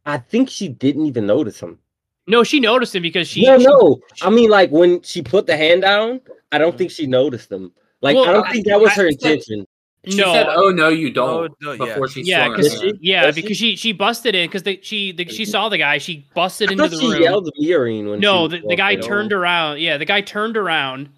[0.05, 1.79] I think she didn't even notice him.
[2.27, 3.43] no, she noticed him because she.
[3.43, 3.99] no, she- no.
[4.21, 6.19] I mean, like when she put the hand down,
[6.51, 7.71] I don't think she noticed him.
[8.01, 9.65] Like Well, I don't I- think that was I her said- intention.
[10.09, 10.34] She no.
[10.34, 11.85] said, "Oh no, you don't." no, yeah.
[11.85, 13.41] before she yeah, swung her because yeah, she?
[13.41, 15.97] because she she busted in because they she the, she saw the guy.
[15.97, 17.21] She busted I into the she room.
[17.21, 19.09] yelled at Irene when No, she the, the guy walked in.
[19.09, 19.79] turned around.
[19.79, 21.09] Yeah, the guy turned around,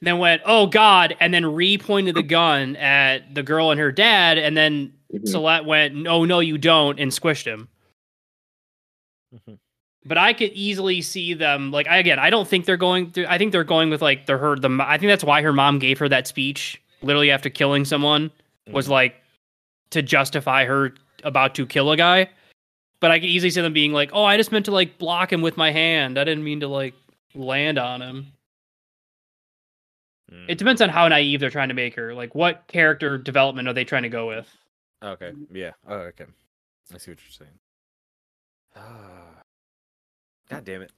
[0.00, 4.38] then went, "Oh God!" and then re-pointed the gun at the girl and her dad,
[4.38, 4.92] and then.
[5.14, 7.68] Suletta went, "No, no, you don't," and squished him.
[9.32, 9.58] Mhm.
[10.04, 12.18] But I could easily see them like I again.
[12.18, 13.26] I don't think they're going through.
[13.28, 14.76] I think they're going with like the her the.
[14.80, 18.30] I think that's why her mom gave her that speech literally after killing someone
[18.68, 18.90] was Mhm.
[18.90, 19.22] like
[19.90, 22.28] to justify her about to kill a guy.
[23.00, 25.32] But I could easily see them being like, "Oh, I just meant to like block
[25.32, 26.18] him with my hand.
[26.18, 26.94] I didn't mean to like
[27.34, 28.32] land on him."
[30.32, 30.46] Mm.
[30.48, 32.14] It depends on how naive they're trying to make her.
[32.14, 34.48] Like, what character development are they trying to go with?
[35.02, 35.32] Okay.
[35.52, 35.72] Yeah.
[35.86, 36.24] Oh, okay.
[36.92, 37.58] I see what you're saying.
[38.76, 39.42] Ah.
[40.48, 40.92] God damn it!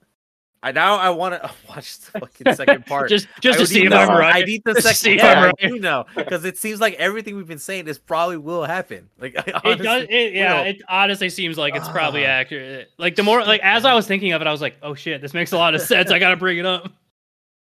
[0.67, 3.09] I now I want to watch the fucking second part.
[3.09, 4.35] just just I to see if the- I'm right.
[4.37, 4.97] I need the Just second.
[4.97, 5.55] see if yeah, I'm I right.
[5.61, 9.09] do know because it seems like everything we've been saying is probably will happen.
[9.21, 9.87] Like I It does.
[9.87, 10.67] honestly It, yeah, will.
[10.71, 12.31] it honestly seems like it's probably Ah.
[12.31, 12.91] accurate.
[12.99, 15.21] Like the more, like as I was thinking of it, I was like, "Oh shit,
[15.21, 16.11] this makes a lot of sense.
[16.11, 16.93] I gotta bring it up."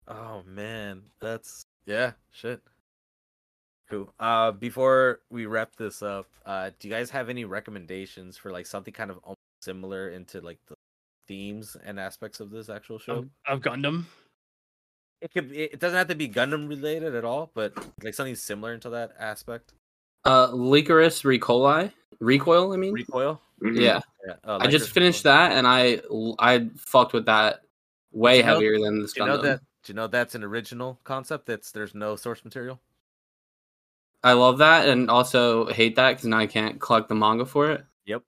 [0.09, 2.61] Oh man, that's yeah, shit.
[3.91, 4.12] Cool.
[4.20, 8.66] Uh, before we wrap this up, uh, do you guys have any recommendations for like
[8.66, 9.19] something kind of
[9.62, 10.75] similar into like the
[11.29, 13.13] themes and aspects of this actual show?
[13.19, 14.05] Of, of Gundam.
[15.21, 15.53] It could.
[15.53, 18.91] It it doesn't have to be Gundam related at all, but like something similar into
[18.91, 19.75] that aspect.
[20.25, 21.91] Uh, Lycoris Recoil.
[22.21, 22.93] Recoil, I mean.
[22.93, 23.41] Recoil.
[23.63, 23.81] Mhm.
[23.81, 25.37] Yeah, Yeah, uh, I just finished Recoil.
[25.37, 26.01] that, and I
[26.39, 27.63] I fucked with that
[28.13, 29.61] way you know- heavier than this Do you know that?
[29.85, 31.47] Do you know that's an original concept?
[31.47, 32.81] That's there's no source material.
[34.23, 37.71] I love that, and also hate that because now I can't collect the manga for
[37.71, 37.85] it.
[38.07, 38.23] Yep.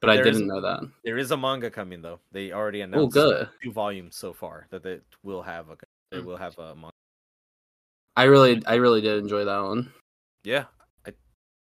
[0.00, 0.80] But I didn't know that.
[1.04, 2.20] There is a manga coming though.
[2.32, 3.48] They already Oh, announced good.
[3.62, 5.76] two volumes so far that they will have a
[6.10, 6.24] they Mm.
[6.24, 6.92] will have a manga.
[8.16, 9.92] I really, I really did enjoy that one.
[10.44, 10.64] Yeah,
[11.06, 11.12] I,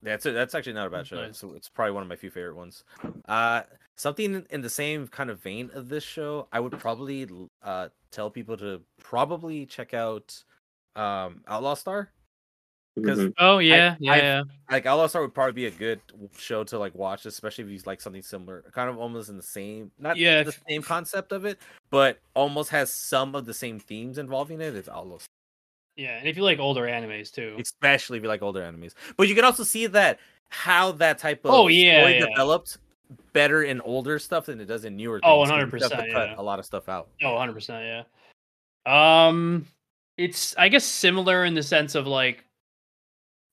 [0.02, 0.32] that's it.
[0.32, 1.16] That's actually not a bad show.
[1.16, 1.38] Nice.
[1.38, 2.84] So it's probably one of my few favorite ones.
[3.26, 3.62] Uh,
[3.96, 7.26] something in the same kind of vein of this show, I would probably
[7.62, 10.42] uh tell people to probably check out
[10.94, 12.10] um Outlaw Star
[13.02, 13.34] because Mhm.
[13.38, 14.42] Oh yeah, yeah, I've- yeah.
[14.70, 16.00] like Outlaw Star would probably be a good
[16.36, 19.42] show to like watch, especially if you like something similar, kind of almost in the
[19.42, 21.60] same, not Yeah, the same concept of it,
[21.90, 24.74] but almost has some of the same themes involving it.
[24.76, 25.28] It's Outlaw, Star,
[25.96, 27.62] Yeah, and if you like older animes too.
[27.62, 28.94] especially if you like older enemies.
[29.16, 30.18] But you can also see that
[30.50, 32.26] how that type of Oh, yeah, story yeah.
[32.34, 32.78] developed
[33.32, 35.22] better in older stuff than it does in newer.
[35.22, 37.10] Oh, things, 'cause you have to 100%, cut a lot of stuff out.
[37.22, 37.84] Oh, 100 percent,
[38.86, 39.26] yeah.
[39.28, 39.68] Um,
[40.18, 42.45] it's I guess similar in the sense of like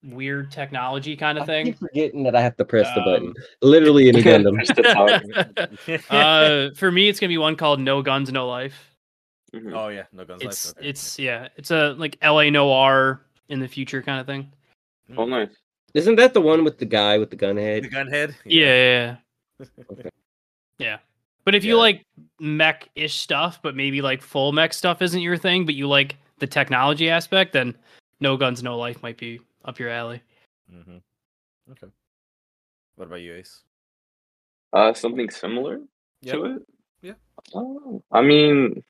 [0.04, 1.66] weird technology kind of I thing.
[1.68, 3.34] keep forgetting that I have to press the Um, button.
[3.62, 4.56] Literally any Gundam.
[4.56, 6.02] Press the top.
[6.10, 8.90] uh, for me, it's gonna be one called No Guns, No Life.
[9.54, 9.74] Mhm.
[9.76, 10.42] oh yeah, no guns.
[10.42, 10.90] It's Life, okay.
[10.90, 12.50] it's yeah, it's a like L.A.
[12.50, 14.52] noir in the future kind of thing.
[15.16, 15.50] Oh, nice.
[15.94, 17.84] Isn't that the one with the guy with the gun the head?
[17.84, 18.34] gunhead.
[18.46, 19.16] Yeah, yeah,
[19.60, 19.66] yeah.
[19.92, 20.10] Okay.
[20.80, 20.98] Yeah.
[21.46, 22.04] But if you like
[22.40, 26.16] mech ish stuff, but maybe like full mech stuff isn't your thing, but you like
[26.40, 27.76] the technology aspect, then
[28.22, 30.22] No Guns, No Life might be up your alley.
[30.70, 30.98] hmm
[31.72, 31.88] Okay.
[32.96, 33.64] What about you, Ace?
[34.74, 35.80] Uh, something similar
[36.22, 36.34] Yeah.
[36.34, 36.62] to it.
[37.02, 37.14] Yeah.
[37.54, 38.84] Oh, I mean,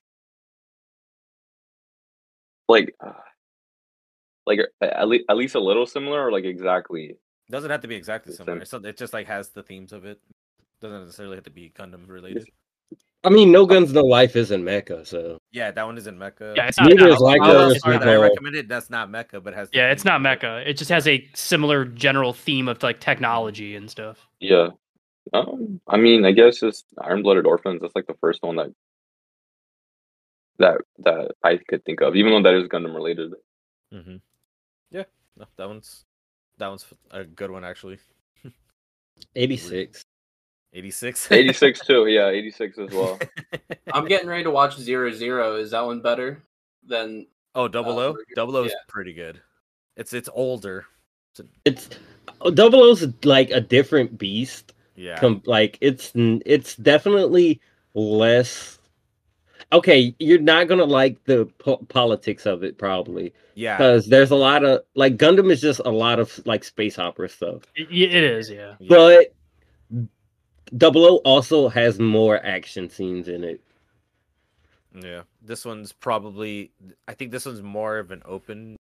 [2.68, 3.12] like, uh,
[4.46, 7.16] like uh, at least at least a little similar, or like exactly.
[7.50, 8.56] Doesn't have to be exactly similar.
[8.56, 10.20] sim- It's, not- it just like has the themes of it.
[10.80, 12.48] Doesn't necessarily have to be Gundam related.
[13.24, 16.54] I mean, No Guns No Life isn't Mecha, so Yeah, that one is in Mecha.
[16.56, 16.88] Yeah, it's not.
[16.90, 17.42] Neither no, is like
[17.78, 18.20] Star that I Mecha.
[18.20, 18.68] recommended.
[18.68, 19.68] That's not Mecha, but has.
[19.72, 20.60] Yeah, it's not Mecha.
[20.62, 20.68] it.
[20.68, 24.26] It just has a similar general theme of like technology and stuff.
[24.40, 24.68] Yeah.
[25.32, 27.80] Um, I mean, I guess it's Iron Blooded Orphans.
[27.80, 28.70] That's like the first one that
[30.58, 33.32] that that I could think of, even though that is Gundam related.
[33.92, 34.16] Mm-hmm.
[34.90, 35.04] Yeah,
[35.36, 36.04] no, that one's
[36.58, 37.98] that one's a good one actually.
[39.34, 40.04] 86.
[40.74, 41.30] 86.
[41.32, 42.06] 86 too.
[42.06, 43.18] Yeah, 86 as well.
[43.92, 45.56] I'm getting ready to watch Zero Zero.
[45.56, 46.42] Is that one better
[46.86, 47.26] than?
[47.54, 48.16] oh, Double Uh, O.
[48.34, 48.78] Double O is yeah.
[48.88, 49.40] pretty good.
[49.96, 50.86] It's it's older.
[51.64, 51.88] It's
[52.54, 54.72] Double O's like a different beast.
[54.96, 55.18] Yeah.
[55.18, 57.60] Com- like it's it's definitely
[57.94, 58.78] less.
[59.72, 63.76] Okay, you're not gonna like the po- politics of it probably yeah.
[63.76, 67.28] because there's a lot of like Gundam is just a lot of like space opera
[67.28, 68.74] stuff, It, it is, yeah.
[68.78, 69.20] yeah.
[70.64, 73.60] But Double O also has more action scenes in it.
[74.94, 76.72] Yeah, this one's probably.
[77.08, 78.76] I think this one's more of an open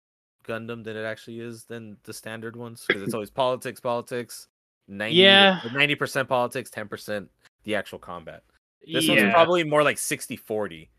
[0.45, 4.48] Gundam than it actually is than the standard ones because it's always politics, politics.
[4.88, 5.62] 90, Yeah.
[5.74, 7.30] ninety percent politics, ten percent
[7.64, 8.44] the actual combat.
[8.86, 10.90] This one's probably more like 60-40.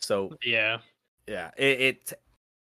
[0.00, 0.78] So yeah.
[1.28, 2.12] yeah, it, it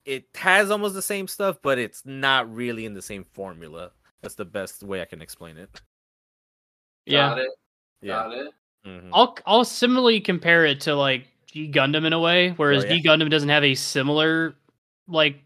[0.05, 3.90] it has almost the same stuff, but it's not really in the same formula.
[4.22, 5.80] That's the best way I can explain it.
[7.10, 7.28] Yeah.
[7.30, 7.50] Got it.
[8.02, 8.08] Yeah.
[8.14, 8.52] Got it.
[8.86, 9.10] mhm.
[9.12, 12.94] I'll I'll similarly compare it to like G Gundam in a way, whereas Oh, yeah.
[12.96, 14.54] G Gundam doesn't have a similar
[15.08, 15.36] like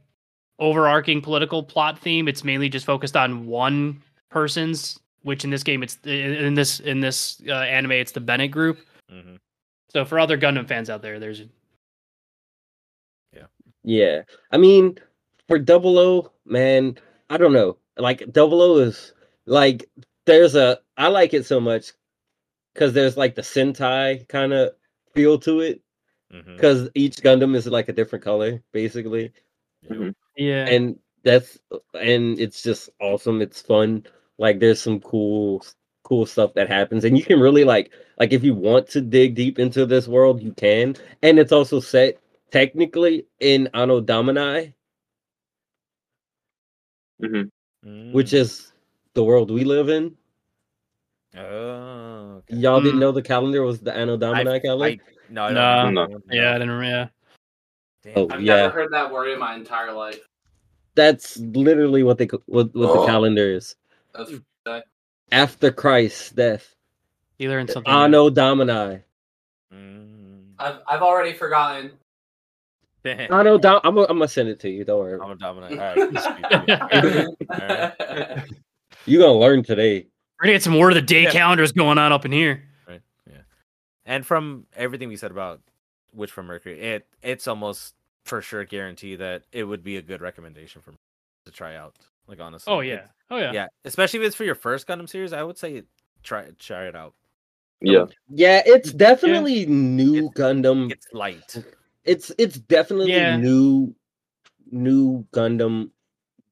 [0.58, 2.28] overarching political plot theme.
[2.28, 4.00] It's mainly just focused on one
[4.30, 8.50] person's, which in this game it's in this in this uh, anime it's the Benerit
[8.50, 8.78] group.
[9.12, 9.38] Mhm.
[9.88, 11.40] So for other Gundam fans out there, there's
[13.32, 13.46] yeah,
[13.84, 14.98] Yeah, I mean,
[15.48, 16.98] for Double O, man,
[17.30, 17.76] I don't know.
[17.96, 19.12] Like Double O is
[19.46, 19.88] like
[20.26, 21.92] there's a I like it so much
[22.72, 24.74] because there's like the Sentai kind of
[25.14, 25.80] feel to it
[26.56, 29.32] because each Gundam is like a different color basically,
[29.88, 30.14] Mhm.
[30.36, 30.66] yeah.
[30.68, 31.58] and that's
[31.94, 33.40] and it's just awesome.
[33.42, 34.04] It's fun.
[34.38, 35.64] Like there's some cool
[36.04, 39.34] cool stuff that happens, and you can really like like if you want to dig
[39.34, 42.18] deep into this world, you can, and it's also set
[42.50, 44.74] technically in Anno Domini.
[47.22, 47.50] Mhm.
[48.12, 48.72] which is
[49.14, 50.16] the world we live in.
[51.36, 51.40] Oh,
[52.39, 52.56] okay.
[52.56, 53.01] Y'all didn't Mm.
[53.01, 54.85] know the calendar was the Anno Domini I- calendar?
[54.86, 55.01] I-
[55.31, 55.90] no, I don't Nah.
[55.90, 56.06] know.
[56.06, 56.20] No.
[56.31, 57.09] yeah, I didn't yeah.
[58.02, 58.12] Damn.
[58.16, 58.56] Oh, I've yeah.
[58.56, 60.20] never heard that word in my entire life.
[60.94, 63.06] That's literally what they co- what, what the Oh.
[63.06, 63.74] calendar is.
[64.15, 64.32] That's
[65.32, 66.77] After Christ's death,
[67.39, 67.93] You learned something.
[67.93, 69.01] Anno Domini.
[69.73, 70.52] Mm.
[70.59, 71.93] I've I've already forgotten.
[73.02, 73.32] Damn.
[73.32, 73.81] Anno Dom.
[73.82, 74.85] I'm gonna, I'm gonna send it to you.
[74.85, 75.19] Don't worry.
[75.20, 75.81] I'm a dominant.
[75.81, 77.28] All right.
[77.51, 78.44] Alright.
[79.06, 80.06] You're gonna learn today.
[80.44, 81.30] We're gonna get some more of the day Yeah.
[81.30, 82.62] calendars going on up in here.
[82.86, 83.00] Right.
[83.26, 83.38] Yeah.
[84.04, 85.62] And from everything we said about
[86.12, 87.94] Witch from Mercury, it it's almost
[88.26, 90.98] for sure guarantee that it would be a good recommendation for me
[91.46, 91.96] to try out.
[92.26, 92.70] Like honestly.
[92.70, 93.10] Oh It's- yeah.
[93.34, 93.52] Oh yeah.
[93.52, 93.66] Yeah.
[93.86, 95.84] Especially if it's for your first Gundam series, I would say
[96.22, 97.14] try try it out.
[97.80, 98.04] Yeah.
[98.28, 100.92] Yeah, it's definitely new Gundam.
[100.92, 101.56] It's light.
[102.04, 103.38] It's it's definitely Yeah.
[103.38, 103.94] new
[104.70, 105.88] new Gundam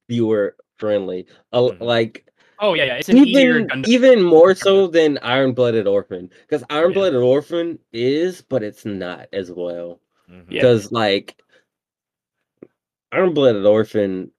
[0.09, 1.27] viewer friendly.
[1.53, 1.81] Uh, Mhm.
[1.81, 2.27] Like
[2.63, 2.95] Oh yeah, yeah.
[2.95, 3.89] It's an easier even Gundam.
[3.89, 6.95] even more so than Iron Blooded Orphan because Iron Yeah.
[6.95, 10.01] Blooded Orphan is, but it's not as well.
[10.29, 10.43] Yeah.
[10.49, 11.43] Because like
[13.11, 14.31] Iron Blooded Orphan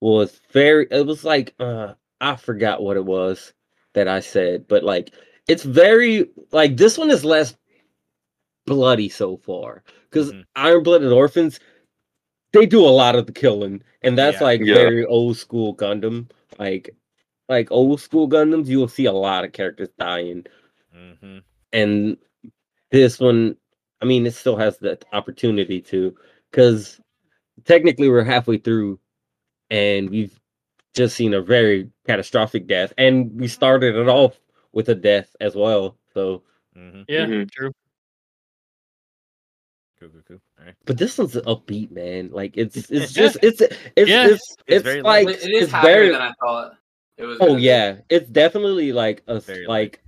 [0.00, 0.86] was very.
[0.90, 3.52] It was like uh I forgot what it was
[3.94, 5.14] that I said, but like
[5.46, 7.56] it's very like this one is less
[8.66, 10.44] bloody so far because Mhm.
[10.56, 11.60] Iron Blooded Orphans
[12.52, 14.44] they do a lot of the killing, and that's Yeah.
[14.44, 14.74] like Yeah.
[14.74, 16.28] very old school Gundam.
[16.58, 16.94] Like
[17.48, 20.44] like old school Gundams, you will see a lot of characters dying,
[20.96, 21.42] Mhm.
[21.72, 22.16] and
[22.90, 23.56] this one,
[24.00, 26.16] I mean, it still has the opportunity to,
[26.50, 27.00] because
[27.64, 28.98] technically we're halfway through,
[29.70, 30.38] and we've
[30.94, 34.38] just seen a very catastrophic death, and we started it off
[34.72, 35.98] with a death as well.
[36.12, 36.42] So,
[36.76, 37.04] Mhm.
[37.08, 37.50] Yeah, Mhm.
[37.50, 37.72] true.
[40.00, 40.40] Cool, cool, cool.
[40.58, 40.74] All right.
[40.84, 42.30] but this one's upbeat, man.
[42.32, 44.28] Like it's it's just it's it's Yeah.
[44.28, 46.76] it's it's, very like it is it's happier very than I thought.
[47.16, 47.38] It was.
[47.40, 47.62] oh gonna be.
[47.64, 49.68] yeah, it's definitely like a Very light.
[49.68, 50.00] like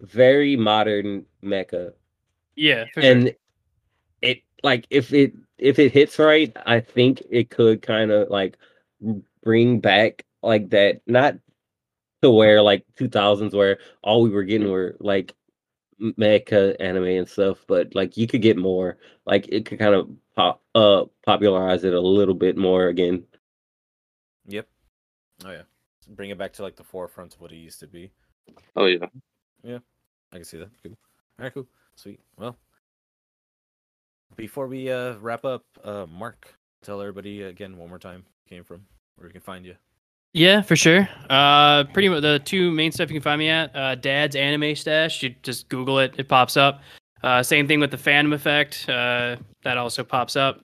[0.00, 1.92] very modern mecha.
[2.56, 3.10] Yeah, for sure.
[3.10, 3.34] and
[4.22, 8.56] it like if it if it hits right i think it could kind of like
[9.44, 11.36] bring back like that not
[12.22, 15.34] to where like 2000s where all we were getting were like
[16.00, 20.08] mecha anime and stuff but like you could get more like it could kind of
[20.34, 23.24] pop uh popularize it a little bit more again
[24.46, 24.66] Yep.
[25.44, 25.62] Oh yeah.
[26.08, 28.10] Bring it back to like the forefront of what it used to be.
[28.76, 29.06] Oh yeah.
[29.62, 29.78] Yeah.
[30.32, 30.70] I can see that.
[30.82, 30.92] Cool.
[31.38, 31.66] All right, cool.
[31.96, 32.20] Sweet.
[32.36, 32.56] Well,
[34.36, 38.56] before we uh wrap up, uh Mark, tell everybody again one more time where you
[38.56, 38.84] came from,
[39.16, 39.74] where we can find you.
[40.34, 41.08] Yeah, for sure.
[41.30, 43.74] Uh, pretty much the two main stuff you can find me at.
[43.74, 45.22] Uh, Dad's Anime Stache.
[45.22, 46.82] You just Google it; it pops up.
[47.22, 48.88] Uh, same thing with the Fandom Effect.
[48.88, 50.60] Uh, that also pops up.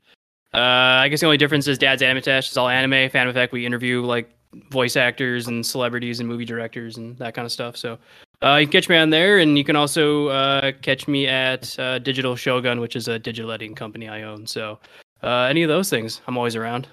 [0.53, 3.11] Uh, I guess the only difference is Dad's Anime Stache is all anime.
[3.11, 4.31] Fandom Effect, we interview like
[4.71, 7.77] voice actors and celebrities and movie directors and that kind of stuff.
[7.77, 7.99] So
[8.43, 11.79] uh, you can catch me on there, and you can also uh, catch me at
[11.79, 14.47] uh, Digital Shogun, which is a digital editing company I own.
[14.47, 14.79] So
[15.23, 16.87] uh, any of those things, I'm always around.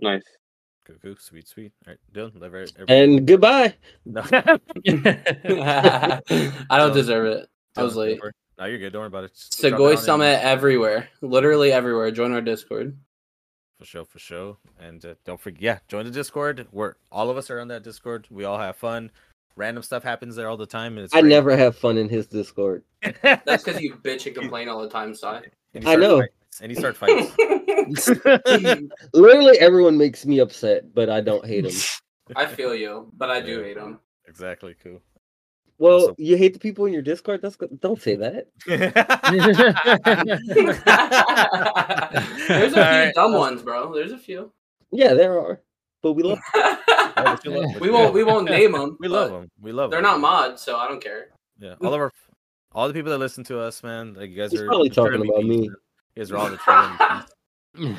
[0.00, 0.22] Nice.
[0.86, 1.72] Cool, cool, sweet, sweet.
[1.86, 3.74] All right, Dylan, let every- everybody- and goodbye
[4.04, 4.20] no.
[6.70, 7.48] I don't deserve it.
[7.76, 8.16] I was late.
[8.18, 8.34] go for it.
[8.58, 8.92] No, you're good.
[8.92, 9.34] Don't worry about it.
[9.34, 9.96] Just drop it in.
[9.96, 12.10] Summit everywhere, literally everywhere.
[12.10, 12.96] Join our Discord.
[13.78, 14.56] For sure, for sure.
[14.78, 16.66] And uh, don't forget, yeah, join the Discord.
[16.72, 18.26] We're all of us are on that Discord.
[18.30, 19.10] We all have fun.
[19.56, 21.28] Random stuff happens there all the time, and it's i great.
[21.30, 22.82] never have fun in his discord
[23.22, 25.26] That's because you bitch and complain all the time, Si.
[25.26, 26.18] I know.
[26.22, 27.30] fights, and you start fights.
[29.14, 31.72] literally everyone makes me upset but i don't hate him
[32.34, 33.64] I feel you, but I do Yeah.
[33.64, 34.00] hate him.
[34.26, 34.74] exactly.
[34.82, 35.00] Cool.
[35.78, 36.14] Well Awesome.
[36.18, 38.46] you hate the people in your discord that's good don't say that
[42.48, 43.14] There's a few Alright.
[43.14, 43.92] dumb ones, bro.
[43.94, 44.52] There's a few.
[44.92, 45.60] yeah there are
[46.02, 48.12] but we love but you love- we won't.
[48.14, 48.96] We won't name them.
[49.00, 49.50] We love them.
[49.60, 50.20] We love They're them.
[50.20, 51.28] not mods, so I don't care.
[51.58, 52.10] Yeah, all of our,
[52.72, 54.14] all the people that listen to us, man.
[54.14, 55.60] Like you guys He's are probably talking about me.
[55.68, 55.76] man.
[56.16, 56.56] You guys are all the
[57.76, 57.94] true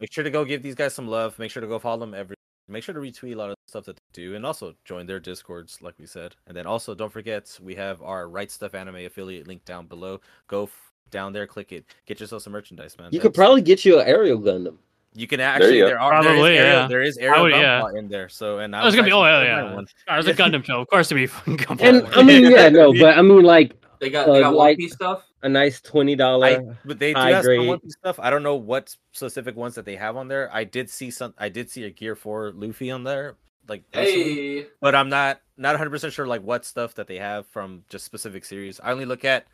[0.00, 1.38] Make sure to go give these guys some love.
[1.38, 2.36] Make sure to go follow them every.
[2.68, 5.20] Make sure to retweet a lot of stuff that they do, and also join their
[5.20, 6.34] discords, like we said.
[6.46, 10.20] And then also don't forget we have our Right Stuf Anime affiliate link down below.
[10.46, 13.10] Go f- down there, click it, get yourself some merchandise, man.
[13.12, 14.78] you could probably get you an aerial gundam
[15.12, 15.76] You can actually.
[15.78, 15.84] you.
[15.86, 16.86] There are there is Probably, aerial, yeah.
[16.88, 17.88] there is aerial would- yeah.
[17.96, 18.28] In there.
[18.30, 19.12] So and I oh, I was gonna be.
[19.12, 19.74] Oh yeah, gonna buy yeah.
[19.74, 19.86] one.
[20.08, 20.80] Oh, There's a Gundam show.
[20.80, 21.80] Of course, to be fucking Gundam.
[22.04, 24.26] and i mean yeah no but i mean like They got.
[24.26, 25.26] They Uh, got like- One Piece stuff.
[25.42, 27.82] a nice $20 but they do high have some One grade.
[27.82, 28.18] Piece stuff.
[28.20, 30.48] I don't know what specific ones that they have on there.
[30.52, 31.34] I did see some.
[31.38, 33.36] I did see a Gear Four Luffy on there,
[33.68, 34.66] like recently, Hey.
[34.80, 38.04] but I'm not not 100 percent sure like what stuff that they have from just
[38.04, 38.80] specific series.
[38.80, 39.46] I only look at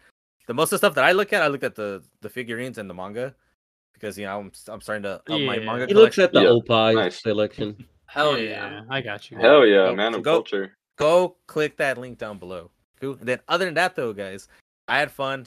[0.46, 1.42] the most of the stuff that I look at.
[1.42, 3.34] I look at the the figurines and the manga
[3.94, 5.86] because you know I'm I'm starting to up my manga.
[5.86, 7.20] he looks at the Yeah, opie nice.
[7.22, 8.82] selection Hell yeah.
[8.90, 9.38] I got you.
[9.38, 10.76] Hell yeah, Go- man of go- culture.
[10.96, 12.70] go click that link down below.
[13.00, 13.16] Cool.
[13.20, 14.48] And then other than that though, guys,
[14.88, 15.46] I had fun.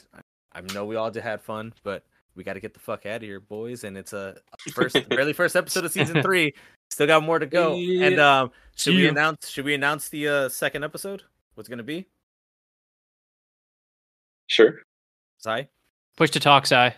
[0.54, 2.04] I know we all did had fun, but
[2.36, 3.84] we got to get the fuck out of here, boys.
[3.84, 4.38] And it's a
[4.74, 6.54] first, barely first episode of season three.
[6.90, 7.74] Still got more to go.
[7.76, 9.50] And um, should we announce?
[9.50, 11.24] Should we announce the uh, second episode?
[11.56, 12.08] What's gonna be?
[14.48, 14.82] Sure.
[15.38, 15.70] Sai.
[16.18, 16.90] Push to talk, Si.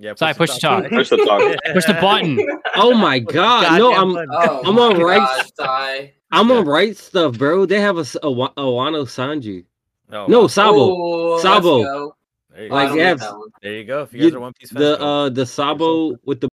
[0.00, 0.88] Yeah, Sorry, push the talk.
[0.88, 1.56] Push the talk.
[1.72, 2.38] Push the button.
[2.80, 3.76] Oh my god!
[3.78, 4.16] No, I'm.
[4.30, 6.54] Oh, I'm on my right- gosh, I'm Yeah.
[6.56, 7.66] on right stuff, bro.
[7.66, 9.64] They have a, Wa- a Wano Sanji.
[10.10, 10.46] Oh, No.
[10.46, 10.76] Sabo.
[10.78, 12.14] Oh, Sabo.
[12.50, 12.96] There you, Like, go.
[12.96, 14.02] don't they get have there you go.
[14.02, 15.04] If you You- guys are One Piece fans, The go.
[15.04, 16.48] uh the Sabo with the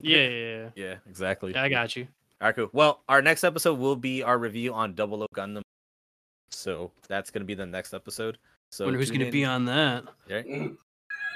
[0.00, 0.68] Yeah, yeah, yeah.
[0.76, 1.54] yeah, exactly.
[1.54, 2.06] I got you.
[2.40, 2.70] All right, cool.
[2.72, 5.62] Well, our next episode will be our review on Double O Gundam.
[6.50, 8.38] So that's gonna be the next episode.
[8.70, 10.04] So Wonder who's gonna in- be on that.
[10.28, 10.46] Right?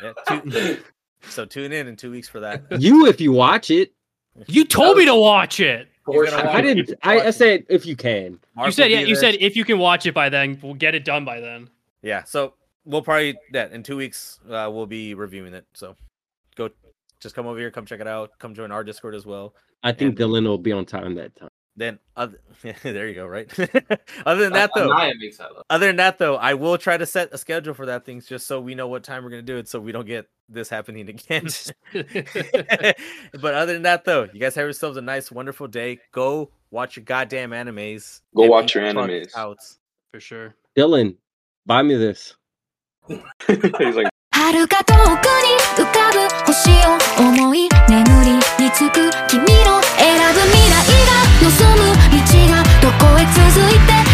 [0.02, 0.78] Yeah, two,
[1.28, 2.62] so tune in in two weeks for that.
[2.80, 3.92] you if you watch it.
[4.46, 5.88] You told me to watch it.
[6.06, 6.62] I, watch I it.
[6.62, 6.98] didn't.
[7.02, 8.38] I, I said if you can.
[8.54, 9.00] Mark you said yeah.
[9.00, 9.32] You there.
[9.32, 11.70] said if you can watch it by then, we'll get it done by then.
[12.02, 12.24] yeah.
[12.24, 12.54] So
[12.84, 14.40] we'll probably that in two weeks.
[14.46, 15.64] Uh, we'll be reviewing it.
[15.72, 15.96] So
[16.56, 16.68] go,
[17.20, 19.54] just come over here, come check it out, come join our Discord as well.
[19.82, 22.39] I think And- Dylan will be on time that time Then other,
[22.83, 23.25] there you go.
[23.25, 23.49] Right.
[24.25, 25.63] other than that, I'm though, not having Silo.
[25.69, 28.47] other than that though, I will try to set a schedule for that things just
[28.47, 31.07] so we know what time we're gonna do it, so we don't get this happening
[31.09, 31.47] again.
[31.93, 35.99] but other than that though, you guys have yourselves a nice, wonderful day.
[36.11, 38.21] Go watch your goddamn animes.
[38.35, 39.35] Go and watch be your fucked animes.
[39.37, 39.59] Out.
[40.11, 40.55] For sure.
[40.77, 41.15] Dylan,
[41.65, 42.35] buy me this.
[43.07, 49.09] He's like, 遥か遠くに浮かぶ星を思い眠りにつく
[51.44, 54.13] 望む道がどこへ続いて